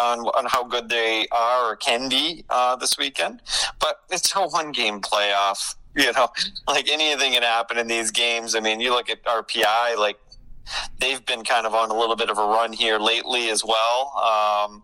on, 0.00 0.20
on 0.20 0.46
how 0.46 0.64
good 0.64 0.88
they 0.88 1.26
are 1.30 1.72
or 1.72 1.76
can 1.76 2.08
be 2.08 2.44
uh, 2.50 2.76
this 2.76 2.96
weekend. 2.98 3.42
But 3.80 4.00
it's 4.10 4.34
a 4.34 4.46
one 4.46 4.72
game 4.72 5.00
playoff. 5.00 5.76
You 5.94 6.10
know, 6.12 6.28
like 6.66 6.88
anything 6.88 7.34
can 7.34 7.42
happen 7.42 7.76
in 7.76 7.86
these 7.86 8.10
games. 8.10 8.54
I 8.54 8.60
mean, 8.60 8.80
you 8.80 8.92
look 8.92 9.10
at 9.10 9.22
RPI, 9.26 9.98
like 9.98 10.16
they've 10.98 11.22
been 11.26 11.44
kind 11.44 11.66
of 11.66 11.74
on 11.74 11.90
a 11.90 11.94
little 11.94 12.16
bit 12.16 12.30
of 12.30 12.38
a 12.38 12.44
run 12.46 12.72
here 12.72 12.98
lately 12.98 13.50
as 13.50 13.62
well. 13.62 14.16
Um, 14.16 14.82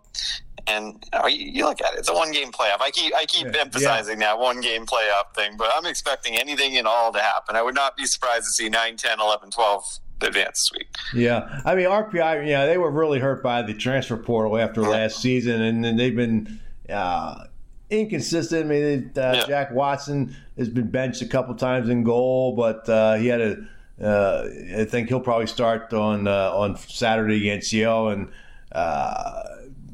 and 0.66 1.02
you, 1.12 1.18
know, 1.18 1.26
you, 1.26 1.64
look 1.64 1.80
at 1.80 1.94
it; 1.94 2.00
it's 2.00 2.10
a 2.10 2.14
one-game 2.14 2.52
playoff. 2.52 2.82
I 2.82 2.90
keep 2.90 3.14
I 3.14 3.24
keep 3.24 3.46
yeah, 3.46 3.62
emphasizing 3.62 4.20
yeah. 4.20 4.34
that 4.34 4.38
one-game 4.38 4.84
playoff 4.84 5.34
thing, 5.34 5.56
but 5.56 5.70
I'm 5.74 5.86
expecting 5.86 6.36
anything 6.36 6.76
and 6.76 6.86
all 6.86 7.10
to 7.12 7.20
happen. 7.20 7.56
I 7.56 7.62
would 7.62 7.74
not 7.74 7.96
be 7.96 8.04
surprised 8.04 8.44
to 8.44 8.50
see 8.50 8.68
9, 8.68 8.96
10, 8.96 9.20
11, 9.20 9.50
12 9.50 9.98
advance 10.22 10.70
this 10.70 10.78
week. 10.78 10.88
Yeah, 11.14 11.62
I 11.64 11.74
mean 11.74 11.86
RPI, 11.86 12.46
yeah, 12.46 12.66
they 12.66 12.78
were 12.78 12.90
really 12.90 13.18
hurt 13.18 13.42
by 13.42 13.62
the 13.62 13.74
transfer 13.74 14.16
portal 14.16 14.58
after 14.58 14.82
last 14.82 15.20
season, 15.20 15.62
and, 15.62 15.84
then 15.84 15.96
they've 15.96 16.16
been. 16.16 16.60
Uh, 16.88 17.44
inconsistent. 17.90 18.66
I 18.66 18.68
mean, 18.68 19.10
uh, 19.16 19.32
yeah. 19.36 19.46
Jack 19.46 19.72
Watson 19.72 20.34
has 20.56 20.68
been 20.68 20.90
benched 20.90 21.22
a 21.22 21.26
couple 21.26 21.54
times 21.54 21.88
in 21.88 22.02
goal, 22.02 22.54
but 22.54 22.88
uh, 22.88 23.14
he 23.14 23.28
had 23.28 23.40
a. 23.40 23.56
Uh, 24.00 24.48
I 24.78 24.84
think 24.84 25.08
he'll 25.08 25.20
probably 25.20 25.48
start 25.48 25.92
on 25.92 26.28
uh, 26.28 26.52
on 26.52 26.76
Saturday 26.76 27.36
against 27.36 27.72
Yale. 27.72 28.10
And 28.10 28.30
uh, 28.70 29.42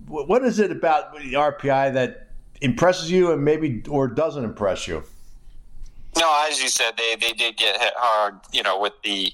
what 0.07 0.45
is 0.45 0.59
it 0.59 0.71
about 0.71 1.17
the 1.17 1.35
RPI 1.35 1.95
that 1.95 2.29
impresses 2.61 3.11
you, 3.11 3.33
and 3.33 3.45
maybe 3.45 3.83
or 3.89 4.09
doesn't 4.09 4.45
impress 4.45 4.87
you? 4.87 5.05
No, 6.19 6.47
as 6.49 6.63
you 6.63 6.69
said, 6.69 6.93
they 6.97 7.17
they 7.17 7.33
did 7.33 7.57
get 7.57 7.81
hit 7.81 7.95
hard. 7.97 8.41
You 8.53 8.63
know, 8.63 8.79
with 8.79 8.93
the 9.03 9.33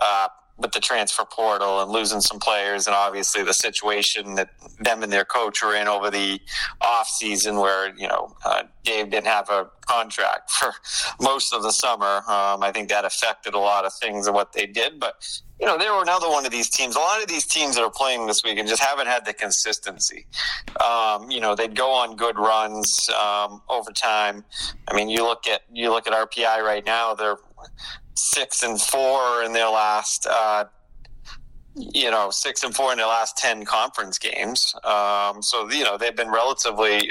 uh, 0.00 0.28
with 0.58 0.72
the 0.72 0.80
transfer 0.80 1.24
portal 1.24 1.82
and 1.82 1.90
losing 1.90 2.20
some 2.20 2.38
players, 2.38 2.86
and 2.86 2.96
obviously 2.96 3.42
the 3.42 3.52
situation 3.52 4.34
that 4.36 4.50
them 4.80 5.02
and 5.02 5.12
their 5.12 5.24
coach 5.24 5.62
were 5.62 5.74
in 5.74 5.86
over 5.86 6.10
the 6.10 6.40
off 6.80 7.08
season, 7.08 7.56
where 7.56 7.94
you 7.96 8.08
know 8.08 8.34
uh, 8.44 8.62
Dave 8.82 9.10
didn't 9.10 9.26
have 9.26 9.50
a 9.50 9.68
contract 9.82 10.50
for 10.50 10.72
most 11.20 11.52
of 11.52 11.62
the 11.62 11.72
summer. 11.72 12.22
Um, 12.28 12.62
I 12.62 12.70
think 12.72 12.88
that 12.88 13.04
affected 13.04 13.54
a 13.54 13.58
lot 13.58 13.84
of 13.84 13.92
things 13.94 14.26
and 14.26 14.34
what 14.34 14.52
they 14.52 14.66
did, 14.66 14.98
but. 14.98 15.24
You 15.58 15.64
know, 15.64 15.78
they 15.78 15.88
were 15.88 16.02
another 16.02 16.28
one 16.28 16.44
of 16.44 16.52
these 16.52 16.68
teams. 16.68 16.96
A 16.96 16.98
lot 16.98 17.22
of 17.22 17.28
these 17.28 17.46
teams 17.46 17.76
that 17.76 17.82
are 17.82 17.90
playing 17.90 18.26
this 18.26 18.44
week 18.44 18.58
and 18.58 18.68
just 18.68 18.82
haven't 18.82 19.06
had 19.06 19.24
the 19.24 19.32
consistency. 19.32 20.26
Um, 20.84 21.30
you 21.30 21.40
know, 21.40 21.54
they'd 21.54 21.74
go 21.74 21.90
on 21.90 22.14
good 22.14 22.36
runs 22.38 23.08
um, 23.18 23.62
over 23.70 23.90
time. 23.90 24.44
I 24.86 24.94
mean, 24.94 25.08
you 25.08 25.22
look 25.22 25.46
at 25.46 25.62
you 25.72 25.88
look 25.88 26.06
at 26.06 26.12
RPI 26.12 26.62
right 26.62 26.84
now; 26.84 27.14
they're 27.14 27.38
six 28.14 28.62
and 28.62 28.80
four 28.80 29.42
in 29.42 29.52
their 29.52 29.68
last 29.68 30.26
uh, 30.26 30.64
you 31.76 32.10
know 32.10 32.30
six 32.30 32.62
and 32.62 32.74
four 32.74 32.92
in 32.92 32.98
the 32.98 33.06
last 33.06 33.36
10 33.36 33.64
conference 33.64 34.18
games. 34.18 34.74
Um, 34.82 35.42
so 35.42 35.70
you 35.70 35.84
know 35.84 35.98
they've 35.98 36.16
been 36.16 36.30
relatively 36.30 37.10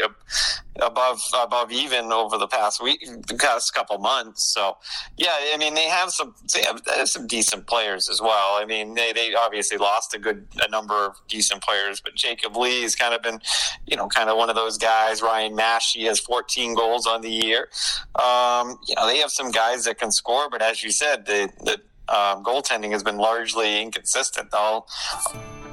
above 0.81 1.21
above 1.39 1.71
even 1.71 2.11
over 2.11 2.37
the 2.37 2.47
past 2.47 2.81
week 2.81 3.05
the 3.27 3.35
past 3.35 3.73
couple 3.73 3.97
months. 3.99 4.51
So 4.53 4.77
yeah 5.17 5.35
i 5.53 5.57
mean 5.57 5.75
they 5.75 5.87
have 5.87 6.09
some 6.11 6.33
they 6.53 6.63
have, 6.63 6.83
they 6.83 6.97
have 6.97 7.09
some 7.09 7.27
decent 7.27 7.67
players 7.67 8.09
as 8.09 8.21
well. 8.21 8.57
I 8.59 8.65
mean 8.65 8.95
they, 8.95 9.13
they 9.13 9.35
obviously 9.35 9.77
lost 9.77 10.15
a 10.15 10.19
good 10.19 10.47
a 10.59 10.69
number 10.69 11.05
of 11.05 11.15
decent 11.27 11.61
players 11.61 12.01
but 12.01 12.15
jacob 12.15 12.55
lee 12.55 12.81
has 12.81 12.95
kind 12.95 13.13
of 13.13 13.21
been 13.21 13.39
you 13.85 13.95
know 13.95 14.07
kind 14.07 14.29
of 14.29 14.37
one 14.37 14.49
of 14.49 14.55
those 14.55 14.77
guys. 14.77 15.21
Ryan 15.21 15.55
massey 15.55 16.05
has 16.05 16.19
14 16.19 16.75
goals 16.75 17.05
on 17.05 17.21
the 17.21 17.29
year. 17.29 17.69
Um, 18.15 18.79
you 18.87 18.95
know 18.95 19.05
they 19.05 19.17
have 19.19 19.31
some 19.31 19.51
guys 19.51 19.85
that 19.85 19.99
can 19.99 20.11
score 20.11 20.49
but 20.49 20.61
as 20.61 20.83
you 20.83 20.91
said 20.91 21.27
the, 21.27 21.49
the 21.61 21.79
um, 22.09 22.43
goaltending 22.43 22.91
has 22.91 23.03
been 23.03 23.17
largely 23.17 23.81
inconsistent. 23.81 24.49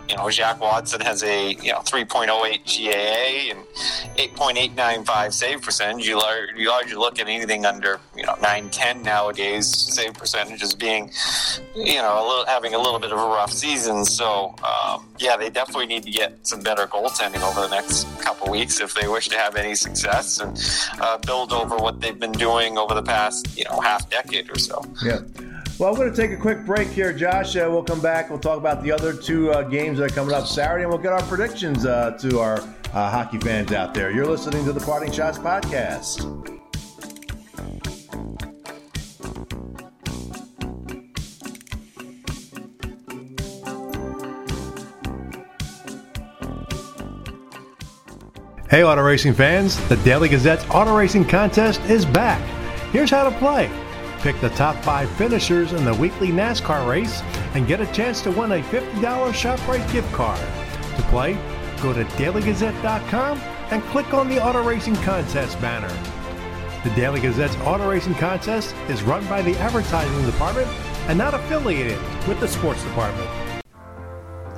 You 0.08 0.16
know, 0.16 0.28
Jack 0.30 0.60
Watson 0.60 1.00
has 1.00 1.22
a 1.22 1.52
you 1.54 1.72
know 1.72 1.78
3.08 1.78 2.26
GAA 2.66 3.56
and 3.56 3.64
8.895 4.18 5.32
save 5.32 5.62
percentage. 5.62 6.06
You 6.06 6.18
large, 6.18 6.50
you 6.56 6.68
largely 6.68 6.96
look 6.96 7.18
at 7.18 7.28
anything 7.28 7.64
under 7.64 8.00
you 8.16 8.24
know 8.24 8.34
910 8.42 9.02
nowadays 9.02 9.68
save 9.68 10.14
percentage 10.14 10.62
as 10.62 10.74
being 10.74 11.10
you 11.74 11.94
know 11.94 12.14
a 12.14 12.24
little 12.26 12.46
having 12.46 12.74
a 12.74 12.78
little 12.78 12.98
bit 12.98 13.12
of 13.12 13.18
a 13.18 13.26
rough 13.26 13.52
season. 13.52 14.04
So 14.04 14.54
um, 14.64 15.08
yeah, 15.18 15.36
they 15.36 15.50
definitely 15.50 15.86
need 15.86 16.02
to 16.02 16.10
get 16.10 16.46
some 16.46 16.60
better 16.60 16.86
goaltending 16.86 17.42
over 17.48 17.60
the 17.60 17.74
next 17.74 18.06
couple 18.20 18.50
weeks 18.50 18.80
if 18.80 18.94
they 18.94 19.06
wish 19.06 19.28
to 19.28 19.36
have 19.38 19.56
any 19.56 19.74
success 19.74 20.40
and 20.40 20.60
uh, 21.00 21.18
build 21.18 21.52
over 21.52 21.76
what 21.76 22.00
they've 22.00 22.18
been 22.18 22.32
doing 22.32 22.76
over 22.76 22.94
the 22.94 23.02
past 23.02 23.56
you 23.56 23.64
know 23.64 23.80
half 23.80 24.10
decade 24.10 24.50
or 24.50 24.58
so. 24.58 24.84
Yeah. 25.02 25.20
Well, 25.82 25.90
I'm 25.90 25.96
going 25.96 26.14
to 26.14 26.16
take 26.16 26.30
a 26.30 26.36
quick 26.36 26.64
break 26.64 26.86
here, 26.86 27.12
Josh. 27.12 27.56
Uh, 27.56 27.66
we'll 27.68 27.82
come 27.82 28.00
back. 28.00 28.30
We'll 28.30 28.38
talk 28.38 28.56
about 28.56 28.84
the 28.84 28.92
other 28.92 29.12
two 29.12 29.50
uh, 29.50 29.64
games 29.64 29.98
that 29.98 30.12
are 30.12 30.14
coming 30.14 30.32
up 30.32 30.46
Saturday, 30.46 30.84
and 30.84 30.92
we'll 30.92 31.02
get 31.02 31.12
our 31.12 31.22
predictions 31.22 31.84
uh, 31.84 32.12
to 32.20 32.38
our 32.38 32.60
uh, 32.60 33.10
hockey 33.10 33.40
fans 33.40 33.72
out 33.72 33.92
there. 33.92 34.12
You're 34.12 34.26
listening 34.26 34.64
to 34.64 34.72
the 34.72 34.78
Parting 34.78 35.10
Schotts 35.10 35.40
podcast. 35.42 36.20
Hey, 48.70 48.84
auto 48.84 49.02
racing 49.02 49.34
fans! 49.34 49.76
The 49.88 49.96
Daily 49.96 50.28
Gazette's 50.28 50.64
auto 50.70 50.96
racing 50.96 51.24
contest 51.24 51.80
is 51.90 52.06
back. 52.06 52.40
Here's 52.92 53.10
how 53.10 53.28
to 53.28 53.36
play. 53.38 53.68
Pick 54.22 54.40
the 54.40 54.50
top 54.50 54.76
five 54.84 55.10
finishers 55.16 55.72
in 55.72 55.84
the 55.84 55.94
weekly 55.94 56.28
NASCAR 56.28 56.88
race 56.88 57.22
and 57.54 57.66
get 57.66 57.80
a 57.80 57.86
chance 57.86 58.22
to 58.22 58.30
win 58.30 58.52
a 58.52 58.62
$50 58.62 59.00
ShopRite 59.32 59.92
gift 59.92 60.12
card. 60.12 60.38
To 60.96 61.02
play, 61.08 61.34
go 61.82 61.92
to 61.92 62.04
dailygazette.com 62.04 63.40
and 63.72 63.82
click 63.84 64.14
on 64.14 64.28
the 64.28 64.40
Auto 64.40 64.62
Racing 64.62 64.94
Contest 64.96 65.60
banner. 65.60 65.92
The 66.84 66.94
Daily 66.94 67.20
Gazette's 67.20 67.56
Auto 67.64 67.90
Racing 67.90 68.14
Contest 68.14 68.76
is 68.88 69.02
run 69.02 69.26
by 69.26 69.42
the 69.42 69.56
Advertising 69.56 70.24
Department 70.24 70.68
and 71.08 71.18
not 71.18 71.34
affiliated 71.34 71.98
with 72.28 72.38
the 72.38 72.46
Sports 72.46 72.84
Department. 72.84 73.28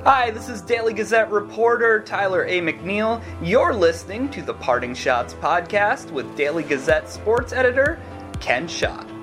Hi, 0.03 0.29
this 0.29 0.47
is 0.47 0.61
Daily 0.61 0.93
Gazette 0.93 1.31
reporter 1.31 2.01
Tyler 2.01 2.45
A. 2.45 2.61
McNeil. 2.61 3.23
You're 3.41 3.73
listening 3.73 4.29
to 4.29 4.43
the 4.43 4.53
Parting 4.53 4.93
Schotts 4.93 5.33
podcast 5.33 6.11
with 6.11 6.37
Daily 6.37 6.61
Gazette 6.61 7.09
sports 7.09 7.51
editor 7.51 7.99
Ken 8.39 8.67
Schott. 8.67 9.14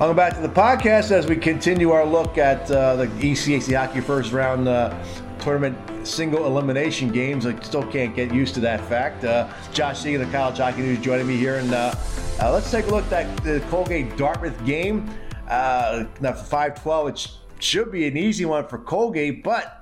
Welcome 0.00 0.16
back 0.16 0.34
to 0.36 0.40
the 0.40 0.48
podcast 0.48 1.10
as 1.10 1.26
we 1.26 1.36
continue 1.36 1.90
our 1.90 2.06
look 2.06 2.38
at 2.38 2.70
uh, 2.70 2.96
the 2.96 3.06
ECAC 3.06 3.76
Hockey 3.76 4.00
first 4.00 4.32
round 4.32 4.66
uh, 4.66 4.98
tournament 5.38 5.76
single 6.08 6.46
elimination 6.46 7.12
games. 7.12 7.44
I 7.44 7.60
still 7.60 7.82
can't 7.82 8.16
get 8.16 8.32
used 8.32 8.54
to 8.54 8.60
that 8.60 8.80
fact. 8.86 9.24
Uh, 9.24 9.52
Josh 9.74 9.98
Seguin, 9.98 10.22
the 10.22 10.32
College 10.32 10.56
Hockey 10.56 10.80
News, 10.80 11.00
joining 11.00 11.26
me 11.26 11.36
here. 11.36 11.56
And 11.56 11.74
uh, 11.74 11.94
uh, 12.40 12.50
let's 12.50 12.70
take 12.70 12.86
a 12.86 12.90
look 12.90 13.12
at 13.12 13.44
the 13.44 13.62
Colgate 13.68 14.16
Dartmouth 14.16 14.64
game. 14.64 15.06
Uh, 15.46 16.04
now, 16.22 16.32
for 16.32 16.44
5 16.44 16.82
12, 16.82 17.08
it 17.08 17.28
should 17.58 17.92
be 17.92 18.06
an 18.06 18.16
easy 18.16 18.46
one 18.46 18.66
for 18.68 18.78
Colgate, 18.78 19.44
but 19.44 19.76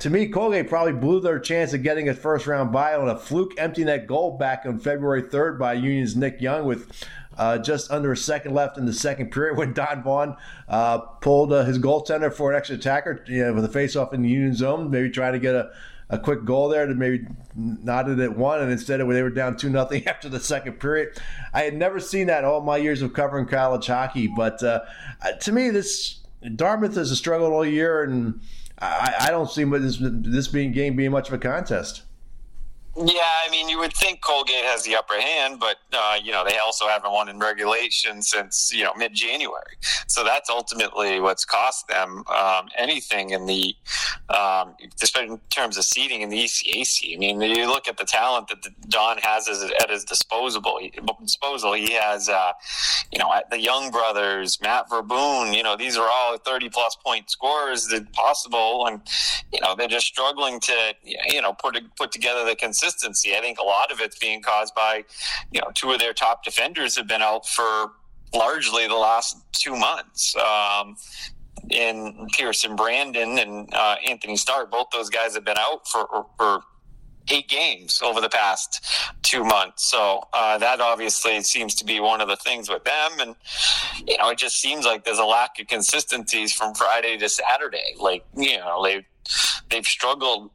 to 0.00 0.10
me, 0.10 0.26
Colgate 0.28 0.68
probably 0.68 0.94
blew 0.94 1.20
their 1.20 1.38
chance 1.38 1.74
of 1.74 1.84
getting 1.84 2.08
a 2.08 2.14
first 2.14 2.48
round 2.48 2.72
bye 2.72 2.96
on 2.96 3.08
a 3.08 3.16
fluke 3.16 3.52
empty 3.56 3.84
net 3.84 4.08
goal 4.08 4.36
back 4.36 4.62
on 4.66 4.80
February 4.80 5.22
3rd 5.22 5.58
by 5.58 5.74
Union's 5.74 6.16
Nick 6.16 6.40
Young 6.40 6.64
with 6.64 6.90
uh, 7.36 7.58
just 7.58 7.90
under 7.90 8.12
a 8.12 8.16
second 8.16 8.54
left 8.54 8.76
in 8.76 8.86
the 8.86 8.92
second 8.92 9.30
period 9.30 9.56
when 9.56 9.72
Don 9.72 10.02
Vaughan 10.02 10.36
uh, 10.68 10.98
pulled 10.98 11.52
uh, 11.52 11.64
his 11.64 11.78
goaltender 11.78 12.32
for 12.32 12.50
an 12.50 12.56
extra 12.56 12.76
attacker 12.76 13.24
you 13.28 13.44
know, 13.44 13.54
with 13.54 13.64
a 13.64 13.68
face-off 13.68 14.12
in 14.12 14.22
the 14.22 14.28
Union 14.28 14.54
zone, 14.54 14.90
maybe 14.90 15.10
trying 15.10 15.32
to 15.32 15.38
get 15.38 15.54
a, 15.54 15.70
a 16.10 16.18
quick 16.18 16.44
goal 16.44 16.68
there 16.68 16.86
to 16.86 16.94
maybe 16.94 17.26
not 17.54 18.08
it 18.08 18.18
at 18.18 18.36
one, 18.36 18.60
and 18.60 18.70
instead 18.70 18.98
they 18.98 19.22
were 19.22 19.30
down 19.30 19.56
two 19.56 19.70
nothing 19.70 20.06
after 20.06 20.28
the 20.28 20.40
second 20.40 20.74
period. 20.80 21.16
I 21.54 21.62
had 21.62 21.74
never 21.74 22.00
seen 22.00 22.26
that 22.26 22.44
all 22.44 22.60
my 22.60 22.76
years 22.76 23.00
of 23.02 23.12
covering 23.12 23.46
college 23.46 23.86
hockey, 23.86 24.26
but 24.26 24.62
uh, 24.62 24.80
to 25.40 25.52
me, 25.52 25.70
this 25.70 26.20
Dartmouth 26.56 26.96
has 26.96 27.16
struggled 27.16 27.52
all 27.52 27.66
year, 27.66 28.02
and 28.02 28.40
I, 28.78 29.14
I 29.20 29.30
don't 29.30 29.50
see 29.50 29.64
this, 29.64 29.98
this 30.00 30.48
being 30.48 30.72
game 30.72 30.96
being 30.96 31.10
much 31.10 31.28
of 31.28 31.34
a 31.34 31.38
contest. 31.38 32.02
Yeah, 32.96 33.22
I 33.46 33.48
mean, 33.50 33.68
you 33.68 33.78
would 33.78 33.94
think 33.94 34.20
Colgate 34.20 34.64
has 34.64 34.82
the 34.82 34.96
upper 34.96 35.18
hand, 35.18 35.60
but 35.60 35.76
uh, 35.92 36.18
you 36.22 36.32
know 36.32 36.44
they 36.44 36.58
also 36.58 36.88
haven't 36.88 37.12
won 37.12 37.28
in 37.28 37.38
regulation 37.38 38.20
since 38.20 38.72
you 38.74 38.82
know 38.82 38.92
mid 38.96 39.14
January. 39.14 39.76
So 40.08 40.24
that's 40.24 40.50
ultimately 40.50 41.20
what's 41.20 41.44
cost 41.44 41.86
them 41.86 42.24
um, 42.26 42.68
anything 42.76 43.30
in 43.30 43.46
the, 43.46 43.76
um, 44.28 44.74
in 44.80 45.40
terms 45.50 45.78
of 45.78 45.84
seeding 45.84 46.22
in 46.22 46.30
the 46.30 46.38
ECAC. 46.38 47.14
I 47.14 47.18
mean, 47.18 47.40
you 47.40 47.68
look 47.68 47.86
at 47.86 47.96
the 47.96 48.04
talent 48.04 48.48
that 48.48 48.58
Don 48.88 49.18
has 49.18 49.48
at 49.48 49.88
his 49.88 50.04
disposable 50.04 50.80
disposal. 51.22 51.74
He 51.74 51.92
has, 51.92 52.28
uh, 52.28 52.52
you 53.12 53.20
know, 53.20 53.32
the 53.52 53.60
young 53.60 53.92
brothers, 53.92 54.58
Matt 54.60 54.90
Verboon. 54.90 55.56
You 55.56 55.62
know, 55.62 55.76
these 55.76 55.96
are 55.96 56.08
all 56.10 56.36
thirty 56.38 56.68
plus 56.68 56.96
point 56.96 57.30
scorers 57.30 57.86
that 57.86 58.12
possible, 58.12 58.86
and 58.88 59.00
you 59.52 59.60
know 59.60 59.76
they're 59.76 59.86
just 59.86 60.06
struggling 60.06 60.58
to 60.58 60.94
you 61.04 61.40
know 61.40 61.52
put 61.52 61.78
put 61.96 62.10
together 62.10 62.44
the 62.44 62.56
consistency. 62.80 63.34
I 63.36 63.40
think 63.40 63.58
a 63.58 63.64
lot 63.64 63.92
of 63.92 64.00
it's 64.00 64.18
being 64.18 64.42
caused 64.42 64.74
by, 64.74 65.04
you 65.52 65.60
know, 65.60 65.70
two 65.74 65.90
of 65.92 65.98
their 65.98 66.12
top 66.12 66.44
defenders 66.44 66.96
have 66.96 67.06
been 67.06 67.22
out 67.22 67.46
for 67.46 67.92
largely 68.32 68.86
the 68.86 68.94
last 68.94 69.36
two 69.52 69.76
months. 69.76 70.34
Um, 70.36 70.96
in 71.68 72.26
Pearson 72.32 72.74
Brandon 72.74 73.38
and 73.38 73.72
uh, 73.74 73.96
Anthony 74.08 74.36
Stark, 74.36 74.70
both 74.70 74.86
those 74.92 75.10
guys 75.10 75.34
have 75.34 75.44
been 75.44 75.58
out 75.58 75.86
for, 75.86 76.26
for 76.38 76.62
eight 77.28 77.48
games 77.48 78.00
over 78.02 78.20
the 78.20 78.30
past 78.30 78.82
two 79.22 79.44
months. 79.44 79.90
So 79.90 80.26
uh, 80.32 80.56
that 80.58 80.80
obviously 80.80 81.40
seems 81.42 81.74
to 81.76 81.84
be 81.84 82.00
one 82.00 82.20
of 82.20 82.28
the 82.28 82.36
things 82.36 82.70
with 82.70 82.84
them. 82.84 83.20
And, 83.20 83.36
you 84.06 84.16
know, 84.16 84.30
it 84.30 84.38
just 84.38 84.56
seems 84.56 84.86
like 84.86 85.04
there's 85.04 85.18
a 85.18 85.24
lack 85.24 85.60
of 85.60 85.66
consistencies 85.66 86.52
from 86.52 86.74
Friday 86.74 87.18
to 87.18 87.28
Saturday. 87.28 87.94
Like, 87.98 88.24
you 88.34 88.56
know, 88.56 88.82
they, 88.82 89.06
they've 89.68 89.86
struggled 89.86 90.50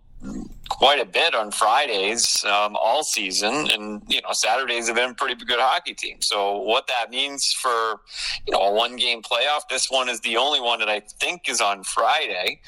quite 0.69 0.99
a 0.99 1.05
bit 1.05 1.35
on 1.35 1.51
Fridays 1.51 2.43
um, 2.45 2.75
all 2.75 3.03
season, 3.03 3.69
and 3.71 4.01
you 4.07 4.21
know 4.21 4.29
Saturdays 4.31 4.87
have 4.87 4.95
been 4.95 5.11
a 5.11 5.13
pretty 5.13 5.35
good 5.35 5.59
hockey 5.59 5.93
team. 5.93 6.17
So 6.21 6.57
what 6.57 6.87
that 6.87 7.09
means 7.09 7.53
for 7.53 8.01
you 8.45 8.51
know 8.51 8.59
a 8.59 8.73
one 8.73 8.95
game 8.95 9.21
playoff, 9.21 9.67
this 9.69 9.89
one 9.89 10.09
is 10.09 10.19
the 10.21 10.37
only 10.37 10.59
one 10.59 10.79
that 10.79 10.89
I 10.89 11.01
think 11.19 11.47
is 11.49 11.61
on 11.61 11.83
Friday. 11.83 12.61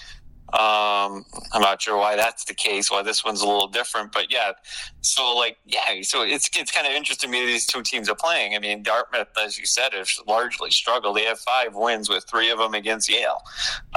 Um, 0.53 1.25
I'm 1.51 1.61
not 1.61 1.81
sure 1.81 1.97
why 1.97 2.15
that's 2.15 2.45
the 2.45 2.53
case. 2.53 2.89
Why 2.89 3.01
this 3.01 3.25
one's 3.25 3.41
a 3.41 3.45
little 3.45 3.67
different, 3.67 4.13
but 4.13 4.31
yeah. 4.31 4.53
So 5.01 5.35
like 5.35 5.57
yeah, 5.65 6.01
so 6.03 6.23
it's 6.23 6.49
it's 6.57 6.71
kind 6.71 6.87
of 6.87 6.93
interesting 6.93 7.29
to 7.29 7.37
me 7.37 7.45
these 7.45 7.65
two 7.65 7.81
teams 7.81 8.09
are 8.09 8.15
playing. 8.15 8.55
I 8.55 8.59
mean, 8.59 8.81
Dartmouth, 8.81 9.27
as 9.43 9.57
you 9.57 9.65
said, 9.65 9.91
has 9.91 10.09
largely 10.25 10.71
struggled. 10.71 11.17
They 11.17 11.25
have 11.25 11.39
five 11.39 11.75
wins 11.75 12.09
with 12.09 12.25
three 12.29 12.49
of 12.49 12.59
them 12.59 12.75
against 12.75 13.09
Yale. 13.09 13.41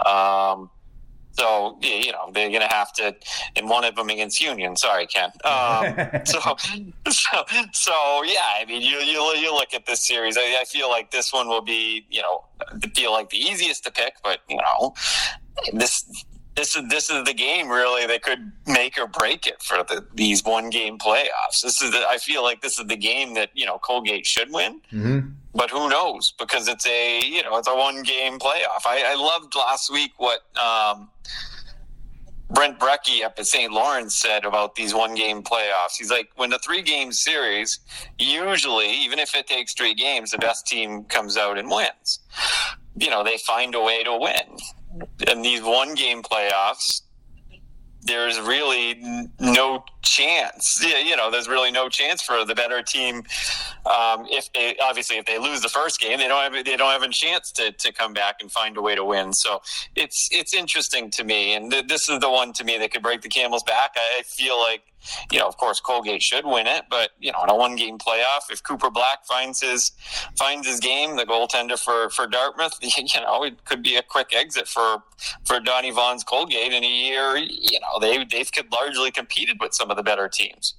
Um, 0.05 0.71
so 1.33 1.79
you 1.81 2.13
know 2.13 2.31
they're 2.33 2.49
going 2.49 2.61
to 2.61 2.75
have 2.75 2.93
to, 2.95 3.15
and 3.57 3.69
one 3.69 3.85
of 3.85 3.95
them 3.95 4.11
against 4.11 4.41
Union. 4.41 4.77
Sorry, 4.77 5.07
Ken. 5.07 5.31
Um, 5.45 5.95
so, 6.25 6.57
so, 7.09 7.45
so 7.73 8.23
yeah. 8.25 8.59
I 8.61 8.65
mean, 8.67 8.83
you 8.83 8.99
you, 8.99 9.21
you 9.37 9.53
look 9.53 9.73
at 9.75 9.87
this 9.87 10.07
series. 10.07 10.37
I, 10.37 10.59
I, 10.61 10.65
feel 10.65 10.89
like 10.89 11.11
this 11.11 11.33
one 11.33 11.49
will 11.49 11.63
be 11.63 12.07
you 12.11 12.23
know 12.23 12.45
feel 12.95 13.13
like 13.13 13.31
the 13.31 13.39
easiest 13.39 13.85
to 13.85 13.91
pick, 13.91 14.15
but 14.23 14.41
you 14.49 14.57
know 14.57 14.95
this. 15.73 16.05
This 16.57 16.77
is 16.77 16.89
this 16.89 17.11
is 17.11 17.25
the 17.25 17.33
game 17.33 17.69
really 17.69 18.07
that 18.07 18.23
could 18.23 18.53
make 18.67 18.99
or 18.99 19.07
break 19.07 19.47
it 19.47 19.63
for 19.63 19.79
the, 19.85 20.07
these 20.15 20.45
one 20.45 20.69
game 20.69 20.99
playoffs. 20.99 21.63
This 21.63 21.81
is 21.81 21.93
the, 21.93 22.05
I 22.09 22.19
feel 22.19 22.43
like 22.43 22.61
this 22.61 22.79
is 22.79 22.87
the 22.87 22.97
game 22.97 23.35
that 23.35 23.51
you 23.55 23.67
know 23.67 23.79
Colgate 23.79 24.27
should 24.27 24.53
win. 24.53 24.81
Mm-hmm. 24.93 25.29
But 25.55 25.71
who 25.71 25.89
knows? 25.89 26.33
Because 26.39 26.69
it's 26.69 26.87
a 26.87 27.21
you 27.25 27.43
know 27.43 27.57
it's 27.57 27.69
a 27.69 27.75
one 27.75 28.03
game 28.03 28.39
playoff. 28.39 28.85
I, 28.85 29.03
I 29.07 29.15
loved 29.15 29.55
last 29.55 29.93
week 29.93 30.13
what 30.17 30.41
um, 30.59 31.09
brent 32.51 32.79
Brekke 32.79 33.25
up 33.25 33.35
at 33.39 33.47
st 33.47 33.73
lawrence 33.73 34.19
said 34.19 34.45
about 34.45 34.75
these 34.75 34.93
one 34.93 35.15
game 35.15 35.43
playoffs. 35.43 35.97
He's 35.99 36.11
like 36.11 36.31
when 36.37 36.51
the 36.51 36.59
three 36.59 36.83
game 36.83 37.13
series 37.13 37.79
usually 38.19 38.91
even 38.91 39.19
if 39.19 39.35
it 39.35 39.47
takes 39.47 39.73
three 39.73 39.95
games 39.95 40.33
the 40.33 40.39
best 40.39 40.67
team 40.67 41.05
comes 41.05 41.37
out 41.37 41.59
and 41.59 41.71
wins. 41.71 42.21
You 42.97 43.09
know 43.11 43.23
they 43.23 43.39
find 43.39 43.75
a 43.75 43.81
way 43.81 44.03
to 44.03 44.17
win 44.17 44.59
and 45.29 45.45
these 45.45 45.63
one 45.63 45.95
game 45.95 46.23
playoffs 46.23 47.03
there's 48.03 48.41
really 48.41 49.29
no 49.39 49.85
chance. 50.03 50.83
You 50.83 51.17
know, 51.17 51.31
there's 51.31 51.49
really 51.49 51.71
no 51.71 51.89
chance 51.89 52.23
for 52.23 52.45
the 52.45 52.55
better 52.55 52.83
team. 52.83 53.17
Um, 53.87 54.27
if 54.31 54.51
they 54.53 54.77
obviously 54.83 55.19
if 55.19 55.27
they 55.27 55.39
lose 55.39 55.61
the 55.61 55.69
first 55.69 56.01
game, 56.01 56.19
they 56.19 56.29
don't 56.29 56.53
have 56.53 56.65
they 56.65 56.77
don't 56.77 56.91
have 56.91 57.03
a 57.03 57.09
chance 57.09 57.53
to, 57.53 57.73
to 57.73 57.93
come 57.93 58.13
back 58.13 58.37
and 58.41 58.51
find 58.51 58.77
a 58.77 58.83
way 58.83 58.95
to 58.95 59.05
win. 59.05 59.33
So 59.33 59.61
it's 59.97 60.29
it's 60.31 60.55
interesting 60.55 61.11
to 61.13 61.25
me, 61.25 61.55
and 61.55 61.71
th- 61.71 61.89
this 61.89 62.09
is 62.09 62.21
the 62.21 62.31
one 62.31 62.53
to 62.55 62.65
me 62.65 62.79
that 62.79 62.93
could 62.93 63.03
break 63.03 63.21
the 63.21 63.29
camel's 63.29 63.65
back. 63.65 63.93
I 63.97 64.23
feel 64.23 64.59
like 64.59 64.83
you 65.31 65.39
know, 65.39 65.47
of 65.47 65.57
course, 65.57 65.81
Colgate 65.81 66.23
should 66.23 66.45
win 66.45 66.67
it, 66.67 66.85
but 66.91 67.11
you 67.19 67.33
know, 67.33 67.43
in 67.43 67.51
a 67.51 67.57
one-game 67.57 67.99
playoff, 67.99 68.51
if 68.51 68.63
Cooper 68.63 68.91
Black 68.91 69.25
finds 69.27 69.61
his 69.61 69.93
finds 70.39 70.67
his 70.67 70.81
game, 70.81 71.17
the 71.17 71.25
goaltender 71.25 71.79
for 71.79 72.11
for 72.11 72.27
Dartmouth, 72.27 72.79
you 72.83 73.21
know, 73.21 73.45
it 73.45 73.65
could 73.65 73.83
be 73.83 73.97
a 73.97 74.03
quick 74.03 74.35
exit 74.35 74.69
for 74.69 75.03
for 75.45 75.61
Donnie 75.61 75.91
Vaughan's 75.91 76.25
Colgate 76.25 76.73
in 76.73 76.85
a 76.85 76.89
year. 76.89 77.37
You 77.37 77.81
know, 77.81 77.99
they 78.01 78.25
they've 78.25 78.51
largely 78.73 79.11
competed 79.11 79.59
with 79.61 79.75
some 79.75 79.91
of 79.91 79.97
the 79.97 80.03
better 80.03 80.29
teams. 80.29 80.75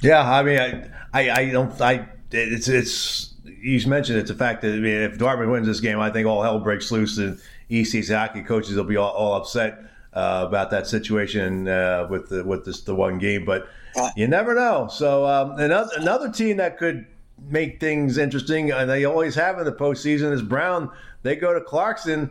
Yeah, 0.00 0.30
I 0.30 0.42
mean, 0.42 0.58
I 0.58 0.90
I, 1.12 1.30
I 1.30 1.50
don't 1.50 1.80
I 1.80 2.08
it's 2.32 2.68
it's 2.68 3.34
you 3.44 3.80
mentioned 3.88 4.18
it's 4.18 4.30
a 4.30 4.34
fact 4.34 4.62
that 4.62 4.72
I 4.72 4.76
mean, 4.76 5.02
if 5.02 5.18
Dartmouth 5.18 5.48
wins 5.48 5.66
this 5.66 5.80
game, 5.80 6.00
I 6.00 6.10
think 6.10 6.26
all 6.26 6.42
hell 6.42 6.58
breaks 6.60 6.90
loose 6.90 7.18
and 7.18 7.40
EC's 7.70 8.10
hockey 8.10 8.42
coaches 8.42 8.76
will 8.76 8.84
be 8.84 8.96
all, 8.96 9.10
all 9.10 9.34
upset 9.34 9.78
uh, 10.16 10.46
about 10.48 10.70
that 10.70 10.86
situation 10.86 11.68
uh, 11.68 12.06
with 12.08 12.30
the, 12.30 12.42
with 12.42 12.64
this 12.64 12.80
the 12.80 12.94
one 12.94 13.18
game, 13.18 13.44
but 13.44 13.68
you 14.16 14.26
never 14.26 14.54
know. 14.54 14.88
So 14.90 15.26
um, 15.26 15.58
another 15.58 15.90
another 15.96 16.30
team 16.32 16.56
that 16.56 16.78
could 16.78 17.06
make 17.48 17.80
things 17.80 18.16
interesting, 18.16 18.70
and 18.72 18.88
they 18.88 19.04
always 19.04 19.34
have 19.34 19.58
in 19.58 19.64
the 19.64 19.72
postseason, 19.72 20.32
is 20.32 20.42
Brown. 20.42 20.90
They 21.22 21.36
go 21.36 21.52
to 21.52 21.60
Clarkson. 21.60 22.30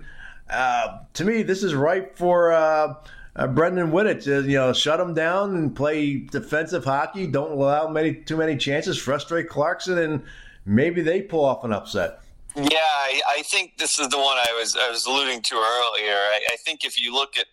Uh, 0.50 1.00
to 1.14 1.26
me, 1.26 1.44
this 1.44 1.64
is 1.64 1.76
ripe 1.76 2.18
for 2.18 2.52
uh, 2.52 2.96
uh, 3.36 3.48
Brendan 3.48 3.92
Whittet 3.92 4.24
to 4.24 4.42
you 4.42 4.58
know 4.58 4.74
shut 4.74 4.98
them 4.98 5.14
down 5.14 5.56
and 5.56 5.76
play 5.76 6.18
defensive 6.18 6.84
hockey. 6.84 7.28
Don't 7.28 7.52
allow 7.52 7.88
many 7.88 8.16
too 8.16 8.38
many 8.38 8.58
chances. 8.58 8.98
Frustrate 8.98 9.48
Clarkson, 9.48 10.00
and 10.00 10.24
maybe 10.66 11.02
they 11.02 11.22
pull 11.22 11.46
off 11.46 11.64
an 11.64 11.72
upset. 11.72 12.20
Yeah, 12.56 12.64
I, 12.72 13.22
I, 13.28 13.42
think 13.42 13.78
this 13.78 14.00
is 14.00 14.08
the 14.08 14.18
one 14.18 14.38
I 14.38 14.58
was 14.58 14.78
I 14.80 14.90
was 14.90 15.06
alluding 15.06 15.42
to 15.42 15.56
earlier. 15.56 16.16
I, 16.16 16.40
I 16.54 16.56
think 16.64 16.86
if 16.86 16.98
you 16.98 17.14
look 17.14 17.38
at 17.38 17.48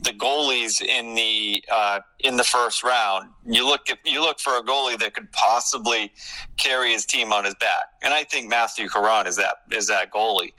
the 0.00 0.10
goalies 0.10 0.80
in 0.80 1.14
the 1.14 1.62
uh, 1.72 2.00
in 2.20 2.36
the 2.36 2.44
first 2.44 2.84
round, 2.84 3.30
you 3.44 3.66
look 3.66 3.90
at 3.90 3.98
you 4.04 4.20
look 4.20 4.38
for 4.38 4.56
a 4.56 4.62
goalie 4.62 4.98
that 4.98 5.14
could 5.14 5.30
possibly 5.32 6.12
carry 6.56 6.92
his 6.92 7.04
team 7.04 7.32
on 7.32 7.44
his 7.44 7.54
back, 7.56 7.86
and 8.02 8.14
I 8.14 8.24
think 8.24 8.48
Matthew 8.48 8.88
Caron 8.88 9.26
is 9.26 9.36
that 9.36 9.56
is 9.72 9.88
that 9.88 10.12
goalie 10.12 10.52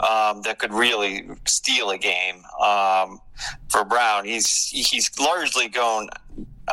um, 0.00 0.42
that 0.42 0.58
could 0.58 0.72
really 0.72 1.28
steal 1.46 1.90
a 1.90 1.98
game 1.98 2.42
um, 2.64 3.20
for 3.68 3.84
Brown. 3.84 4.24
He's 4.24 4.68
he's 4.68 5.10
largely 5.18 5.68
gone 5.68 6.08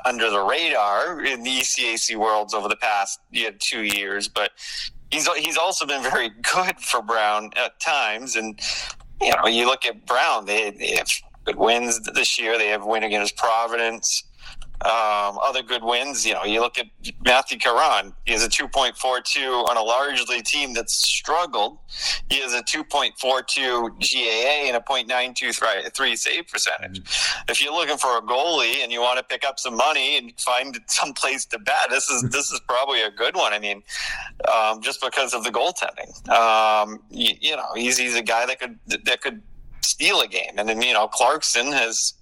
under 0.05 0.29
the 0.29 0.39
radar 0.39 1.23
in 1.23 1.43
the 1.43 1.49
ECAC 1.49 2.15
worlds 2.15 2.53
over 2.53 2.67
the 2.67 2.75
past 2.75 3.19
you 3.31 3.45
know, 3.45 3.55
two 3.59 3.83
years, 3.83 4.27
but 4.27 4.51
he's 5.11 5.27
he's 5.33 5.57
also 5.57 5.85
been 5.85 6.03
very 6.03 6.29
good 6.53 6.79
for 6.79 7.01
Brown 7.01 7.51
at 7.55 7.79
times. 7.79 8.35
And 8.35 8.59
you 9.21 9.33
know, 9.35 9.47
you 9.47 9.65
look 9.65 9.85
at 9.85 10.05
Brown; 10.05 10.45
they, 10.45 10.95
have 10.97 11.07
good 11.43 11.57
wins 11.57 11.99
this 12.13 12.39
year. 12.39 12.57
They 12.57 12.67
have 12.67 12.83
a 12.83 12.85
win 12.85 13.03
against 13.03 13.37
Providence. 13.37 14.23
Um, 14.83 15.39
other 15.41 15.63
good 15.63 15.81
wins, 15.81 16.25
you 16.25 16.33
know, 16.33 16.43
you 16.43 16.59
look 16.59 16.77
at 16.77 16.87
Matthew 17.23 17.57
Caron. 17.57 18.11
He 18.25 18.33
has 18.33 18.43
a 18.43 18.49
2.42 18.49 19.69
on 19.69 19.77
a 19.77 19.81
largely 19.81 20.41
team 20.41 20.73
that's 20.73 20.93
struggled. 20.93 21.77
He 22.29 22.41
has 22.41 22.53
a 22.53 22.61
2.42 22.63 23.15
GAA 23.15 24.67
and 24.67 24.75
a 24.75 24.81
.923 24.81 26.17
save 26.17 26.47
percentage. 26.49 26.99
Mm-hmm. 26.99 27.49
If 27.49 27.63
you're 27.63 27.71
looking 27.71 27.95
for 27.95 28.17
a 28.17 28.21
goalie 28.21 28.83
and 28.83 28.91
you 28.91 28.99
want 28.99 29.19
to 29.19 29.23
pick 29.23 29.45
up 29.45 29.57
some 29.57 29.77
money 29.77 30.17
and 30.17 30.37
find 30.41 30.77
some 30.87 31.13
place 31.13 31.45
to 31.45 31.59
bet, 31.59 31.89
this 31.89 32.09
is 32.09 32.23
this 32.23 32.51
is 32.51 32.59
probably 32.67 33.03
a 33.03 33.11
good 33.11 33.35
one. 33.35 33.53
I 33.53 33.59
mean, 33.59 33.83
um, 34.53 34.81
just 34.81 34.99
because 34.99 35.33
of 35.33 35.45
the 35.45 35.49
goaltending, 35.49 36.27
um, 36.29 36.99
you, 37.09 37.35
you 37.39 37.55
know, 37.55 37.67
he's 37.73 37.97
he's 37.97 38.17
a 38.17 38.23
guy 38.23 38.45
that 38.47 38.59
could 38.59 38.77
that 39.05 39.21
could 39.21 39.41
steal 39.83 40.21
a 40.21 40.27
game, 40.27 40.53
and 40.57 40.67
then 40.67 40.81
you 40.81 40.93
know 40.93 41.07
Clarkson 41.07 41.71
has 41.71 42.13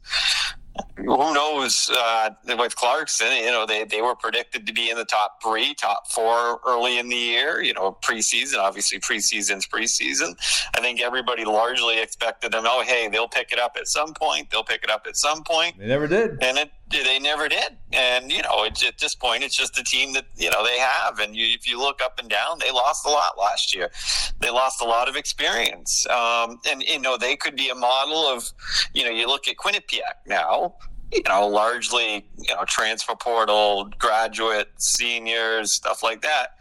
who 0.96 1.34
knows 1.34 1.90
uh, 1.98 2.30
with 2.58 2.76
Clarkson? 2.76 3.32
You 3.32 3.52
know, 3.52 3.66
they, 3.66 3.84
they 3.84 4.02
were 4.02 4.16
predicted 4.16 4.66
to 4.68 4.74
be 4.74 4.90
in 4.90 4.98
the 4.98 5.06
top 5.06 5.42
three, 5.44 5.74
top 5.74 6.10
four 6.12 6.60
early 6.66 6.98
in 6.98 7.10
the 7.10 7.16
year. 7.16 7.62
You 7.62 7.74
know, 7.74 7.98
preseason, 8.04 8.58
obviously 8.58 9.00
preseason's 9.00 9.68
preseason. 9.68 10.36
I 10.76 10.82
think 10.82 11.02
everybody 11.02 11.46
largely 11.46 12.02
expected 12.02 12.52
them. 12.52 12.64
Oh, 12.66 12.84
hey, 12.86 13.10
they'll 13.10 13.28
pick 13.28 13.52
it 13.52 13.60
up 13.60 13.76
at 13.78 13.88
some 13.88 14.14
point. 14.14 14.50
They'll 14.50 14.64
pick 14.64 14.84
it 14.84 14.90
up 14.90 15.06
at 15.08 15.18
some 15.18 15.44
point. 15.44 15.78
They 15.78 15.88
never 15.88 16.08
did, 16.08 16.42
and 16.42 16.58
it 16.58 16.72
they 16.92 17.20
never 17.20 17.48
did. 17.48 17.78
And 17.94 18.32
you 18.32 18.42
know, 18.42 18.66
at 18.66 18.82
this 19.00 19.16
point, 19.16 19.44
it's 19.44 19.56
just 19.56 19.74
the 19.76 19.84
team 19.84 20.14
that 20.14 20.26
you 20.36 20.50
know 20.50 20.64
they 20.64 20.80
have. 20.80 21.20
And 21.20 21.36
you, 21.36 21.46
if 21.46 21.70
you 21.70 21.80
look 21.80 22.02
up 22.02 22.20
and 22.20 22.30
down, 22.30 22.60
they 22.60 22.72
lost 22.72 23.06
a 23.06 23.10
lot 23.10 23.38
last 23.40 23.76
year. 23.76 23.92
They 24.40 24.50
lost 24.50 24.82
a 24.82 24.86
lot 24.86 25.10
of 25.10 25.16
experience. 25.16 26.06
Um, 26.08 26.60
and 26.70 26.84
you 26.84 27.00
know, 27.00 27.18
they 27.18 27.36
could 27.36 27.56
be 27.56 27.70
a 27.70 27.76
model 27.76 28.26
of. 28.28 28.52
You 28.94 29.06
know, 29.06 29.12
you 29.12 29.28
look 29.28 29.48
at 29.48 29.56
Quinnipiac 29.58 30.26
now 30.28 30.76
you 31.14 31.22
know, 31.28 31.46
largely, 31.46 32.26
you 32.38 32.56
know, 32.56 32.64
transfer 32.66 33.14
portal, 33.16 33.90
graduate, 34.00 34.70
seniors, 34.78 35.74
stuff 35.74 36.02
like 36.02 36.22
that 36.22 36.52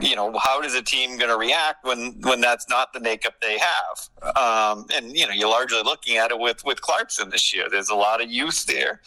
you 0.00 0.16
know, 0.16 0.36
how 0.38 0.60
is 0.62 0.74
a 0.74 0.82
team 0.82 1.18
going 1.18 1.30
to 1.30 1.36
react 1.36 1.84
when 1.84 2.16
when 2.22 2.40
that's 2.40 2.68
not 2.68 2.92
the 2.92 3.00
makeup 3.00 3.34
they 3.40 3.58
have? 3.58 4.36
Um, 4.36 4.86
and 4.94 5.16
you 5.16 5.26
know, 5.26 5.32
you're 5.32 5.48
largely 5.48 5.82
looking 5.82 6.16
at 6.16 6.30
it 6.30 6.38
with 6.38 6.64
with 6.64 6.80
Clarkson 6.80 7.30
this 7.30 7.54
year. 7.54 7.66
There's 7.70 7.88
a 7.88 7.94
lot 7.94 8.22
of 8.22 8.30
youth 8.30 8.66
there. 8.66 9.00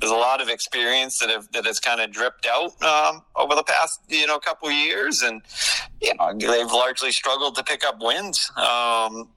There's 0.00 0.12
a 0.12 0.16
lot 0.16 0.40
of 0.40 0.48
experience 0.48 1.18
that 1.18 1.30
have 1.30 1.50
that 1.52 1.66
has 1.66 1.80
kind 1.80 2.00
of 2.00 2.10
dripped 2.10 2.46
out 2.46 2.80
um, 2.82 3.22
over 3.36 3.54
the 3.54 3.64
past 3.64 4.00
you 4.08 4.26
know 4.26 4.38
couple 4.38 4.70
years, 4.70 5.22
and 5.22 5.42
you 6.00 6.12
know 6.14 6.32
they've 6.34 6.72
largely 6.72 7.12
struggled 7.12 7.54
to 7.56 7.62
pick 7.62 7.84
up 7.84 8.00
wins. 8.00 8.50
Um, 8.56 9.28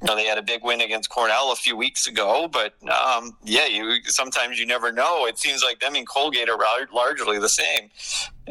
you 0.00 0.06
know, 0.06 0.16
they 0.16 0.26
had 0.26 0.38
a 0.38 0.42
big 0.42 0.64
win 0.64 0.80
against 0.80 1.10
Cornell 1.10 1.52
a 1.52 1.56
few 1.56 1.76
weeks 1.76 2.06
ago, 2.06 2.48
but 2.50 2.74
um, 2.88 3.36
yeah, 3.44 3.66
you 3.66 3.98
sometimes 4.04 4.58
you 4.58 4.66
never 4.66 4.92
know. 4.92 5.26
It 5.26 5.38
seems 5.38 5.62
like 5.62 5.80
them 5.80 5.94
and 5.94 6.06
Colgate 6.06 6.48
are 6.48 6.58
largely 6.92 7.38
the 7.38 7.48
same 7.48 7.90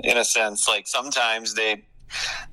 in 0.04 0.18
a 0.18 0.26
sense. 0.26 0.68
Like 0.68 0.88
sometimes 0.88 1.54
they, 1.54 1.84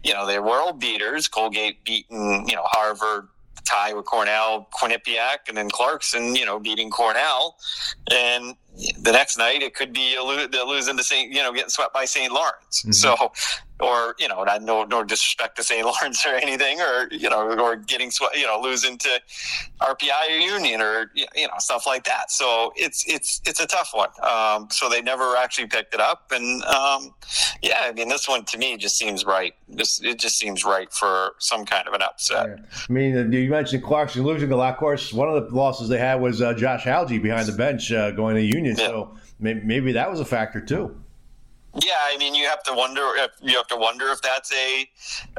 you 0.03 0.12
know, 0.12 0.26
they're 0.26 0.42
world 0.42 0.80
beaters. 0.80 1.28
Colgate 1.28 1.84
beating, 1.84 2.47
you 2.49 2.55
know, 2.55 2.64
Harvard, 2.64 3.28
tie 3.64 3.92
with 3.95 4.05
Cornell, 4.05 4.68
Quinnipiac, 4.72 5.49
and 5.49 5.57
then 5.57 5.70
Clarkson, 5.70 6.36
you 6.36 6.45
know, 6.45 6.59
beating 6.59 6.90
Cornell. 6.90 7.57
And 8.11 8.55
the 9.01 9.12
next 9.12 9.38
night 9.38 9.62
it 9.62 9.74
could 9.74 9.92
be 9.92 10.16
they're 10.51 10.64
losing 10.64 10.97
to 10.97 11.05
St. 11.05 11.32
You 11.32 11.42
know, 11.42 11.53
getting 11.53 11.70
swept 11.70 11.95
by 11.95 12.05
St. 12.05 12.32
Lawrence. 12.32 12.82
Mm-hmm. 12.82 12.92
So 12.92 13.32
or 13.85 14.14
you 14.18 14.28
know, 14.28 14.45
no 14.62 14.85
no 14.85 15.05
disrespect 15.05 15.57
to 15.57 15.62
St. 15.62 15.85
Lawrence 15.91 16.24
or 16.26 16.35
anything, 16.35 16.80
or 16.80 17.09
you 17.11 17.28
know, 17.28 17.59
or 17.59 17.76
getting 17.76 18.11
you 18.35 18.47
know 18.47 18.61
losing 18.61 18.99
to 18.99 19.20
RPI 19.80 20.30
or 20.30 20.39
Union 20.39 20.80
or 20.80 21.11
you 21.14 21.47
know 21.47 21.55
stuff 21.59 21.87
like 21.87 22.05
that. 22.05 22.30
So 22.30 22.72
it's 22.76 23.05
it's 23.07 23.41
it's 23.47 23.61
a 23.61 23.66
tough 23.66 23.91
one. 23.93 24.11
Um, 24.22 24.68
so 24.70 24.89
they 24.89 25.03
never 25.03 25.37
actually 25.37 25.66
picked 25.66 25.95
it 25.95 26.01
up, 26.01 26.32
and 26.32 26.62
um, 26.64 27.14
yeah, 27.62 27.80
I 27.82 27.93
mean 27.93 28.09
this 28.09 28.28
one 28.28 28.45
to 28.47 28.59
me 28.59 28.76
just 28.76 28.97
seems 28.97 29.24
right. 29.24 29.55
Just 29.74 30.05
it 30.05 30.18
just 30.18 30.39
seems 30.39 30.64
right 30.64 30.93
for 30.93 31.32
some 31.39 31.64
kind 31.64 31.87
of 31.87 31.95
an 31.95 32.03
upset. 32.03 32.47
Yeah. 32.49 32.64
I 32.89 32.93
mean, 32.93 33.32
you 33.32 33.51
mentioned 33.51 33.82
Clarkson 33.82 34.22
losing 34.22 34.51
a 34.51 34.57
lot. 34.57 34.72
Of 34.72 34.78
course, 34.78 35.12
one 35.12 35.28
of 35.28 35.49
the 35.49 35.55
losses 35.55 35.89
they 35.89 35.99
had 35.99 36.20
was 36.20 36.41
uh, 36.41 36.55
Josh 36.55 36.85
Hauge 36.85 37.22
behind 37.22 37.47
the 37.47 37.53
bench 37.53 37.93
uh, 37.93 38.11
going 38.12 38.37
to 38.37 38.43
Union. 38.43 38.76
Yeah. 38.78 38.87
So 38.87 39.16
maybe, 39.39 39.61
maybe 39.61 39.93
that 39.93 40.11
was 40.11 40.20
a 40.20 40.24
factor 40.24 40.61
too. 40.61 41.03
Yeah, 41.83 41.95
I 42.05 42.16
mean, 42.18 42.37
you 42.37 42.47
have 42.47 42.62
to 42.64 42.72
wonder 42.72 43.03
if 43.16 43.33
you 43.43 43.57
have 43.57 43.66
to 43.68 43.77
wonder 43.77 44.07
if 44.09 44.22
that's 44.22 44.53
a 44.53 44.89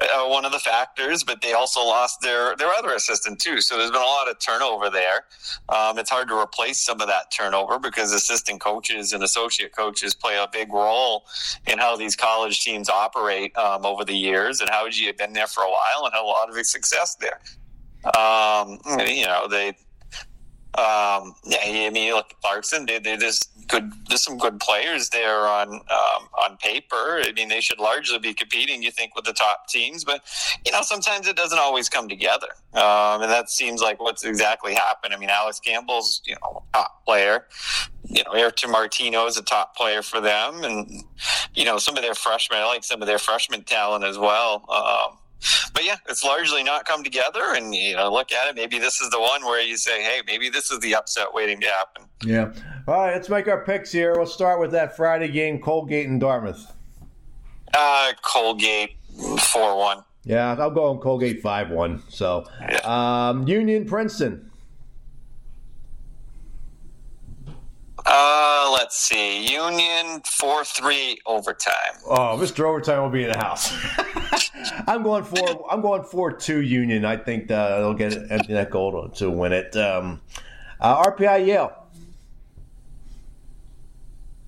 uh, 0.01 0.27
one 0.27 0.43
of 0.43 0.51
the 0.51 0.59
factors. 0.59 1.23
But 1.23 1.41
they 1.41 1.53
also 1.53 1.79
lost 1.79 2.19
their 2.21 2.55
their 2.57 2.69
other 2.69 2.93
assistant 2.93 3.39
too, 3.39 3.61
so 3.61 3.77
there's 3.77 3.91
been 3.91 4.01
a 4.01 4.05
lot 4.05 4.29
of 4.29 4.37
turnover 4.39 4.89
there. 4.89 5.25
Um, 5.69 5.97
it's 5.97 6.09
hard 6.09 6.27
to 6.27 6.37
replace 6.37 6.83
some 6.83 6.99
of 6.99 7.07
that 7.07 7.31
turnover 7.31 7.79
because 7.79 8.11
assistant 8.11 8.59
coaches 8.59 9.13
and 9.13 9.23
associate 9.23 9.73
coaches 9.73 10.13
play 10.13 10.35
a 10.35 10.47
big 10.51 10.73
role 10.73 11.25
in 11.67 11.79
how 11.79 11.95
these 11.95 12.17
college 12.17 12.61
teams 12.63 12.89
operate 12.89 13.55
um, 13.57 13.85
over 13.85 14.03
the 14.03 14.15
years. 14.15 14.59
And 14.59 14.69
how 14.69 14.87
you 14.87 15.07
have 15.07 15.17
been 15.17 15.33
there 15.33 15.47
for 15.47 15.63
a 15.63 15.69
while 15.69 16.05
and 16.05 16.13
had 16.13 16.21
a 16.21 16.25
lot 16.25 16.49
of 16.49 16.65
success 16.65 17.15
there. 17.15 17.39
Um, 18.17 18.79
you 18.99 19.25
know, 19.25 19.47
they 19.49 19.73
um, 20.77 21.35
yeah, 21.45 21.59
I 21.63 21.89
mean, 21.89 22.13
look, 22.13 22.31
at 22.31 22.41
Clarkson, 22.41 22.85
they, 22.85 22.99
they 22.99 23.15
just 23.15 23.49
good. 23.67 23.93
There's 24.09 24.23
some 24.23 24.37
good 24.37 24.59
players 24.59 25.09
there 25.09 25.47
on 25.47 25.69
um, 25.69 26.27
on 26.43 26.57
paper. 26.57 27.21
I 27.23 27.31
mean, 27.33 27.47
they 27.47 27.61
should 27.61 27.79
largely 27.79 28.19
be 28.19 28.33
competing. 28.33 28.83
You 28.83 28.91
think 28.91 29.15
with 29.15 29.23
the 29.23 29.31
top 29.31 29.69
teams, 29.69 30.03
but 30.03 30.21
you 30.65 30.73
know, 30.73 30.81
sometimes 30.81 31.27
it 31.27 31.37
doesn't 31.37 31.59
always 31.59 31.87
come 31.87 32.09
together, 32.09 32.47
um, 32.73 33.21
and 33.21 33.31
that 33.31 33.49
seems 33.49 33.81
like 33.81 34.01
what's 34.01 34.25
exactly 34.25 34.73
happened. 34.73 35.13
I 35.13 35.17
mean, 35.17 35.29
Alex 35.29 35.61
Campbell's 35.61 36.21
you 36.25 36.35
know 36.41 36.63
top 36.73 37.05
player. 37.05 37.45
You 38.07 38.23
know, 38.25 38.33
Ayrton 38.33 38.69
Martino 38.69 39.25
is 39.27 39.37
a 39.37 39.43
top 39.43 39.77
player 39.77 40.01
for 40.01 40.19
them, 40.19 40.63
and 40.65 41.03
you 41.53 41.63
know 41.63 41.77
some 41.77 41.95
of 41.95 42.03
their 42.03 42.15
freshmen. 42.15 42.59
I 42.59 42.65
like 42.65 42.83
some 42.83 43.01
of 43.01 43.07
their 43.07 43.19
freshman 43.19 43.63
talent 43.63 44.03
as 44.03 44.17
well. 44.17 44.65
Um, 44.69 45.17
but 45.73 45.83
yeah, 45.83 45.97
it's 46.07 46.23
largely 46.23 46.63
not 46.63 46.85
come 46.85 47.03
together. 47.03 47.53
And 47.55 47.73
you 47.73 47.95
know, 47.95 48.11
look 48.11 48.31
at 48.31 48.47
it. 48.49 48.55
Maybe 48.55 48.79
this 48.79 48.99
is 49.01 49.09
the 49.09 49.19
one 49.19 49.43
where 49.43 49.61
you 49.61 49.77
say, 49.77 50.01
"Hey, 50.01 50.21
maybe 50.25 50.49
this 50.49 50.71
is 50.71 50.79
the 50.79 50.95
upset 50.95 51.33
waiting 51.33 51.59
to 51.61 51.67
happen." 51.67 52.05
Yeah. 52.23 52.53
All 52.87 52.95
right, 52.95 53.13
let's 53.13 53.29
make 53.29 53.47
our 53.47 53.63
picks 53.65 53.91
here. 53.91 54.13
We'll 54.15 54.25
start 54.25 54.59
with 54.59 54.71
that 54.71 54.95
Friday 54.95 55.29
game, 55.29 55.59
Colgate 55.59 56.07
and 56.07 56.19
Dartmouth. 56.19 56.71
Uh, 57.73 58.13
Colgate 58.21 58.97
four 59.39 59.77
one. 59.77 60.03
Yeah, 60.23 60.55
I'll 60.57 60.71
go 60.71 60.85
on 60.89 60.99
Colgate 60.99 61.41
five 61.41 61.69
one. 61.69 62.01
So, 62.09 62.45
yeah. 62.61 62.79
um, 63.29 63.47
Union 63.47 63.85
Princeton. 63.85 64.49
Uh, 68.05 68.69
let's 68.73 68.97
see. 68.97 69.51
Union 69.51 70.21
four 70.25 70.63
three 70.63 71.19
overtime. 71.25 71.73
Oh, 72.07 72.37
Mr. 72.39 72.65
Overtime 72.65 73.01
will 73.01 73.09
be 73.09 73.23
in 73.23 73.31
the 73.31 73.37
house. 73.37 73.73
I'm 74.87 75.01
going 75.01 75.23
for 75.23 75.65
I'm 75.71 75.81
going 75.81 76.03
for 76.03 76.31
two 76.31 76.61
Union. 76.61 77.03
I 77.03 77.17
think 77.17 77.49
uh, 77.49 77.79
they'll 77.79 77.93
get 77.93 78.13
empty 78.29 78.53
net 78.53 78.69
goal 78.69 79.09
to, 79.09 79.17
to 79.19 79.31
win 79.31 79.53
it. 79.53 79.75
Um, 79.75 80.21
uh, 80.79 81.03
RPI 81.03 81.47
Yale. 81.47 81.73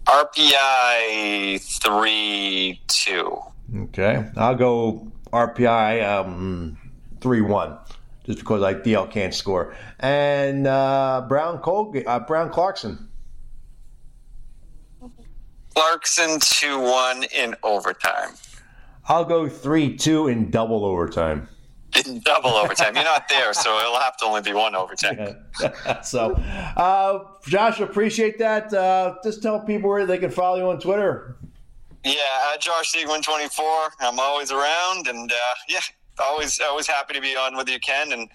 RPI 0.05 1.59
three 1.81 2.81
two. 2.87 3.39
Okay, 3.75 4.29
I'll 4.37 4.55
go 4.55 5.11
RPI 5.33 6.07
um, 6.07 6.77
three 7.21 7.41
one, 7.41 7.77
just 8.23 8.39
because 8.39 8.61
like 8.61 8.83
DL 8.83 9.09
can't 9.11 9.33
score. 9.33 9.75
And 9.99 10.67
uh, 10.67 11.25
Brown 11.27 11.59
Colgate, 11.59 12.07
uh, 12.07 12.19
Brown 12.19 12.51
Clarkson. 12.51 13.09
Clarkson 15.77 16.39
two 16.41 16.79
one 16.79 17.23
in 17.25 17.55
overtime. 17.61 18.31
I'll 19.07 19.23
go 19.23 19.47
three 19.47 19.95
two 19.95 20.27
in 20.27 20.49
double 20.49 20.83
overtime 20.83 21.47
in 22.05 22.19
double 22.21 22.49
overtime. 22.51 22.95
You're 22.95 23.03
not 23.03 23.29
there, 23.29 23.53
so 23.53 23.77
it'll 23.77 23.99
have 23.99 24.17
to 24.17 24.25
only 24.25 24.41
be 24.41 24.53
one 24.53 24.75
overtime. 24.75 25.37
so, 26.03 26.33
uh, 26.33 27.19
Josh, 27.45 27.79
appreciate 27.79 28.39
that. 28.39 28.73
Uh, 28.73 29.15
just 29.23 29.43
tell 29.43 29.59
people 29.59 29.89
where 29.89 30.07
they 30.07 30.17
can 30.17 30.31
follow 30.31 30.57
you 30.57 30.69
on 30.69 30.79
Twitter. 30.79 31.37
Yeah, 32.03 32.13
at 32.53 32.61
Josh 32.61 32.91
Siegman 32.91 33.21
24. 33.21 33.65
I'm 33.99 34.19
always 34.19 34.51
around, 34.51 35.07
and 35.07 35.31
uh, 35.31 35.35
yeah, 35.67 35.79
always 36.19 36.59
always 36.59 36.87
happy 36.87 37.13
to 37.13 37.21
be 37.21 37.35
on 37.35 37.55
with 37.55 37.69
you, 37.69 37.79
Ken, 37.79 38.11
and 38.11 38.29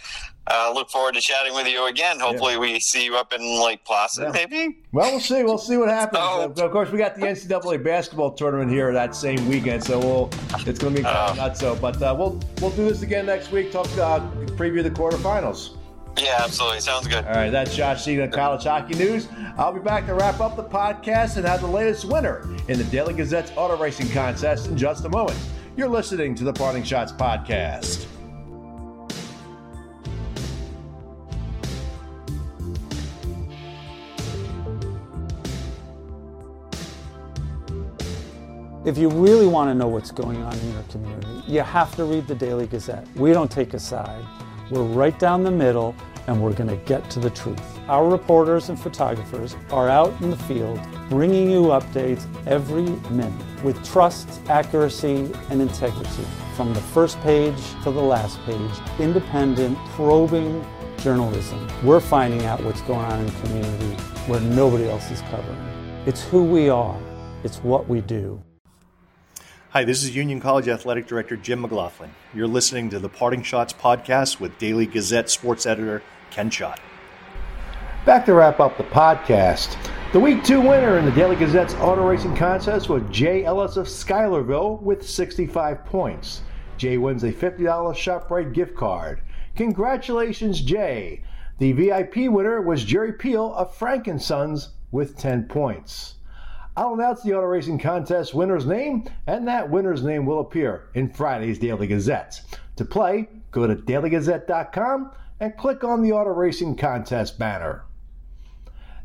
uh, 0.48 0.72
look 0.74 0.90
forward 0.90 1.14
to 1.14 1.20
chatting 1.20 1.54
with 1.54 1.68
you 1.68 1.86
again. 1.86 2.18
Hopefully, 2.18 2.54
yeah. 2.54 2.58
we 2.58 2.80
see 2.80 3.04
you 3.04 3.16
up 3.16 3.32
in 3.32 3.62
Lake 3.62 3.84
Placid, 3.84 4.24
yeah. 4.24 4.30
maybe. 4.32 4.78
Well, 4.92 5.10
we'll 5.10 5.20
see. 5.20 5.42
We'll 5.44 5.58
see 5.58 5.76
what 5.76 5.88
happens. 6.00 6.22
Oh. 6.22 6.50
Of 6.50 6.72
course, 6.72 6.90
we 6.90 6.98
got 6.98 7.14
the 7.14 7.22
NCAA 7.22 7.82
basketball 7.82 8.32
tournament 8.32 8.70
here 8.70 8.92
that 8.92 9.14
same 9.14 9.48
weekend, 9.48 9.84
so 9.84 9.98
we'll 9.98 10.30
it's 10.66 10.78
going 10.78 10.94
to 10.94 11.02
be 11.02 11.06
uh, 11.06 11.34
nuts. 11.34 11.60
So, 11.60 11.76
but 11.76 12.00
uh, 12.02 12.14
we'll 12.18 12.40
we'll 12.60 12.70
do 12.70 12.88
this 12.88 13.02
again 13.02 13.26
next 13.26 13.52
week. 13.52 13.72
Talk 13.72 13.86
uh, 13.98 14.20
preview 14.56 14.82
the 14.82 14.90
quarterfinals. 14.90 15.76
Yeah, 16.18 16.42
absolutely. 16.44 16.80
Sounds 16.80 17.06
good. 17.06 17.24
All 17.24 17.32
right, 17.32 17.50
that's 17.50 17.74
Josh 17.74 18.04
Seguin 18.04 18.30
College 18.30 18.64
Hockey 18.64 18.94
News. 18.94 19.28
I'll 19.56 19.72
be 19.72 19.80
back 19.80 20.06
to 20.06 20.14
wrap 20.14 20.40
up 20.40 20.56
the 20.56 20.64
podcast 20.64 21.36
and 21.36 21.46
have 21.46 21.62
the 21.62 21.66
latest 21.66 22.04
winner 22.04 22.46
in 22.68 22.78
the 22.78 22.84
Daily 22.84 23.14
Gazette's 23.14 23.50
auto 23.56 23.76
racing 23.78 24.10
contest 24.10 24.68
in 24.68 24.76
just 24.76 25.04
a 25.04 25.08
moment. 25.08 25.38
You're 25.74 25.88
listening 25.88 26.34
to 26.34 26.44
the 26.44 26.52
Parting 26.52 26.82
Schotts 26.82 27.16
Podcast. 27.16 28.06
If 38.84 38.98
you 38.98 39.08
really 39.08 39.46
want 39.46 39.70
to 39.70 39.74
know 39.74 39.88
what's 39.88 40.10
going 40.10 40.42
on 40.42 40.52
in 40.58 40.72
your 40.74 40.82
community, 40.90 41.26
you 41.50 41.60
have 41.60 41.96
to 41.96 42.04
read 42.04 42.26
the 42.26 42.34
Daily 42.34 42.66
Gazette. 42.66 43.06
We 43.16 43.32
don't 43.32 43.50
take 43.50 43.72
a 43.72 43.78
side. 43.78 44.22
We're 44.70 44.82
right 44.82 45.18
down 45.18 45.42
the 45.42 45.50
middle 45.50 45.94
and 46.26 46.42
we're 46.42 46.52
going 46.52 46.68
to 46.68 46.84
get 46.84 47.08
to 47.12 47.18
the 47.18 47.30
truth. 47.30 47.62
Our 47.88 48.06
reporters 48.10 48.68
and 48.68 48.78
photographers 48.78 49.56
are 49.70 49.88
out 49.88 50.12
in 50.20 50.28
the 50.28 50.36
field 50.36 50.78
bringing 51.08 51.50
you 51.50 51.62
updates 51.68 52.26
every 52.46 52.90
minute 53.10 53.51
with 53.62 53.84
trust, 53.84 54.28
accuracy, 54.48 55.30
and 55.50 55.62
integrity. 55.62 56.24
From 56.56 56.74
the 56.74 56.80
first 56.80 57.20
page 57.20 57.56
to 57.82 57.90
the 57.90 58.02
last 58.02 58.40
page, 58.44 58.70
independent, 58.98 59.78
probing 59.94 60.64
journalism. 60.98 61.68
We're 61.82 62.00
finding 62.00 62.44
out 62.44 62.62
what's 62.62 62.80
going 62.82 63.00
on 63.00 63.20
in 63.20 63.26
the 63.26 63.40
community 63.40 64.02
where 64.26 64.40
nobody 64.40 64.88
else 64.88 65.10
is 65.10 65.20
covering. 65.22 66.02
It's 66.06 66.22
who 66.22 66.44
we 66.44 66.68
are, 66.68 66.98
it's 67.44 67.58
what 67.58 67.88
we 67.88 68.00
do. 68.00 68.42
Hi, 69.70 69.84
this 69.84 70.02
is 70.04 70.14
Union 70.14 70.38
College 70.38 70.68
Athletic 70.68 71.06
Director 71.06 71.36
Jim 71.36 71.62
McLaughlin. 71.62 72.10
You're 72.34 72.46
listening 72.46 72.90
to 72.90 72.98
the 72.98 73.08
Parting 73.08 73.42
Schotts 73.42 73.74
podcast 73.74 74.38
with 74.38 74.56
Daily 74.58 74.84
Gazette 74.84 75.30
sports 75.30 75.64
editor 75.64 76.02
Ken 76.30 76.50
Schott. 76.50 76.78
Back 78.04 78.26
to 78.26 78.34
wrap 78.34 78.60
up 78.60 78.76
the 78.76 78.84
podcast. 78.84 79.76
The 80.12 80.20
week 80.20 80.44
two 80.44 80.60
winner 80.60 80.98
in 80.98 81.06
the 81.06 81.10
Daily 81.12 81.36
Gazette's 81.36 81.72
auto 81.76 82.06
racing 82.06 82.36
contest 82.36 82.90
was 82.90 83.02
Jay 83.10 83.46
Ellis 83.46 83.78
of 83.78 83.86
Schuylerville 83.86 84.82
with 84.82 85.08
65 85.08 85.86
points. 85.86 86.42
Jay 86.76 86.98
wins 86.98 87.24
a 87.24 87.32
$50 87.32 87.64
ShopRite 87.94 88.52
gift 88.52 88.76
card. 88.76 89.22
Congratulations, 89.56 90.60
Jay. 90.60 91.22
The 91.60 91.72
VIP 91.72 92.30
winner 92.30 92.60
was 92.60 92.84
Jerry 92.84 93.14
Peel 93.14 93.54
of 93.54 93.74
Frank 93.74 94.06
& 94.14 94.18
Sons 94.20 94.74
with 94.90 95.16
10 95.16 95.44
points. 95.44 96.16
I'll 96.76 96.92
announce 96.92 97.22
the 97.22 97.32
auto 97.32 97.46
racing 97.46 97.78
contest 97.78 98.34
winner's 98.34 98.66
name, 98.66 99.08
and 99.26 99.48
that 99.48 99.70
winner's 99.70 100.04
name 100.04 100.26
will 100.26 100.40
appear 100.40 100.90
in 100.92 101.08
Friday's 101.08 101.58
Daily 101.58 101.86
Gazette. 101.86 102.42
To 102.76 102.84
play, 102.84 103.30
go 103.50 103.66
to 103.66 103.76
dailygazette.com 103.76 105.10
and 105.40 105.56
click 105.56 105.84
on 105.84 106.02
the 106.02 106.12
auto 106.12 106.32
racing 106.32 106.76
contest 106.76 107.38
banner. 107.38 107.84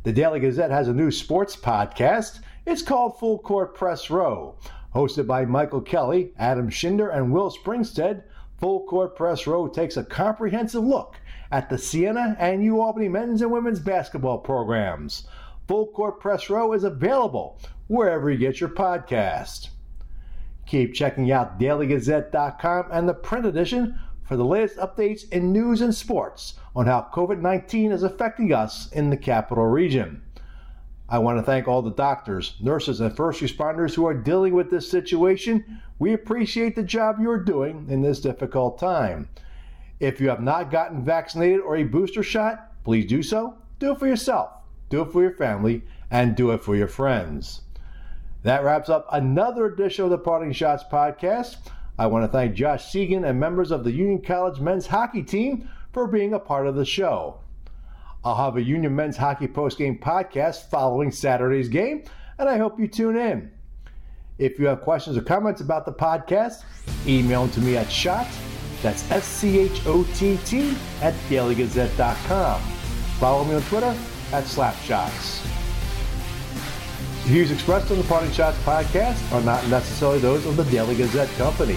The 0.08 0.14
Daily 0.14 0.39
Gazette 0.39 0.72
has 0.72 0.88
a 0.88 0.93
new 0.93 1.12
sports 1.12 1.58
podcast. 1.58 2.39
It's 2.66 2.82
called 2.82 3.20
Full 3.20 3.39
Court 3.39 3.76
Press 3.76 4.10
Row. 4.10 4.55
Hosted 4.95 5.28
by 5.28 5.43
Michael 5.43 5.82
Kelly, 5.82 6.32
Adam 6.39 6.70
Shinder, 6.70 7.14
and 7.14 7.34
Will 7.34 7.51
Springstead, 7.51 8.24
Full 8.58 8.86
Court 8.86 9.18
Press 9.18 9.45
Row 9.45 9.68
takes 9.68 9.97
a 9.97 10.05
comprehensive 10.05 10.86
look 10.86 11.18
at 11.51 11.70
the 11.70 11.78
Siena 11.78 12.38
and 12.39 12.64
UAlbany 12.64 13.12
men's 13.12 13.41
and 13.41 13.51
women's 13.51 13.82
basketball 13.82 14.38
programs. 14.38 15.28
Full 15.68 15.88
Court 15.88 16.22
Press 16.22 16.49
Row 16.49 16.72
is 16.72 16.86
available 16.86 17.60
wherever 17.88 18.32
you 18.32 18.38
get 18.38 18.62
your 18.62 18.70
podcast. 18.70 19.72
Keep 20.68 20.93
checking 20.93 21.34
out 21.34 21.60
dailygazette.com 21.60 22.86
and 22.93 23.10
the 23.10 23.14
print 23.14 23.45
edition 23.45 23.99
for 24.28 24.36
the 24.36 24.45
latest 24.45 24.78
updates 24.78 25.30
in 25.30 25.51
news 25.51 25.82
and 25.82 25.95
sports 25.95 26.55
on 26.75 26.86
how 26.86 27.09
COVID 27.13 27.39
19 27.39 27.91
is 27.91 28.03
affecting 28.03 28.53
us 28.53 28.91
in 28.91 29.09
the 29.09 29.17
capital 29.17 29.65
region. 29.65 30.21
I 31.09 31.19
want 31.19 31.38
to 31.38 31.43
thank 31.43 31.67
all 31.67 31.82
the 31.82 31.91
doctors, 31.91 32.55
nurses, 32.59 32.99
and 32.99 33.15
first 33.15 33.41
responders 33.41 33.93
who 33.93 34.05
are 34.05 34.13
dealing 34.13 34.53
with 34.53 34.69
this 34.69 34.89
situation. 34.91 35.82
We 35.99 36.13
appreciate 36.13 36.75
the 36.75 36.84
job 36.84 37.17
you're 37.19 37.43
doing 37.43 37.88
in 37.89 38.01
this 38.01 38.19
difficult 38.19 38.78
time. 38.78 39.30
If 39.99 40.19
you 40.19 40.28
have 40.30 40.41
not 40.41 40.69
gotten 40.69 41.05
vaccinated 41.05 41.61
or 41.61 41.78
a 41.78 41.84
booster 41.84 42.23
shot, 42.23 42.84
please 42.84 43.05
do 43.05 43.23
so. 43.23 43.55
Do 43.80 43.93
it 43.93 43.99
for 43.99 44.07
yourself 44.07 44.51
do 44.89 45.01
it 45.01 45.11
for 45.11 45.21
your 45.21 45.32
family, 45.32 45.84
and 46.09 46.36
do 46.36 46.51
it 46.51 46.63
for 46.63 46.75
your 46.75 46.88
friends. 46.88 47.61
That 48.43 48.63
wraps 48.63 48.89
up 48.89 49.07
another 49.11 49.65
edition 49.65 50.05
of 50.05 50.11
the 50.11 50.17
Parting 50.17 50.51
Schotts 50.51 50.89
podcast. 50.89 51.57
I 51.98 52.08
want 52.08 52.24
to 52.26 52.28
thank 52.28 52.54
Josh 52.54 52.91
Seguin 52.91 53.24
and 53.24 53.39
members 53.39 53.72
of 53.72 53.84
the 53.84 53.91
Union 53.91 54.22
College 54.22 54.60
men's 54.60 54.88
hockey 54.88 55.24
team 55.24 55.70
for 55.93 56.06
being 56.08 56.34
a 56.34 56.39
part 56.39 56.68
of 56.68 56.76
the 56.76 56.86
show. 56.86 57.39
I'll 58.24 58.36
have 58.36 58.58
a 58.58 58.62
Union 58.62 58.95
men's 58.95 59.18
hockey 59.18 59.48
postgame 59.48 60.00
podcast 60.00 60.70
following 60.70 61.12
Saturday's 61.12 61.70
game, 61.70 62.04
and 62.38 62.48
I 62.48 62.58
hope 62.58 62.80
you 62.80 62.88
tune 62.88 63.18
in. 63.18 63.52
If 64.38 64.60
you 64.60 64.68
have 64.68 64.82
questions 64.82 65.18
or 65.18 65.22
comments 65.22 65.62
about 65.62 65.86
the 65.86 65.93
podcast, 65.93 66.64
email 67.08 67.45
them 67.45 67.52
to 67.54 67.62
me 67.62 67.78
at 67.78 67.91
schott, 67.91 68.28
that's 68.84 69.10
S-C-H-O-T-T, 69.10 70.78
at 71.02 71.14
dailygazette.com. 71.30 72.62
Follow 73.20 73.43
me 73.45 73.56
on 73.56 73.62
Twitter 73.64 73.98
at 74.32 74.43
Slapschotts. 74.43 75.57
Views 77.28 77.51
expressed 77.51 77.91
on 77.91 77.97
the 77.97 78.05
Parting 78.05 78.30
Schotts 78.30 78.55
podcast 78.63 79.34
are 79.34 79.41
not 79.41 79.67
necessarily 79.67 80.17
those 80.17 80.45
of 80.45 80.55
the 80.55 80.63
Daily 80.71 80.95
Gazette 80.95 81.28
Company. 81.32 81.75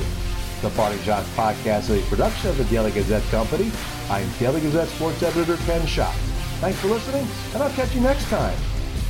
The 0.62 0.70
Parting 0.70 1.00
Schotts 1.00 1.24
podcast 1.34 1.90
is 1.90 2.06
a 2.06 2.08
production 2.08 2.50
of 2.50 2.56
the 2.56 2.62
Daily 2.66 2.92
Gazette 2.92 3.24
Company. 3.32 3.72
I'm 4.08 4.28
Daily 4.38 4.60
Gazette 4.60 4.86
sports 4.86 5.20
editor 5.24 5.56
Ken 5.64 5.84
Schott. 5.88 6.14
Thanks 6.60 6.78
for 6.78 6.86
listening, 6.86 7.26
and 7.52 7.64
I'll 7.64 7.70
catch 7.70 7.92
you 7.96 8.00
next 8.00 8.26
time. 8.26 8.56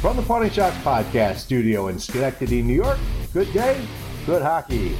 From 0.00 0.16
the 0.16 0.22
Parting 0.22 0.48
Schotts 0.48 0.80
podcast 0.82 1.36
studio 1.40 1.88
in 1.88 1.98
Schenectady, 1.98 2.62
New 2.62 2.72
York, 2.72 2.98
good 3.34 3.52
day, 3.52 3.86
good 4.24 4.40
hockey. 4.40 4.96